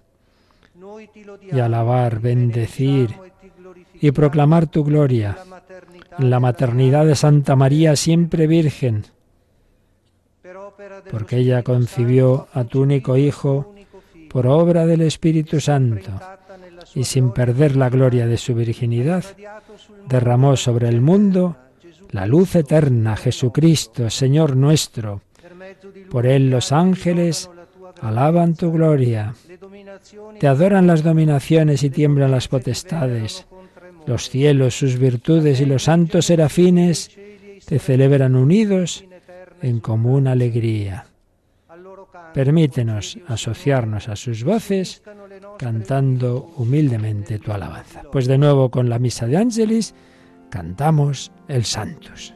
y 1.51 1.59
alabar, 1.59 2.19
bendecir 2.19 3.15
y 3.99 4.11
proclamar 4.11 4.67
tu 4.67 4.83
gloria 4.83 5.37
en 6.17 6.29
la 6.29 6.39
maternidad 6.39 7.05
de 7.05 7.15
Santa 7.15 7.55
María 7.55 7.95
siempre 7.95 8.47
Virgen, 8.47 9.05
porque 11.09 11.37
ella 11.37 11.63
concibió 11.63 12.47
a 12.53 12.63
tu 12.63 12.81
único 12.81 13.17
Hijo 13.17 13.73
por 14.29 14.47
obra 14.47 14.85
del 14.85 15.01
Espíritu 15.01 15.59
Santo 15.59 16.11
y 16.95 17.03
sin 17.03 17.31
perder 17.31 17.75
la 17.75 17.89
gloria 17.89 18.27
de 18.27 18.37
su 18.37 18.55
virginidad, 18.55 19.23
derramó 20.07 20.55
sobre 20.55 20.89
el 20.89 21.01
mundo 21.01 21.55
la 22.11 22.25
luz 22.25 22.55
eterna, 22.55 23.15
Jesucristo, 23.15 24.09
Señor 24.09 24.55
nuestro. 24.55 25.21
Por 26.09 26.25
él 26.25 26.49
los 26.49 26.71
ángeles 26.71 27.49
alaban 28.01 28.55
tu 28.55 28.71
gloria. 28.71 29.33
Te 30.39 30.47
adoran 30.47 30.87
las 30.87 31.03
dominaciones 31.03 31.83
y 31.83 31.89
tiemblan 31.89 32.31
las 32.31 32.47
potestades. 32.47 33.45
Los 34.05 34.29
cielos, 34.29 34.77
sus 34.77 34.97
virtudes 34.97 35.61
y 35.61 35.65
los 35.65 35.83
santos 35.83 36.25
serafines 36.25 37.11
te 37.65 37.79
celebran 37.79 38.35
unidos 38.35 39.05
en 39.61 39.79
común 39.79 40.27
alegría. 40.27 41.05
Permítenos 42.33 43.19
asociarnos 43.27 44.07
a 44.07 44.15
sus 44.15 44.43
voces 44.43 45.03
cantando 45.57 46.51
humildemente 46.57 47.39
tu 47.39 47.51
alabanza. 47.51 48.03
Pues 48.11 48.25
de 48.27 48.37
nuevo 48.37 48.71
con 48.71 48.89
la 48.89 48.99
misa 48.99 49.27
de 49.27 49.37
Ángelis 49.37 49.93
cantamos 50.49 51.31
el 51.47 51.65
Santos. 51.65 52.33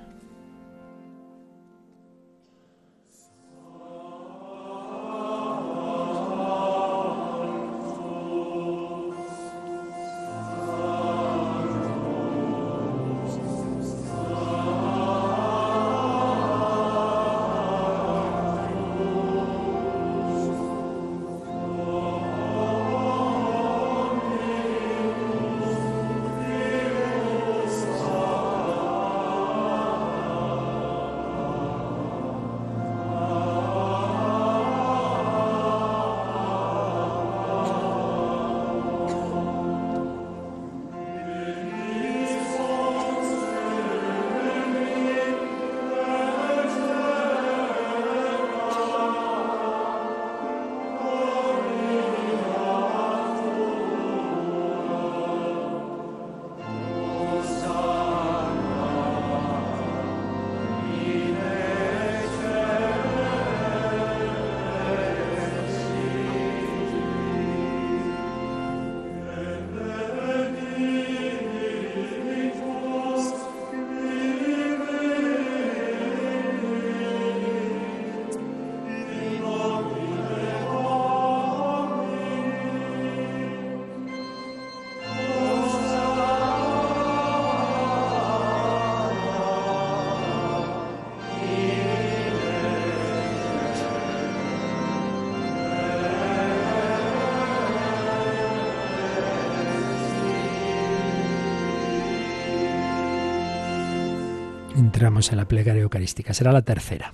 Entramos 104.95 105.29
en 105.31 105.37
la 105.37 105.45
plegaria 105.45 105.81
eucarística. 105.81 106.33
Será 106.33 106.53
la 106.53 106.61
tercera. 106.61 107.13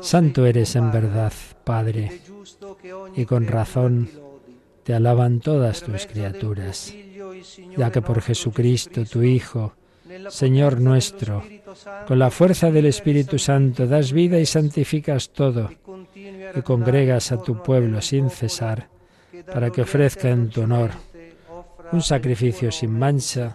Santo 0.00 0.46
eres 0.46 0.74
en 0.74 0.90
verdad, 0.90 1.32
Padre, 1.64 2.20
y 3.14 3.26
con 3.26 3.46
razón 3.46 4.08
te 4.84 4.94
alaban 4.94 5.40
todas 5.40 5.82
tus 5.82 6.06
criaturas, 6.06 6.94
ya 7.76 7.90
que 7.90 8.00
por 8.00 8.22
Jesucristo, 8.22 9.04
tu 9.04 9.22
Hijo, 9.22 9.74
Señor 10.28 10.80
nuestro, 10.80 11.42
con 12.06 12.18
la 12.18 12.30
fuerza 12.30 12.70
del 12.70 12.86
Espíritu 12.86 13.38
Santo 13.38 13.86
das 13.86 14.12
vida 14.12 14.38
y 14.38 14.46
santificas 14.46 15.28
todo, 15.30 15.70
y 16.14 16.62
congregas 16.62 17.32
a 17.32 17.42
tu 17.42 17.62
pueblo 17.62 18.00
sin 18.00 18.30
cesar, 18.30 18.88
para 19.52 19.68
que 19.70 19.82
ofrezca 19.82 20.30
en 20.30 20.48
tu 20.48 20.62
honor 20.62 20.90
un 21.92 22.00
sacrificio 22.00 22.72
sin 22.72 22.98
mancha 22.98 23.54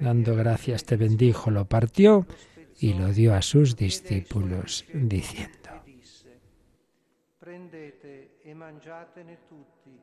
dando 0.00 0.34
gracias 0.34 0.84
te 0.84 0.96
bendijo, 0.96 1.50
lo 1.50 1.64
partió 1.66 2.26
y 2.78 2.94
lo 2.94 3.08
dio 3.08 3.34
a 3.34 3.42
sus 3.42 3.76
discípulos, 3.76 4.84
diciendo, 4.92 5.56
Prendete 7.38 8.40
e 8.42 8.54
mangiatene 8.54 9.38
tutti, 9.48 9.98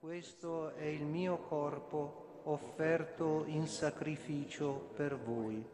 questo 0.00 0.74
è 0.74 0.86
il 0.86 1.04
mio 1.04 1.36
corpo 1.38 2.42
offerto 2.44 3.44
in 3.46 3.66
sacrificio 3.66 4.90
per 4.96 5.16
voi. 5.16 5.64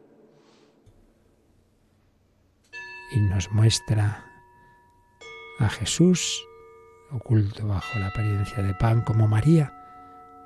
Y 3.13 3.19
nos 3.29 3.49
muestra 3.51 4.25
a 5.59 5.69
Jesús 5.69 6.43
oculto 7.11 7.65
bajo 7.65 7.99
la 7.99 8.07
apariencia 8.07 8.61
de 8.61 8.73
pan 8.73 9.01
como 9.03 9.27
María 9.27 9.71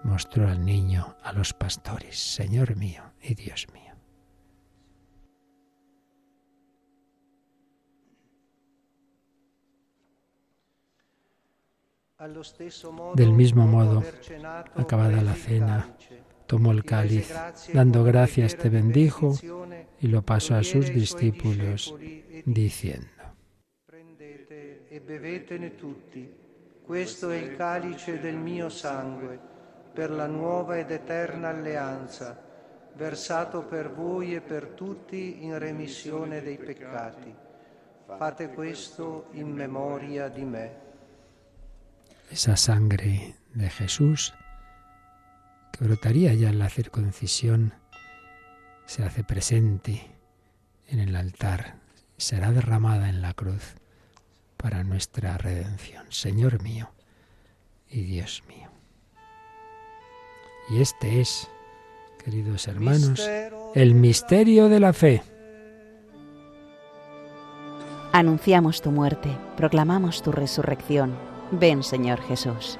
mostró 0.04 0.48
al 0.48 0.64
niño 0.64 1.16
a 1.24 1.34
los 1.34 1.54
pastores, 1.54 2.20
Señor 2.20 2.76
mío 2.76 3.09
y 3.22 3.36
Dios 3.36 3.68
mío. 3.74 3.90
Del 13.16 13.32
mismo 13.32 13.66
modo, 13.66 14.04
acabada 14.76 15.22
la 15.22 15.36
cena, 15.36 15.96
tomó 16.48 16.74
el 16.74 16.84
cáliz, 16.84 17.34
dando 17.74 18.04
gracias 18.04 18.58
te 18.58 18.68
bendijo 18.68 19.36
y 20.02 20.08
lo 20.08 20.22
pasó 20.22 20.56
a 20.56 20.64
sus 20.64 20.94
discípulos, 20.94 21.96
diciendo, 22.46 23.08
Prendete 23.86 24.88
e 24.90 25.00
bevetene 25.00 25.78
tutti, 25.78 26.30
questo 26.86 27.30
è 27.30 27.38
il 27.38 27.56
calice 27.56 28.20
del 28.20 28.36
mio 28.36 28.68
sangue, 28.68 29.40
per 29.94 30.12
la 30.12 30.28
nuova 30.28 30.78
ed 30.78 30.92
eterna 30.92 31.50
alleanza, 31.50 32.49
versato 32.96 33.64
per 33.64 33.92
voi 33.92 34.36
e 34.36 34.42
per 34.42 34.68
tutti 34.68 35.44
in 35.44 35.58
remissione 35.58 36.42
dei 36.42 36.58
peccati. 36.58 37.34
Fate 38.18 38.50
questo 38.50 39.28
in 39.32 39.52
memoria 39.52 40.28
di 40.30 40.44
me 40.44 40.88
esa 42.30 42.56
sangre 42.56 43.36
de 43.54 43.70
Jesús 43.70 44.34
que 45.72 45.84
brotaría 45.86 46.34
ya 46.34 46.50
en 46.50 46.60
la 46.60 46.70
circuncisión, 46.70 47.74
se 48.86 49.04
hace 49.04 49.24
presente 49.24 50.12
en 50.88 51.00
el 51.00 51.16
altar, 51.16 51.78
será 52.18 52.52
derramada 52.52 53.10
en 53.10 53.22
la 53.22 53.34
cruz 53.34 53.76
para 54.58 54.84
nuestra 54.84 55.38
redención. 55.38 56.06
Señor 56.10 56.62
mío 56.62 56.92
y 57.88 58.04
Dios 58.04 58.44
mío. 58.48 58.70
Y 60.70 60.82
este 60.82 61.22
es, 61.22 61.50
queridos 62.24 62.68
hermanos, 62.68 63.28
el 63.76 63.96
misterio 63.96 64.70
de 64.70 64.80
la 64.80 64.94
fe. 64.94 65.24
Anunciamos 68.12 68.82
tu 68.82 68.92
muerte, 68.92 69.30
proclamamos 69.56 70.24
tu 70.24 70.32
resurrección 70.32 71.14
Ven 71.52 71.84
Señor 71.84 72.22
Jesús. 72.22 72.80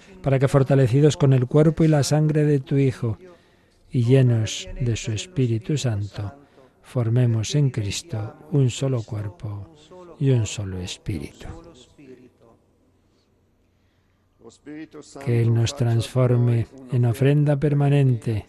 para 0.21 0.39
que 0.39 0.47
fortalecidos 0.47 1.17
con 1.17 1.33
el 1.33 1.47
cuerpo 1.47 1.83
y 1.83 1.87
la 1.87 2.03
sangre 2.03 2.45
de 2.45 2.59
tu 2.59 2.77
Hijo, 2.77 3.17
y 3.91 4.05
llenos 4.05 4.69
de 4.79 4.95
su 4.95 5.11
Espíritu 5.11 5.77
Santo, 5.77 6.33
formemos 6.81 7.55
en 7.55 7.69
Cristo 7.69 8.35
un 8.51 8.69
solo 8.69 9.03
cuerpo 9.03 9.75
y 10.19 10.29
un 10.29 10.45
solo 10.45 10.79
espíritu. 10.79 11.47
Que 15.25 15.41
Él 15.41 15.53
nos 15.53 15.75
transforme 15.75 16.67
en 16.91 17.05
ofrenda 17.05 17.57
permanente 17.57 18.45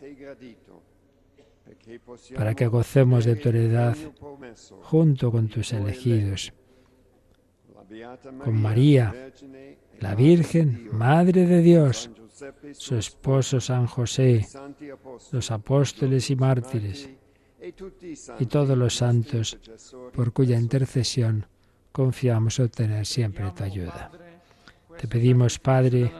para 2.36 2.54
que 2.54 2.66
gocemos 2.66 3.24
de 3.24 3.36
tu 3.36 3.48
heredad 3.48 3.96
junto 4.82 5.30
con 5.30 5.48
tus 5.48 5.72
elegidos, 5.72 6.52
con 8.44 8.60
María, 8.60 9.32
la 10.02 10.16
Virgen, 10.16 10.88
Madre 10.92 11.46
de 11.46 11.62
Dios, 11.62 12.10
su 12.72 12.96
esposo 12.96 13.60
San 13.60 13.86
José, 13.86 14.44
los 15.30 15.50
apóstoles 15.52 16.28
y 16.28 16.34
mártires, 16.34 17.08
y 18.40 18.46
todos 18.46 18.76
los 18.76 18.96
santos, 18.96 19.56
por 20.12 20.32
cuya 20.32 20.58
intercesión 20.58 21.46
confiamos 21.92 22.58
obtener 22.58 23.06
siempre 23.06 23.48
tu 23.56 23.62
ayuda. 23.62 24.10
Te 24.98 25.06
pedimos, 25.06 25.60
Padre, 25.60 26.12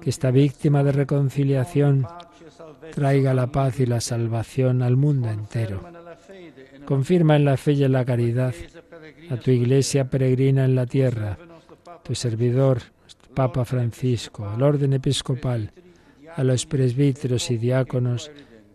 que 0.00 0.10
esta 0.10 0.30
víctima 0.30 0.84
de 0.84 0.92
reconciliación 0.92 2.06
traiga 2.92 3.34
la 3.34 3.48
paz 3.48 3.80
y 3.80 3.86
la 3.86 4.00
salvación 4.00 4.80
al 4.80 4.96
mundo 4.96 5.28
entero. 5.28 5.82
Confirma 6.84 7.34
en 7.34 7.44
la 7.44 7.56
fe 7.56 7.72
y 7.72 7.82
en 7.82 7.92
la 7.92 8.04
caridad 8.04 8.54
a 9.28 9.36
tu 9.36 9.50
iglesia 9.50 10.08
peregrina 10.08 10.64
en 10.64 10.76
la 10.76 10.86
tierra, 10.86 11.36
tu 12.04 12.14
servidor, 12.14 12.80
Papa 13.34 13.64
Francisco, 13.64 14.48
al 14.48 14.62
orden 14.62 14.92
episcopal, 14.92 15.72
a 16.34 16.44
los 16.44 16.66
presbíteros 16.66 17.50
y 17.50 17.58
diáconos 17.58 18.30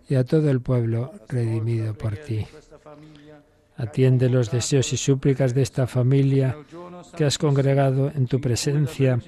y 0.08 0.16
a 0.16 0.24
todo 0.24 0.50
el 0.50 0.62
pueblo 0.62 1.12
redimido 1.28 1.94
por 1.94 2.18
ti. 2.18 2.46
Atiende 3.76 4.30
los 4.30 4.52
deseos 4.52 4.94
y 4.94 4.98
súplicas 4.98 5.54
de 5.54 5.64
esta 5.64 5.88
familia 5.88 6.56
que 7.16 7.26
has 7.26 7.38
congregado 7.38 8.12
en 8.16 8.28
tu 8.28 8.40
presencia 8.40 9.20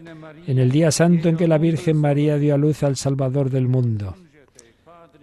en 0.47 0.59
el 0.59 0.71
día 0.71 0.91
santo 0.91 1.29
en 1.29 1.37
que 1.37 1.47
la 1.47 1.57
Virgen 1.57 1.97
María 1.97 2.37
dio 2.37 2.53
a 2.53 2.57
luz 2.57 2.83
al 2.83 2.95
Salvador 2.95 3.49
del 3.49 3.67
mundo. 3.67 4.15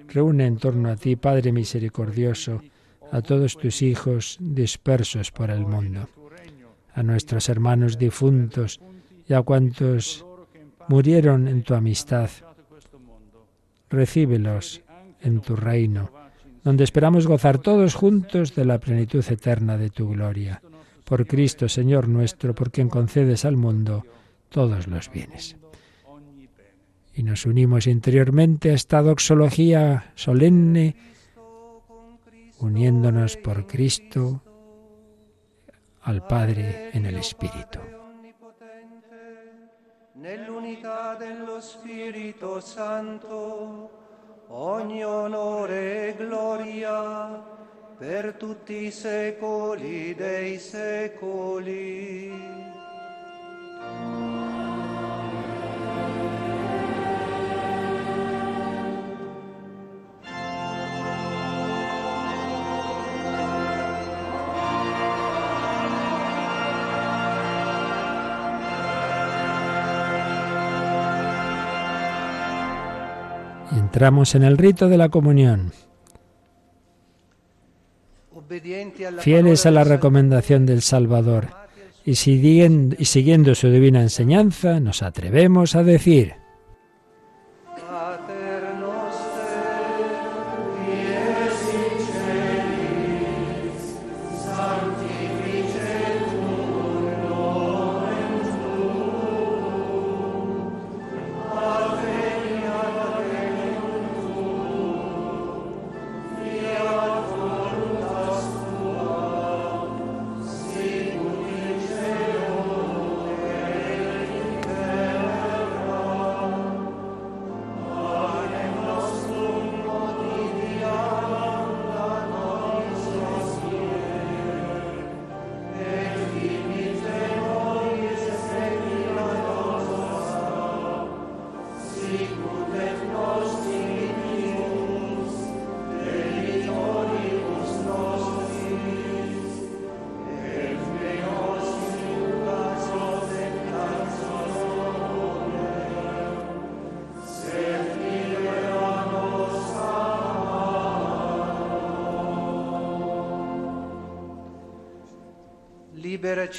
Reúne 0.09 0.47
en 0.47 0.59
torno 0.59 0.91
a 0.91 0.97
ti, 0.97 1.17
Padre 1.17 1.53
misericordioso, 1.53 2.63
a 3.13 3.23
todos 3.23 3.57
tus 3.57 3.83
hijos 3.83 4.37
dispersos 4.41 5.31
por 5.31 5.51
el 5.51 5.67
mundo, 5.67 6.09
a 6.95 7.03
nuestros 7.03 7.49
hermanos 7.49 7.99
difuntos, 7.99 8.81
a 9.35 9.43
cuantos 9.43 10.25
murieron 10.89 11.49
en 11.49 11.63
tu 11.63 11.75
amistad. 11.75 12.31
Recíbelos 13.91 14.83
en 15.21 15.41
tu 15.41 15.57
reino, 15.57 16.11
donde 16.65 16.85
esperamos 16.85 17.27
gozar 17.27 17.59
todos 17.59 17.95
juntos 17.95 18.55
de 18.55 18.65
la 18.65 18.79
plenitud 18.79 19.25
eterna 19.29 19.77
de 19.77 19.91
tu 19.91 20.09
gloria. 20.09 20.63
Por 21.05 21.27
Cristo, 21.27 21.69
Señor 21.69 22.09
nuestro, 22.09 22.55
por 22.55 22.71
quien 22.71 22.89
concedes 22.89 23.45
al 23.45 23.57
mundo 23.57 24.05
todos 24.49 24.87
los 24.87 25.11
bienes. 25.11 25.57
Y 27.15 27.23
nos 27.23 27.45
unimos 27.45 27.87
interiormente 27.87 28.71
a 28.71 28.75
esta 28.75 29.03
doxología 29.03 30.13
solemne, 30.15 30.97
uniéndonos 32.59 33.37
por 33.37 33.67
Cristo 33.67 34.43
al 36.03 36.27
Padre 36.27 36.91
en 36.95 37.07
el 37.07 37.17
Espíritu. 37.17 37.81
Nell'unità 40.23 41.17
dello 41.17 41.61
Spirito 41.61 42.61
Santo, 42.61 43.91
ogni 44.51 45.05
onore 45.05 46.11
e 46.11 46.15
gloria 46.15 47.43
per 47.99 48.35
tutti 48.35 48.85
i 48.85 48.93
secoli 48.93 50.15
dei 50.15 50.61
secoli. 50.61 52.31
Entramos 73.93 74.35
en 74.35 74.43
el 74.43 74.57
rito 74.57 74.89
de 74.89 74.97
la 74.97 75.11
comunión. 75.11 75.71
Fieles 79.19 79.67
a 79.67 79.71
la 79.71 79.85
recomendación 79.85 80.65
del 80.65 80.81
Salvador 80.81 81.49
y 82.03 82.15
siguiendo, 82.15 82.97
y 82.99 83.05
siguiendo 83.05 83.55
su 83.55 83.69
divina 83.69 84.01
enseñanza, 84.01 84.81
nos 84.81 85.03
atrevemos 85.03 85.77
a 85.77 85.83
decir, 85.83 86.37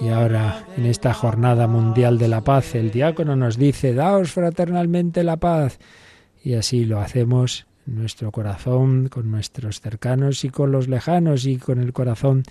Y 0.00 0.08
ahora, 0.08 0.66
en 0.76 0.86
esta 0.86 1.14
jornada 1.14 1.66
mundial 1.66 2.18
de 2.18 2.28
la 2.28 2.42
paz, 2.42 2.74
el 2.74 2.90
diácono 2.90 3.36
nos 3.36 3.56
dice, 3.56 3.94
daos 3.94 4.32
fraternalmente 4.32 5.22
la 5.22 5.36
paz. 5.36 5.78
Y 6.42 6.54
así 6.54 6.84
lo 6.84 7.00
hacemos 7.00 7.66
en 7.86 7.96
nuestro 7.96 8.32
corazón, 8.32 9.08
con 9.08 9.30
nuestros 9.30 9.80
cercanos 9.80 10.44
y 10.44 10.50
con 10.50 10.72
los 10.72 10.88
lejanos, 10.88 11.46
y 11.46 11.58
con 11.58 11.80
el 11.80 11.92
corazón, 11.92 12.42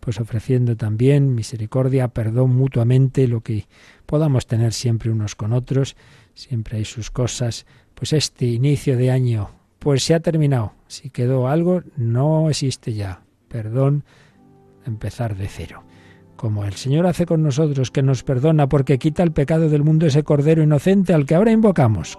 pues 0.00 0.20
ofreciendo 0.20 0.76
también 0.76 1.34
misericordia, 1.34 2.08
perdón 2.08 2.56
mutuamente, 2.56 3.28
lo 3.28 3.42
que 3.42 3.66
podamos 4.06 4.46
tener 4.46 4.72
siempre 4.72 5.10
unos 5.10 5.34
con 5.34 5.52
otros, 5.52 5.96
siempre 6.34 6.78
hay 6.78 6.84
sus 6.84 7.10
cosas. 7.10 7.66
Pues 7.94 8.12
este 8.12 8.46
inicio 8.46 8.96
de 8.96 9.10
año, 9.10 9.50
pues 9.78 10.02
se 10.02 10.14
ha 10.14 10.20
terminado. 10.20 10.72
Si 10.88 11.10
quedó 11.10 11.48
algo, 11.48 11.82
no 11.96 12.50
existe 12.50 12.94
ya. 12.94 13.22
Perdón, 13.48 14.04
empezar 14.84 15.36
de 15.36 15.48
cero 15.48 15.85
como 16.36 16.64
el 16.64 16.74
Señor 16.74 17.06
hace 17.06 17.26
con 17.26 17.42
nosotros, 17.42 17.90
que 17.90 18.02
nos 18.02 18.22
perdona 18.22 18.68
porque 18.68 18.98
quita 18.98 19.22
el 19.22 19.32
pecado 19.32 19.68
del 19.68 19.82
mundo 19.82 20.06
ese 20.06 20.22
Cordero 20.22 20.62
inocente 20.62 21.14
al 21.14 21.26
que 21.26 21.34
ahora 21.34 21.50
invocamos. 21.50 22.18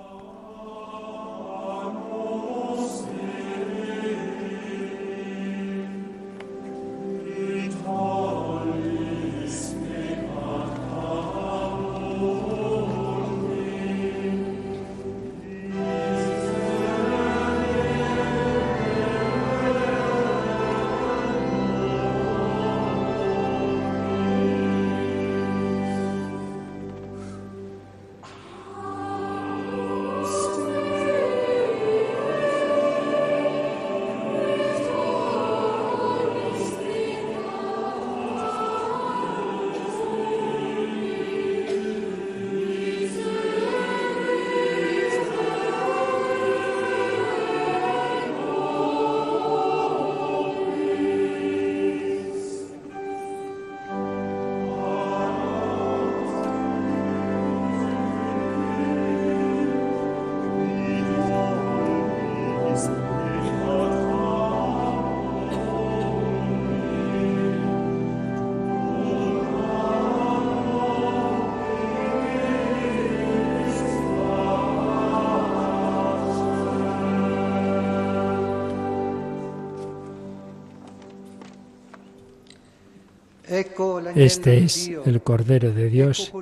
Este 84.18 84.64
es 84.64 84.90
el 85.06 85.22
Cordero 85.22 85.72
de 85.72 85.90
Dios 85.90 86.34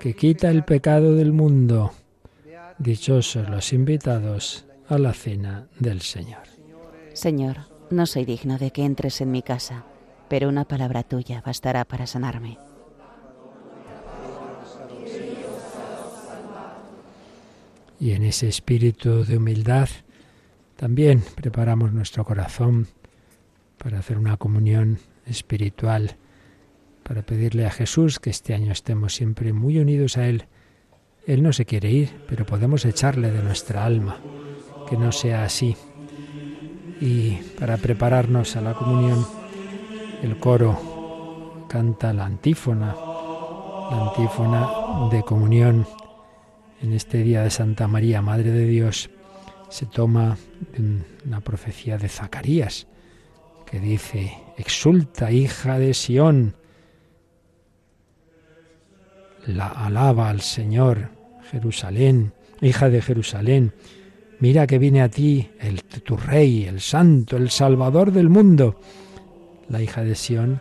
que 0.00 0.14
quita 0.14 0.50
el 0.50 0.64
pecado 0.64 1.14
del 1.14 1.32
mundo. 1.32 1.92
Dichosos 2.78 3.48
los 3.48 3.72
invitados 3.72 4.64
a 4.88 4.98
la 4.98 5.12
cena 5.12 5.68
del 5.78 6.00
Señor. 6.00 6.42
Señor, 7.12 7.58
no 7.90 8.06
soy 8.06 8.24
digno 8.24 8.58
de 8.58 8.72
que 8.72 8.84
entres 8.84 9.20
en 9.20 9.30
mi 9.30 9.42
casa, 9.42 9.84
pero 10.28 10.48
una 10.48 10.64
palabra 10.64 11.04
tuya 11.04 11.40
bastará 11.40 11.84
para 11.84 12.08
sanarme. 12.08 12.58
Y 18.00 18.10
en 18.10 18.24
ese 18.24 18.48
espíritu 18.48 19.24
de 19.24 19.36
humildad 19.36 19.88
también 20.74 21.22
preparamos 21.36 21.92
nuestro 21.92 22.24
corazón 22.24 22.88
para 23.78 24.00
hacer 24.00 24.18
una 24.18 24.36
comunión 24.36 24.98
espiritual, 25.26 26.16
para 27.04 27.22
pedirle 27.22 27.66
a 27.66 27.70
Jesús 27.70 28.18
que 28.18 28.30
este 28.30 28.54
año 28.54 28.72
estemos 28.72 29.14
siempre 29.14 29.52
muy 29.52 29.78
unidos 29.78 30.16
a 30.16 30.26
Él. 30.26 30.46
Él 31.26 31.42
no 31.42 31.52
se 31.52 31.64
quiere 31.64 31.90
ir, 31.90 32.10
pero 32.28 32.44
podemos 32.44 32.84
echarle 32.84 33.30
de 33.30 33.42
nuestra 33.42 33.84
alma, 33.84 34.18
que 34.88 34.96
no 34.96 35.12
sea 35.12 35.44
así. 35.44 35.76
Y 37.00 37.36
para 37.58 37.76
prepararnos 37.76 38.56
a 38.56 38.60
la 38.60 38.74
comunión, 38.74 39.24
el 40.22 40.38
coro 40.38 41.66
canta 41.68 42.12
la 42.12 42.24
antífona, 42.24 42.94
la 42.94 44.08
antífona 44.08 45.08
de 45.10 45.22
comunión 45.22 45.86
en 46.80 46.92
este 46.92 47.18
día 47.22 47.42
de 47.42 47.50
Santa 47.50 47.88
María, 47.88 48.22
Madre 48.22 48.50
de 48.50 48.66
Dios, 48.66 49.10
se 49.68 49.86
toma 49.86 50.36
una 51.26 51.40
profecía 51.40 51.98
de 51.98 52.08
Zacarías, 52.08 52.86
que 53.66 53.80
dice, 53.80 54.38
exulta 54.56 55.32
hija 55.32 55.78
de 55.78 55.94
Sión, 55.94 56.56
la 59.46 59.68
alaba 59.68 60.30
al 60.30 60.40
Señor, 60.40 61.10
Jerusalén, 61.50 62.32
hija 62.60 62.88
de 62.88 63.02
Jerusalén, 63.02 63.72
mira 64.40 64.66
que 64.66 64.78
viene 64.78 65.02
a 65.02 65.08
ti 65.08 65.50
el, 65.60 65.82
tu 65.82 66.16
rey, 66.16 66.64
el 66.64 66.80
santo, 66.80 67.36
el 67.36 67.50
salvador 67.50 68.12
del 68.12 68.28
mundo. 68.28 68.80
La 69.68 69.82
hija 69.82 70.02
de 70.02 70.14
Sión 70.14 70.60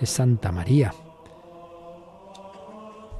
es 0.00 0.10
Santa 0.10 0.52
María. 0.52 0.92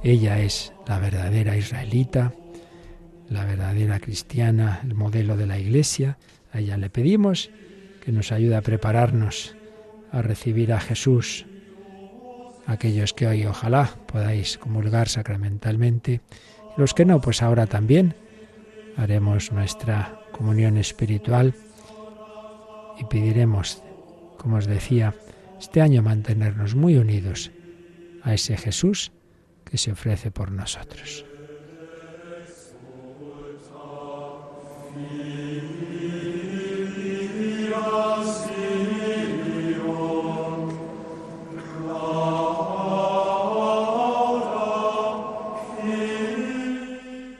Ella 0.03 0.39
es 0.39 0.73
la 0.87 0.99
verdadera 0.99 1.55
israelita, 1.55 2.33
la 3.29 3.45
verdadera 3.45 3.99
cristiana, 3.99 4.81
el 4.83 4.95
modelo 4.95 5.37
de 5.37 5.47
la 5.47 5.57
Iglesia. 5.57 6.17
A 6.51 6.59
ella 6.59 6.77
le 6.77 6.89
pedimos 6.89 7.49
que 8.03 8.11
nos 8.11 8.31
ayude 8.31 8.55
a 8.55 8.61
prepararnos 8.61 9.55
a 10.11 10.21
recibir 10.21 10.73
a 10.73 10.79
Jesús. 10.79 11.45
Aquellos 12.65 13.13
que 13.13 13.27
hoy 13.27 13.45
ojalá 13.45 13.89
podáis 14.07 14.57
comulgar 14.57 15.09
sacramentalmente, 15.09 16.21
los 16.77 16.93
que 16.93 17.05
no, 17.05 17.21
pues 17.21 17.41
ahora 17.41 17.67
también 17.67 18.15
haremos 18.97 19.51
nuestra 19.51 20.19
comunión 20.31 20.77
espiritual 20.77 21.53
y 22.99 23.05
pediremos, 23.05 23.83
como 24.37 24.57
os 24.57 24.65
decía, 24.65 25.13
este 25.59 25.81
año 25.81 26.01
mantenernos 26.01 26.75
muy 26.75 26.97
unidos 26.97 27.51
a 28.23 28.33
ese 28.33 28.57
Jesús 28.57 29.11
que 29.63 29.77
se 29.77 29.91
ofrece 29.91 30.31
por 30.31 30.51
nosotros. 30.51 31.25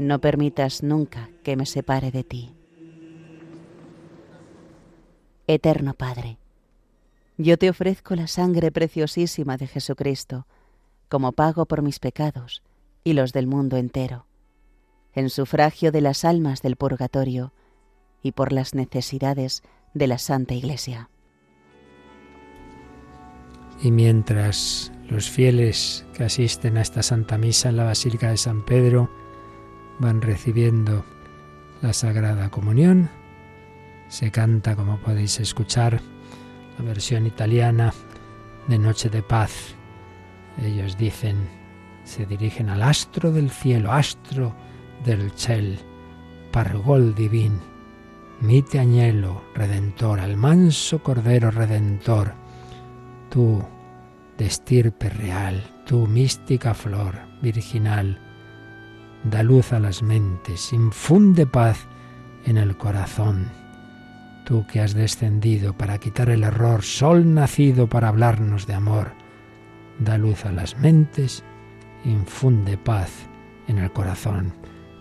No 0.00 0.18
permitas 0.18 0.82
nunca 0.82 1.28
que 1.42 1.56
me 1.56 1.66
separe 1.66 2.10
de 2.10 2.24
ti. 2.24 2.54
Eterno 5.46 5.92
Padre, 5.92 6.38
yo 7.36 7.58
te 7.58 7.68
ofrezco 7.68 8.14
la 8.14 8.26
sangre 8.26 8.72
preciosísima 8.72 9.58
de 9.58 9.66
Jesucristo, 9.66 10.46
como 11.10 11.32
pago 11.32 11.66
por 11.66 11.82
mis 11.82 11.98
pecados 11.98 12.62
y 13.04 13.12
los 13.12 13.34
del 13.34 13.46
mundo 13.46 13.76
entero, 13.76 14.24
en 15.12 15.28
sufragio 15.28 15.92
de 15.92 16.00
las 16.00 16.24
almas 16.24 16.62
del 16.62 16.76
purgatorio 16.76 17.52
y 18.22 18.32
por 18.32 18.52
las 18.52 18.74
necesidades 18.74 19.62
de 19.92 20.06
la 20.06 20.16
Santa 20.16 20.54
Iglesia. 20.54 21.10
Y 23.82 23.90
mientras 23.90 24.92
los 25.10 25.28
fieles 25.28 26.06
que 26.14 26.24
asisten 26.24 26.78
a 26.78 26.80
esta 26.80 27.02
Santa 27.02 27.36
Misa 27.36 27.68
en 27.68 27.76
la 27.76 27.84
Basílica 27.84 28.30
de 28.30 28.38
San 28.38 28.64
Pedro 28.64 29.19
van 30.00 30.22
recibiendo 30.22 31.04
la 31.82 31.92
Sagrada 31.92 32.50
Comunión, 32.50 33.10
se 34.08 34.30
canta, 34.30 34.74
como 34.74 34.98
podéis 34.98 35.38
escuchar, 35.38 36.00
la 36.78 36.84
versión 36.84 37.26
italiana 37.26 37.92
de 38.66 38.78
Noche 38.78 39.10
de 39.10 39.22
Paz. 39.22 39.74
Ellos 40.60 40.96
dicen, 40.96 41.36
se 42.04 42.26
dirigen 42.26 42.70
al 42.70 42.82
astro 42.82 43.30
del 43.30 43.50
cielo, 43.50 43.92
astro 43.92 44.54
del 45.04 45.30
cielo, 45.32 45.78
pargol 46.50 47.14
divin, 47.14 47.60
mite 48.40 48.78
añelo, 48.78 49.44
redentor, 49.54 50.18
al 50.18 50.36
manso 50.36 51.02
cordero 51.02 51.50
redentor, 51.50 52.32
tú, 53.28 53.62
de 54.38 54.46
estirpe 54.46 55.10
real, 55.10 55.62
tú, 55.86 56.06
mística 56.06 56.72
flor, 56.72 57.20
virginal, 57.42 58.29
da 59.24 59.42
luz 59.42 59.72
a 59.72 59.80
las 59.80 60.02
mentes, 60.02 60.72
infunde 60.72 61.46
paz 61.46 61.86
en 62.44 62.56
el 62.56 62.76
corazón. 62.76 63.50
Tú 64.44 64.66
que 64.66 64.80
has 64.80 64.94
descendido 64.94 65.74
para 65.76 65.98
quitar 65.98 66.30
el 66.30 66.42
error, 66.42 66.82
sol 66.82 67.34
nacido 67.34 67.88
para 67.88 68.08
hablarnos 68.08 68.66
de 68.66 68.74
amor, 68.74 69.12
da 69.98 70.18
luz 70.18 70.44
a 70.46 70.52
las 70.52 70.76
mentes, 70.78 71.44
infunde 72.04 72.76
paz 72.78 73.10
en 73.68 73.78
el 73.78 73.92
corazón. 73.92 74.54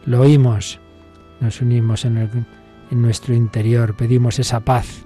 Lo 0.06 0.22
oímos, 0.22 0.80
nos 1.40 1.62
unimos 1.62 2.06
en, 2.06 2.46
nuestro 2.91 3.34
interior, 3.34 3.96
pedimos 3.96 4.40
esa 4.40 4.60
paz 4.62 5.06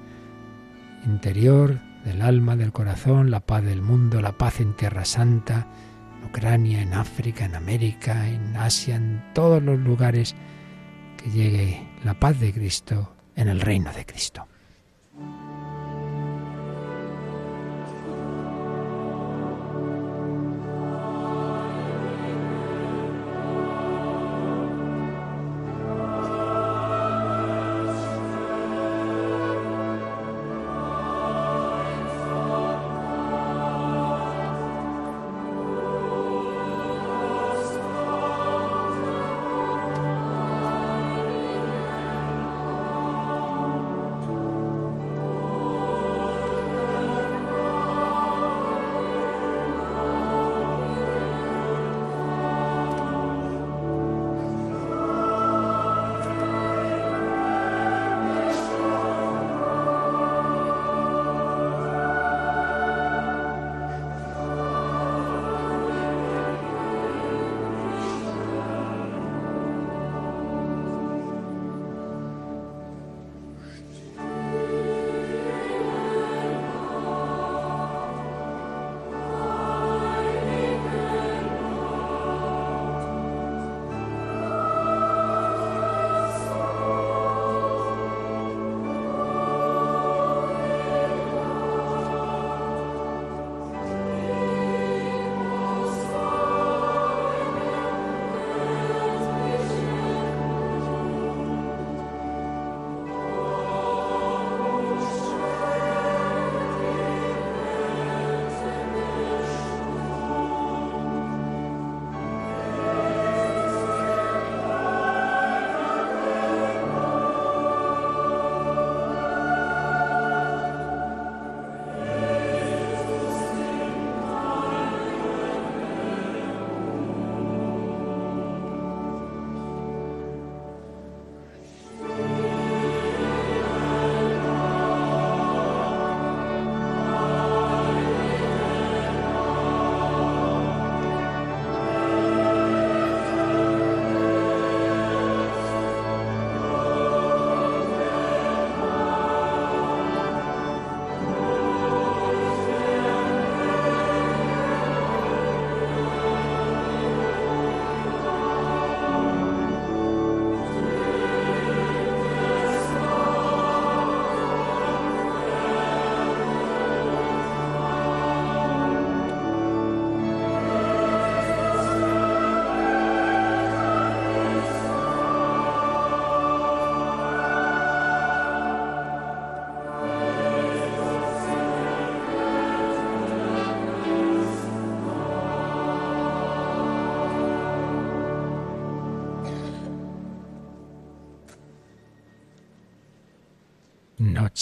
interior 1.06 1.80
del 2.06 2.22
alma, 2.22 2.56
del 2.56 2.72
corazón, 2.72 3.32
la 3.32 3.42
paz 3.42 3.64
del 3.64 3.82
mundo, 3.82 4.22
la 4.22 4.38
paz 4.38 4.60
en 4.60 4.74
Tierra 4.74 5.06
Santa, 5.06 5.68
en 5.68 5.93
Ucrania, 6.34 6.82
en 6.82 6.96
África, 6.96 7.46
en 7.46 7.54
América, 7.54 8.28
en 8.28 8.58
Asia, 8.58 8.96
en 8.96 9.24
todos 9.36 9.62
los 9.62 9.78
lugares, 9.78 10.34
que 11.16 11.30
llegue 11.30 11.88
la 12.04 12.20
paz 12.20 12.40
de 12.40 12.52
Cristo 12.52 13.16
en 13.36 13.50
el 13.50 13.62
reino 13.62 13.94
de 13.94 14.04
Cristo. 14.04 14.48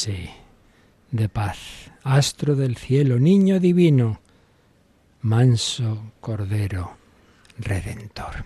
Noche 0.08 0.32
de 1.12 1.30
paz. 1.30 1.92
Astro 2.04 2.56
del 2.56 2.76
cielo, 2.76 3.20
niño 3.20 3.60
divino, 3.60 4.20
manso 5.22 6.14
Cordero 6.20 6.98
Redentor. 7.60 8.46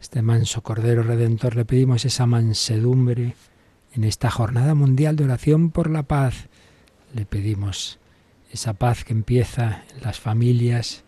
Este 0.00 0.20
manso 0.20 0.62
Cordero 0.62 1.04
Redentor 1.04 1.54
le 1.54 1.64
pedimos 1.64 2.04
esa 2.04 2.26
mansedumbre 2.26 3.36
en 3.92 4.02
esta 4.02 4.30
jornada 4.30 4.74
mundial 4.74 5.14
de 5.14 5.24
oración 5.24 5.70
por 5.70 5.88
la 5.90 6.02
paz. 6.02 6.48
Le 7.14 7.24
pedimos 7.24 8.00
esa 8.50 8.72
paz 8.74 9.04
que 9.04 9.12
empieza 9.12 9.84
en 9.94 10.02
las 10.02 10.18
familias, 10.18 11.04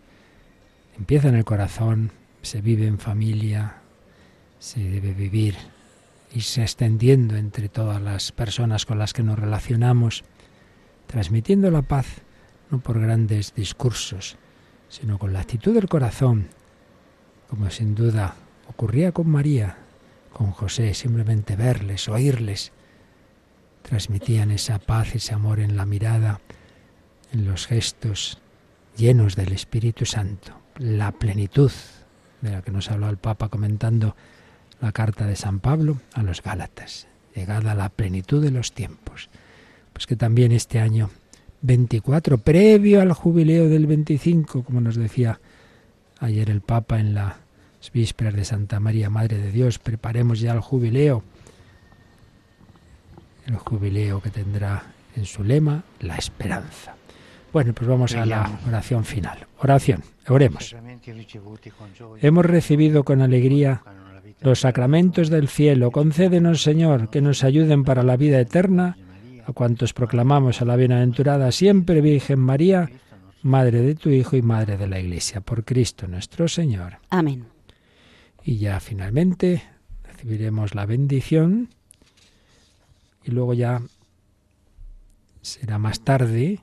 empieza 0.97 1.27
en 1.27 1.35
el 1.35 1.43
corazón, 1.43 2.11
se 2.41 2.61
vive 2.61 2.87
en 2.87 2.99
familia, 2.99 3.81
se 4.59 4.79
debe 4.79 5.13
vivir 5.13 5.55
y 6.33 6.41
se 6.41 6.63
extendiendo 6.63 7.35
entre 7.35 7.69
todas 7.69 8.01
las 8.01 8.31
personas 8.31 8.85
con 8.85 8.97
las 8.97 9.13
que 9.13 9.23
nos 9.23 9.37
relacionamos, 9.37 10.23
transmitiendo 11.07 11.69
la 11.69 11.83
paz 11.83 12.07
no 12.71 12.79
por 12.79 12.99
grandes 12.99 13.53
discursos, 13.53 14.37
sino 14.89 15.19
con 15.19 15.31
la 15.31 15.41
actitud 15.41 15.73
del 15.73 15.87
corazón, 15.87 16.47
como 17.49 17.69
sin 17.69 17.93
duda 17.93 18.35
ocurría 18.67 19.11
con 19.11 19.29
María, 19.29 19.77
con 20.31 20.51
José, 20.51 20.95
simplemente 20.95 21.55
verles, 21.55 22.09
oírles, 22.09 22.71
transmitían 23.83 24.49
esa 24.49 24.79
paz, 24.79 25.13
ese 25.13 25.35
amor 25.35 25.59
en 25.59 25.77
la 25.77 25.85
mirada, 25.85 26.41
en 27.31 27.45
los 27.45 27.67
gestos 27.67 28.39
llenos 28.97 29.35
del 29.35 29.53
Espíritu 29.53 30.05
Santo, 30.05 30.59
la 30.77 31.11
plenitud 31.11 31.71
de 32.41 32.51
la 32.51 32.61
que 32.63 32.71
nos 32.71 32.89
habló 32.89 33.09
el 33.09 33.17
Papa 33.17 33.49
comentando 33.49 34.15
la 34.81 34.91
carta 34.91 35.25
de 35.25 35.35
San 35.35 35.59
Pablo 35.59 35.99
a 36.13 36.23
los 36.23 36.41
Gálatas, 36.41 37.07
llegada 37.35 37.71
a 37.71 37.75
la 37.75 37.89
plenitud 37.89 38.43
de 38.43 38.51
los 38.51 38.73
tiempos. 38.73 39.29
Pues 39.93 40.07
que 40.07 40.15
también 40.15 40.51
este 40.51 40.79
año 40.79 41.09
24, 41.61 42.37
previo 42.39 43.01
al 43.01 43.13
jubileo 43.13 43.69
del 43.69 43.87
25, 43.87 44.63
como 44.63 44.81
nos 44.81 44.95
decía 44.95 45.39
ayer 46.19 46.49
el 46.49 46.61
Papa 46.61 46.99
en 46.99 47.13
las 47.13 47.35
vísperas 47.93 48.33
de 48.33 48.45
Santa 48.45 48.79
María, 48.79 49.09
Madre 49.09 49.37
de 49.37 49.51
Dios, 49.51 49.79
preparemos 49.79 50.39
ya 50.39 50.53
el 50.53 50.59
jubileo, 50.59 51.23
el 53.45 53.55
jubileo 53.57 54.21
que 54.21 54.29
tendrá 54.29 54.83
en 55.15 55.25
su 55.25 55.43
lema 55.43 55.83
la 55.99 56.15
esperanza. 56.15 56.95
Bueno, 57.53 57.73
pues 57.73 57.87
vamos 57.87 58.15
a 58.15 58.25
la 58.25 58.59
oración 58.67 59.05
final. 59.05 59.45
Oración, 59.59 60.03
oremos. 60.27 60.75
Hemos 62.21 62.45
recibido 62.45 63.03
con 63.03 63.21
alegría 63.21 63.83
los 64.43 64.59
sacramentos 64.59 65.29
del 65.29 65.47
cielo. 65.47 65.91
Concédenos, 65.91 66.61
Señor, 66.61 67.09
que 67.09 67.21
nos 67.21 67.43
ayuden 67.43 67.83
para 67.83 68.03
la 68.03 68.17
vida 68.17 68.39
eterna 68.39 68.97
a 69.45 69.53
cuantos 69.53 69.93
proclamamos 69.93 70.61
a 70.61 70.65
la 70.65 70.75
bienaventurada 70.75 71.51
siempre 71.51 72.01
Virgen 72.01 72.39
María, 72.39 72.89
Madre 73.41 73.81
de 73.81 73.95
tu 73.95 74.09
Hijo 74.09 74.37
y 74.37 74.41
Madre 74.41 74.77
de 74.77 74.87
la 74.87 74.99
Iglesia, 74.99 75.41
por 75.41 75.65
Cristo 75.65 76.07
nuestro 76.07 76.47
Señor. 76.47 76.99
Amén. 77.09 77.45
Y 78.43 78.57
ya 78.57 78.79
finalmente 78.79 79.63
recibiremos 80.03 80.75
la 80.75 80.85
bendición 80.85 81.69
y 83.23 83.31
luego 83.31 83.53
ya 83.53 83.81
será 85.41 85.77
más 85.77 86.01
tarde 86.01 86.59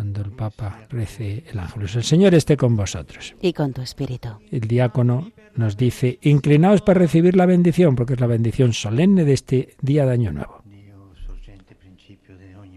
cuando 0.00 0.22
el 0.22 0.30
Papa 0.30 0.86
rece 0.88 1.44
el 1.52 1.58
ángel. 1.58 1.82
El 1.82 2.02
Señor 2.02 2.34
esté 2.34 2.56
con 2.56 2.74
vosotros. 2.74 3.34
Y 3.42 3.52
con 3.52 3.74
tu 3.74 3.82
espíritu. 3.82 4.30
El 4.50 4.62
diácono 4.62 5.30
nos 5.56 5.76
dice, 5.76 6.18
inclinaos 6.22 6.80
para 6.80 7.00
recibir 7.00 7.36
la 7.36 7.44
bendición, 7.44 7.96
porque 7.96 8.14
es 8.14 8.20
la 8.20 8.26
bendición 8.26 8.72
solemne 8.72 9.26
de 9.26 9.34
este 9.34 9.74
día 9.82 10.06
de 10.06 10.12
Año 10.12 10.32
Nuevo. 10.32 10.62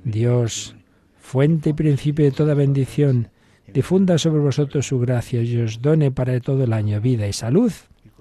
Dios, 0.03 0.75
fuente 1.17 1.69
y 1.69 1.73
principio 1.73 2.25
de 2.25 2.31
toda 2.31 2.55
bendición, 2.55 3.29
difunda 3.73 4.17
sobre 4.17 4.41
vosotros 4.41 4.85
su 4.85 4.99
gracia 4.99 5.41
y 5.41 5.55
os 5.55 5.81
done 5.81 6.11
para 6.11 6.37
todo 6.41 6.65
el 6.65 6.73
año 6.73 6.99
vida 6.99 7.25
y 7.25 7.31
salud. 7.31 7.71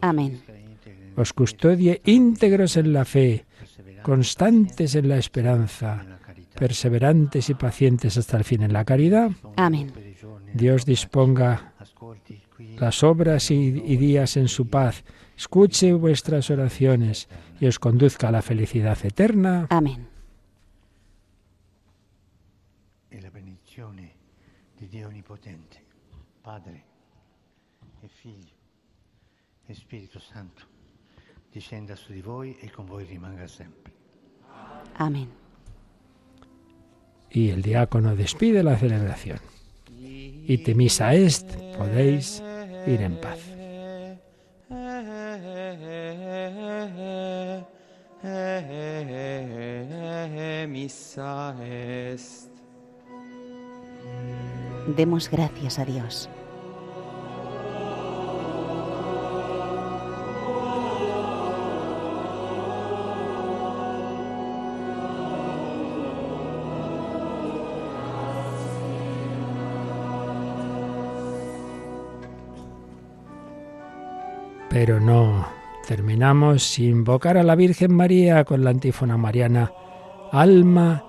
Amén. 0.00 0.40
Os 1.16 1.32
custodie 1.32 2.00
íntegros 2.04 2.76
en 2.76 2.92
la 2.92 3.04
fe, 3.04 3.46
constantes 4.04 4.94
en 4.94 5.08
la 5.08 5.18
esperanza, 5.18 6.06
perseverantes 6.54 7.50
y 7.50 7.54
pacientes 7.54 8.16
hasta 8.16 8.36
el 8.36 8.44
fin 8.44 8.62
en 8.62 8.72
la 8.72 8.84
caridad. 8.84 9.30
Amén. 9.56 9.92
Dios 10.54 10.84
disponga 10.84 11.72
las 12.78 13.02
obras 13.02 13.50
y, 13.50 13.54
y 13.54 13.96
días 13.96 14.36
en 14.36 14.48
su 14.48 14.68
paz, 14.68 15.04
escuche 15.36 15.92
vuestras 15.92 16.50
oraciones 16.50 17.28
y 17.60 17.66
os 17.66 17.78
conduzca 17.78 18.28
a 18.28 18.32
la 18.32 18.42
felicidad 18.42 18.98
eterna. 19.04 19.66
Amén. 19.70 20.12
Dio 24.92 25.08
Onnipotente, 25.08 25.82
Padre 26.42 26.84
e 28.02 28.08
Figlio 28.08 28.54
e 29.64 29.72
Spirito 29.74 30.20
Santo, 30.20 30.66
discenda 31.50 31.96
su 31.96 32.12
di 32.12 32.20
voi 32.20 32.58
e 32.58 32.70
con 32.70 32.84
voi 32.84 33.04
rimanga 33.06 33.46
sempre. 33.46 33.90
Amén. 34.98 35.41
Y 37.32 37.50
el 37.50 37.62
diácono 37.62 38.14
despide 38.14 38.62
la 38.62 38.76
celebración. 38.76 39.38
Y 39.98 40.58
te 40.58 40.74
misa 40.74 41.14
est, 41.14 41.50
podéis 41.76 42.42
ir 42.86 43.00
en 43.00 43.16
paz. 43.16 43.38
Est. 51.64 52.48
Demos 54.96 55.30
gracias 55.30 55.78
a 55.78 55.84
Dios. 55.84 56.28
Invocar 76.78 77.36
a 77.36 77.42
la 77.42 77.56
Virgen 77.56 77.92
María 77.92 78.44
con 78.44 78.62
la 78.62 78.70
antífona 78.70 79.16
mariana 79.16 79.72
Alma 80.30 81.02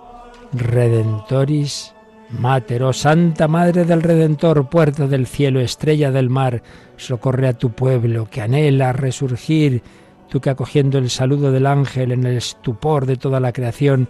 Redentoris 0.53 1.93
Mater, 2.29 2.81
oh 2.83 2.93
Santa 2.93 3.47
Madre 3.47 3.85
del 3.85 4.01
Redentor, 4.01 4.67
puerta 4.69 5.07
del 5.07 5.27
cielo, 5.27 5.59
estrella 5.59 6.11
del 6.11 6.29
mar, 6.29 6.63
socorre 6.97 7.47
a 7.47 7.53
tu 7.53 7.73
pueblo 7.73 8.27
que 8.27 8.41
anhela 8.41 8.91
resurgir, 8.91 9.83
tú 10.29 10.41
que 10.41 10.49
acogiendo 10.49 10.97
el 10.97 11.11
saludo 11.11 11.51
del 11.51 11.67
ángel 11.67 12.11
en 12.11 12.25
el 12.25 12.37
estupor 12.37 13.05
de 13.05 13.17
toda 13.17 13.39
la 13.39 13.53
creación, 13.53 14.07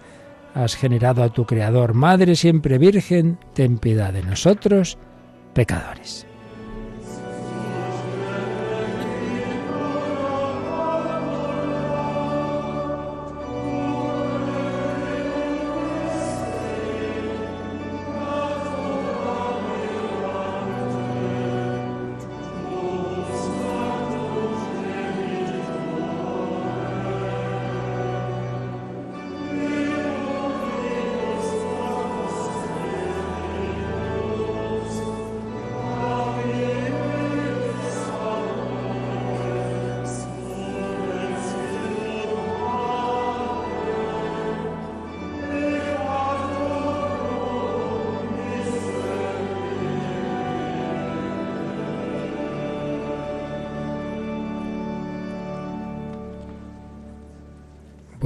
has 0.53 0.75
generado 0.75 1.21
a 1.21 1.33
tu 1.33 1.45
Creador. 1.45 1.93
Madre 1.93 2.35
siempre 2.35 2.77
Virgen, 2.77 3.37
ten 3.53 3.77
piedad 3.77 4.13
de 4.13 4.23
nosotros, 4.23 4.97
pecadores. 5.53 6.25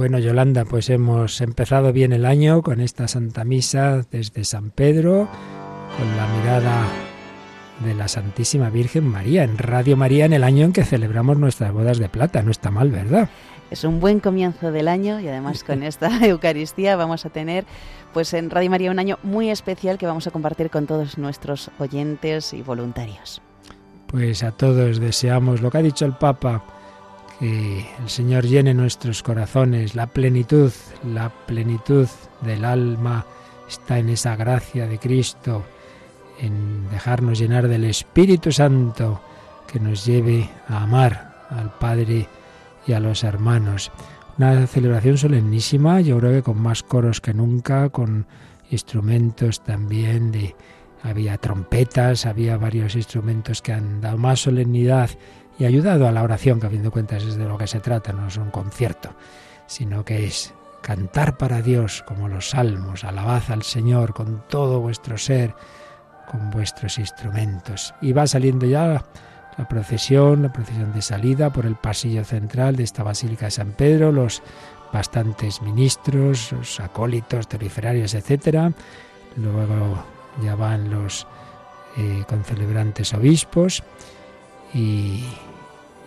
Bueno, 0.08 0.24
Yolanda, 0.24 0.64
pues 0.64 0.88
hemos 0.88 1.38
empezado 1.42 1.92
bien 1.92 2.14
el 2.14 2.24
año 2.24 2.62
con 2.62 2.80
esta 2.80 3.06
Santa 3.08 3.44
Misa 3.44 4.06
desde 4.10 4.42
San 4.44 4.70
Pedro, 4.70 5.28
con 5.98 6.16
la 6.16 6.26
mirada 6.28 6.86
de 7.84 7.94
la 7.94 8.08
Santísima 8.08 8.70
Virgen 8.70 9.06
María 9.06 9.44
en 9.44 9.58
Radio 9.58 9.98
María 9.98 10.24
en 10.24 10.32
el 10.32 10.44
año 10.44 10.64
en 10.64 10.72
que 10.72 10.84
celebramos 10.84 11.36
nuestras 11.36 11.74
bodas 11.74 11.98
de 11.98 12.08
plata. 12.08 12.40
No 12.42 12.50
está 12.50 12.70
mal, 12.70 12.90
¿verdad? 12.90 13.28
Es 13.70 13.84
un 13.84 14.00
buen 14.00 14.20
comienzo 14.20 14.72
del 14.72 14.88
año 14.88 15.20
y 15.20 15.28
además 15.28 15.62
con 15.62 15.82
esta 15.82 16.08
Eucaristía 16.26 16.96
vamos 16.96 17.26
a 17.26 17.28
tener 17.28 17.66
pues 18.14 18.32
en 18.32 18.48
Radio 18.48 18.70
María 18.70 18.90
un 18.90 19.00
año 19.00 19.18
muy 19.22 19.50
especial 19.50 19.98
que 19.98 20.06
vamos 20.06 20.26
a 20.26 20.30
compartir 20.30 20.70
con 20.70 20.86
todos 20.86 21.18
nuestros 21.18 21.70
oyentes 21.78 22.54
y 22.54 22.62
voluntarios. 22.62 23.42
Pues 24.06 24.42
a 24.42 24.52
todos 24.52 25.00
deseamos 25.00 25.60
lo 25.60 25.70
que 25.70 25.76
ha 25.76 25.82
dicho 25.82 26.06
el 26.06 26.14
Papa, 26.14 26.64
que 27.38 27.86
el 28.00 28.08
Señor 28.08 28.44
llene 28.44 28.74
nuestros 28.74 29.22
corazones, 29.22 29.94
la 29.94 30.06
plenitud, 30.06 30.72
la 31.12 31.30
plenitud 31.46 32.08
del 32.40 32.64
alma 32.64 33.24
está 33.68 33.98
en 33.98 34.08
esa 34.08 34.36
gracia 34.36 34.86
de 34.86 34.98
Cristo, 34.98 35.64
en 36.40 36.88
dejarnos 36.90 37.38
llenar 37.38 37.68
del 37.68 37.84
Espíritu 37.84 38.52
Santo 38.52 39.20
que 39.70 39.78
nos 39.78 40.04
lleve 40.04 40.48
a 40.68 40.82
amar 40.82 41.46
al 41.50 41.70
Padre 41.78 42.26
y 42.86 42.92
a 42.92 43.00
los 43.00 43.24
hermanos. 43.24 43.92
Una 44.38 44.66
celebración 44.66 45.18
solemnísima, 45.18 46.00
yo 46.00 46.18
creo 46.18 46.32
que 46.32 46.42
con 46.42 46.60
más 46.60 46.82
coros 46.82 47.20
que 47.20 47.34
nunca, 47.34 47.90
con 47.90 48.26
instrumentos 48.70 49.62
también 49.62 50.30
de 50.30 50.54
había 51.02 51.38
trompetas, 51.38 52.26
había 52.26 52.56
varios 52.56 52.96
instrumentos 52.96 53.62
que 53.62 53.72
han 53.72 54.00
dado 54.00 54.18
más 54.18 54.40
solemnidad 54.40 55.10
y 55.58 55.64
ayudado 55.64 56.06
a 56.06 56.12
la 56.12 56.22
oración, 56.22 56.60
que 56.60 56.68
a 56.68 56.70
fin 56.70 56.82
de 56.82 56.90
cuentas 56.90 57.24
es 57.24 57.36
de 57.36 57.44
lo 57.44 57.58
que 57.58 57.66
se 57.66 57.80
trata, 57.80 58.12
no 58.12 58.28
es 58.28 58.36
un 58.36 58.50
concierto, 58.50 59.10
sino 59.66 60.04
que 60.04 60.26
es 60.26 60.54
cantar 60.82 61.36
para 61.36 61.60
Dios 61.62 62.04
como 62.06 62.28
los 62.28 62.50
salmos, 62.50 63.04
alabad 63.04 63.42
al 63.48 63.64
Señor 63.64 64.14
con 64.14 64.44
todo 64.48 64.80
vuestro 64.80 65.18
ser, 65.18 65.54
con 66.30 66.50
vuestros 66.50 66.98
instrumentos. 66.98 67.92
Y 68.00 68.12
va 68.12 68.26
saliendo 68.26 68.66
ya 68.66 69.04
la 69.56 69.68
procesión, 69.68 70.42
la 70.42 70.52
procesión 70.52 70.92
de 70.92 71.02
salida 71.02 71.52
por 71.52 71.66
el 71.66 71.74
pasillo 71.74 72.24
central 72.24 72.76
de 72.76 72.84
esta 72.84 73.02
Basílica 73.02 73.46
de 73.46 73.50
San 73.50 73.72
Pedro, 73.72 74.12
los 74.12 74.42
bastantes 74.92 75.60
ministros, 75.60 76.52
los 76.52 76.78
acólitos, 76.78 77.48
teriferarios, 77.48 78.14
etcétera. 78.14 78.72
Luego 79.36 80.04
ya 80.42 80.54
van 80.54 80.88
los 80.90 81.26
eh, 81.96 82.22
concelebrantes 82.28 83.12
obispos 83.12 83.82
y 84.74 85.24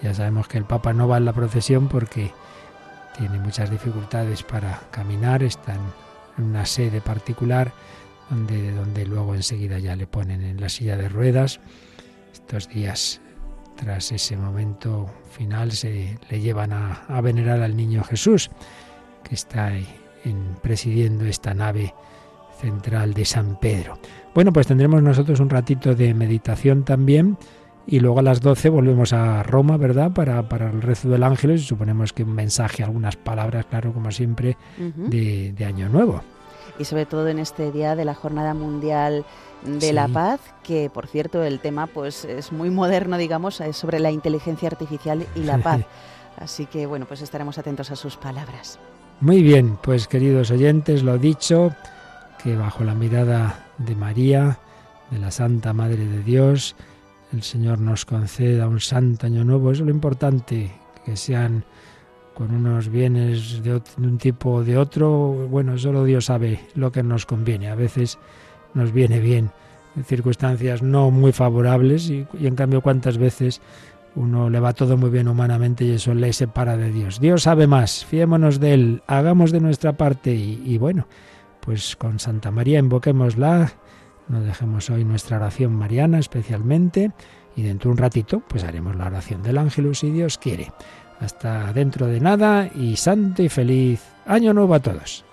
ya 0.02 0.14
sabemos 0.14 0.48
que 0.48 0.58
el 0.58 0.66
Papa 0.66 0.94
no 0.94 1.08
va 1.08 1.18
en 1.18 1.26
la 1.26 1.34
procesión 1.34 1.88
porque 1.88 2.32
tiene 3.18 3.40
muchas 3.40 3.70
dificultades 3.70 4.44
para 4.44 4.82
caminar, 4.92 5.44
está 5.44 5.76
en 6.38 6.46
una 6.46 6.66
sede 6.66 7.02
particular 7.02 7.72
donde, 8.30 8.72
donde 8.72 9.06
luego 9.06 9.36
enseguida 9.36 9.80
ya 9.80 9.96
le 9.96 10.08
ponen 10.08 10.42
en 10.42 10.60
la 10.60 10.70
silla 10.70 10.98
de 10.98 11.10
ruedas. 11.10 11.60
Estos 12.34 12.70
días 12.70 13.22
tras 13.76 14.12
ese 14.12 14.38
momento 14.38 15.10
final 15.32 15.72
se 15.72 16.18
le 16.30 16.40
llevan 16.40 16.72
a, 16.72 17.22
venerar 17.22 17.62
al 17.62 17.76
niño 17.76 18.04
Jesús, 18.04 18.50
que 19.24 19.36
está 19.36 19.74
en, 19.76 20.56
presidiendo 20.62 21.26
esta 21.26 21.54
nave 21.54 21.94
central 22.60 23.14
de 23.14 23.26
San 23.26 23.60
Pedro. 23.60 23.98
Bueno, 24.36 24.54
pues 24.54 24.68
tendremos 24.68 25.02
nosotros 25.02 25.40
un 25.40 25.50
ratito 25.50 25.96
de 25.96 26.14
meditación 26.14 26.84
también 26.86 27.38
y 27.88 28.00
luego 28.00 28.20
a 28.20 28.24
las 28.24 28.42
12 28.42 28.70
volvemos 28.70 29.14
a 29.14 29.44
Roma, 29.44 29.78
¿verdad? 29.78 30.12
Para, 30.12 30.48
para 30.48 30.70
el 30.70 30.82
rezo 30.82 31.10
del 31.10 31.24
ángel 31.24 31.52
y 31.52 31.60
suponemos 31.60 32.14
que 32.14 32.24
un 32.24 32.34
mensaje, 32.34 32.84
algunas 32.84 33.16
palabras, 33.16 33.66
claro, 33.66 33.94
como 33.94 34.12
siempre, 34.12 34.58
de, 34.78 35.54
de 35.54 35.66
Año 35.66 35.90
Nuevo. 35.90 36.22
Y 36.80 36.86
sobre 36.86 37.06
todo 37.06 37.28
en 37.28 37.40
este 37.40 37.72
día 37.72 37.96
de 37.96 38.06
la 38.06 38.14
Jornada 38.14 38.54
Mundial 38.54 39.26
de 39.64 39.94
la 39.94 40.08
paz, 40.08 40.40
que 40.64 40.90
por 40.90 41.08
cierto 41.08 41.44
el 41.44 41.60
tema 41.60 41.88
pues 41.88 42.26
es 42.26 42.52
muy 42.52 42.70
moderno, 42.70 43.18
digamos, 43.18 43.62
es 43.62 43.78
sobre 43.78 44.00
la 44.00 44.12
inteligencia 44.12 44.68
artificial 44.70 45.26
y 45.36 45.44
la 45.44 45.58
paz. 45.58 45.82
Así 46.38 46.66
que 46.66 46.86
bueno, 46.86 47.06
pues 47.06 47.22
estaremos 47.22 47.58
atentos 47.58 47.92
a 47.92 47.96
sus 47.96 48.18
palabras. 48.18 48.80
Muy 49.20 49.44
bien, 49.44 49.78
pues 49.84 50.08
queridos 50.08 50.50
oyentes, 50.50 51.04
lo 51.04 51.18
dicho, 51.18 51.76
que 52.44 52.56
bajo 52.56 52.84
la 52.84 52.96
mirada 52.96 53.68
de 53.78 53.96
María, 53.96 54.58
de 55.12 55.20
la 55.20 55.30
Santa 55.30 55.74
Madre 55.74 56.08
de 56.08 56.24
Dios, 56.24 56.76
el 57.34 57.44
Señor 57.44 57.80
nos 57.80 58.06
conceda 58.06 58.68
un 58.68 58.80
santo 58.80 59.28
año 59.28 59.44
nuevo. 59.44 59.72
Es 59.72 59.80
lo 59.80 59.90
importante, 59.90 60.72
que 61.06 61.16
sean 61.16 61.64
con 62.34 62.54
unos 62.54 62.90
bienes 62.90 63.64
de, 63.64 63.82
un 63.98 64.18
tipo 64.18 64.52
o 64.52 64.64
de 64.64 64.78
otro. 64.78 65.48
Bueno, 65.50 65.78
solo 65.78 66.04
Dios 66.04 66.26
sabe 66.26 66.60
lo 66.76 66.92
que 66.92 67.04
nos 67.04 67.26
conviene. 67.26 67.70
A 67.70 67.76
veces 67.76 68.18
nos 68.74 68.92
viene 68.92 69.20
bien 69.20 69.52
en 69.96 70.04
circunstancias 70.04 70.82
no 70.82 71.12
muy 71.12 71.32
favorables 71.32 72.10
y, 72.10 72.26
en 72.40 72.56
cambio 72.56 72.82
cuántas 72.82 73.18
veces 73.18 73.62
uno 74.16 74.50
le 74.50 74.60
va 74.60 74.74
todo 74.74 74.98
muy 74.98 75.10
bien 75.10 75.28
humanamente 75.28 75.86
y 75.86 75.92
eso 75.92 76.14
le 76.14 76.34
separa 76.34 76.78
de 76.78 76.92
Dios. 76.92 77.20
Dios 77.20 77.44
sabe 77.44 77.68
más, 77.68 78.06
fiémonos 78.06 78.60
de 78.60 78.74
Él, 78.74 79.04
hagamos 79.08 79.52
de 79.52 79.62
nuestra 79.62 79.94
parte 79.94 80.34
y, 80.34 80.62
y 80.66 80.78
bueno, 80.78 81.08
pues 81.62 81.96
con 81.96 82.20
Santa 82.20 82.52
María 82.52 82.80
invoquémosla, 82.80 83.72
no 84.32 84.42
dejemos 84.42 84.90
hoy 84.90 85.04
nuestra 85.04 85.38
oración 85.38 85.76
mariana 85.76 86.18
especialmente 86.18 87.12
y 87.56 87.64
dentro 87.64 87.90
de 87.90 87.94
un 87.94 87.98
ratito 87.98 88.42
pues 88.48 88.64
haremos 88.64 88.96
la 88.96 89.08
oración 89.08 89.44
del 89.44 89.58
ángel 89.58 89.94
si 89.94 90.10
Dios 90.10 90.38
quiere. 90.38 90.72
Hasta 91.20 91.72
dentro 91.74 92.08
de 92.08 92.20
nada 92.20 92.70
y 92.74 92.96
santo 92.96 93.44
y 93.44 93.50
feliz 93.50 94.02
año 94.26 94.54
nuevo 94.54 94.74
a 94.74 94.80
todos. 94.80 95.26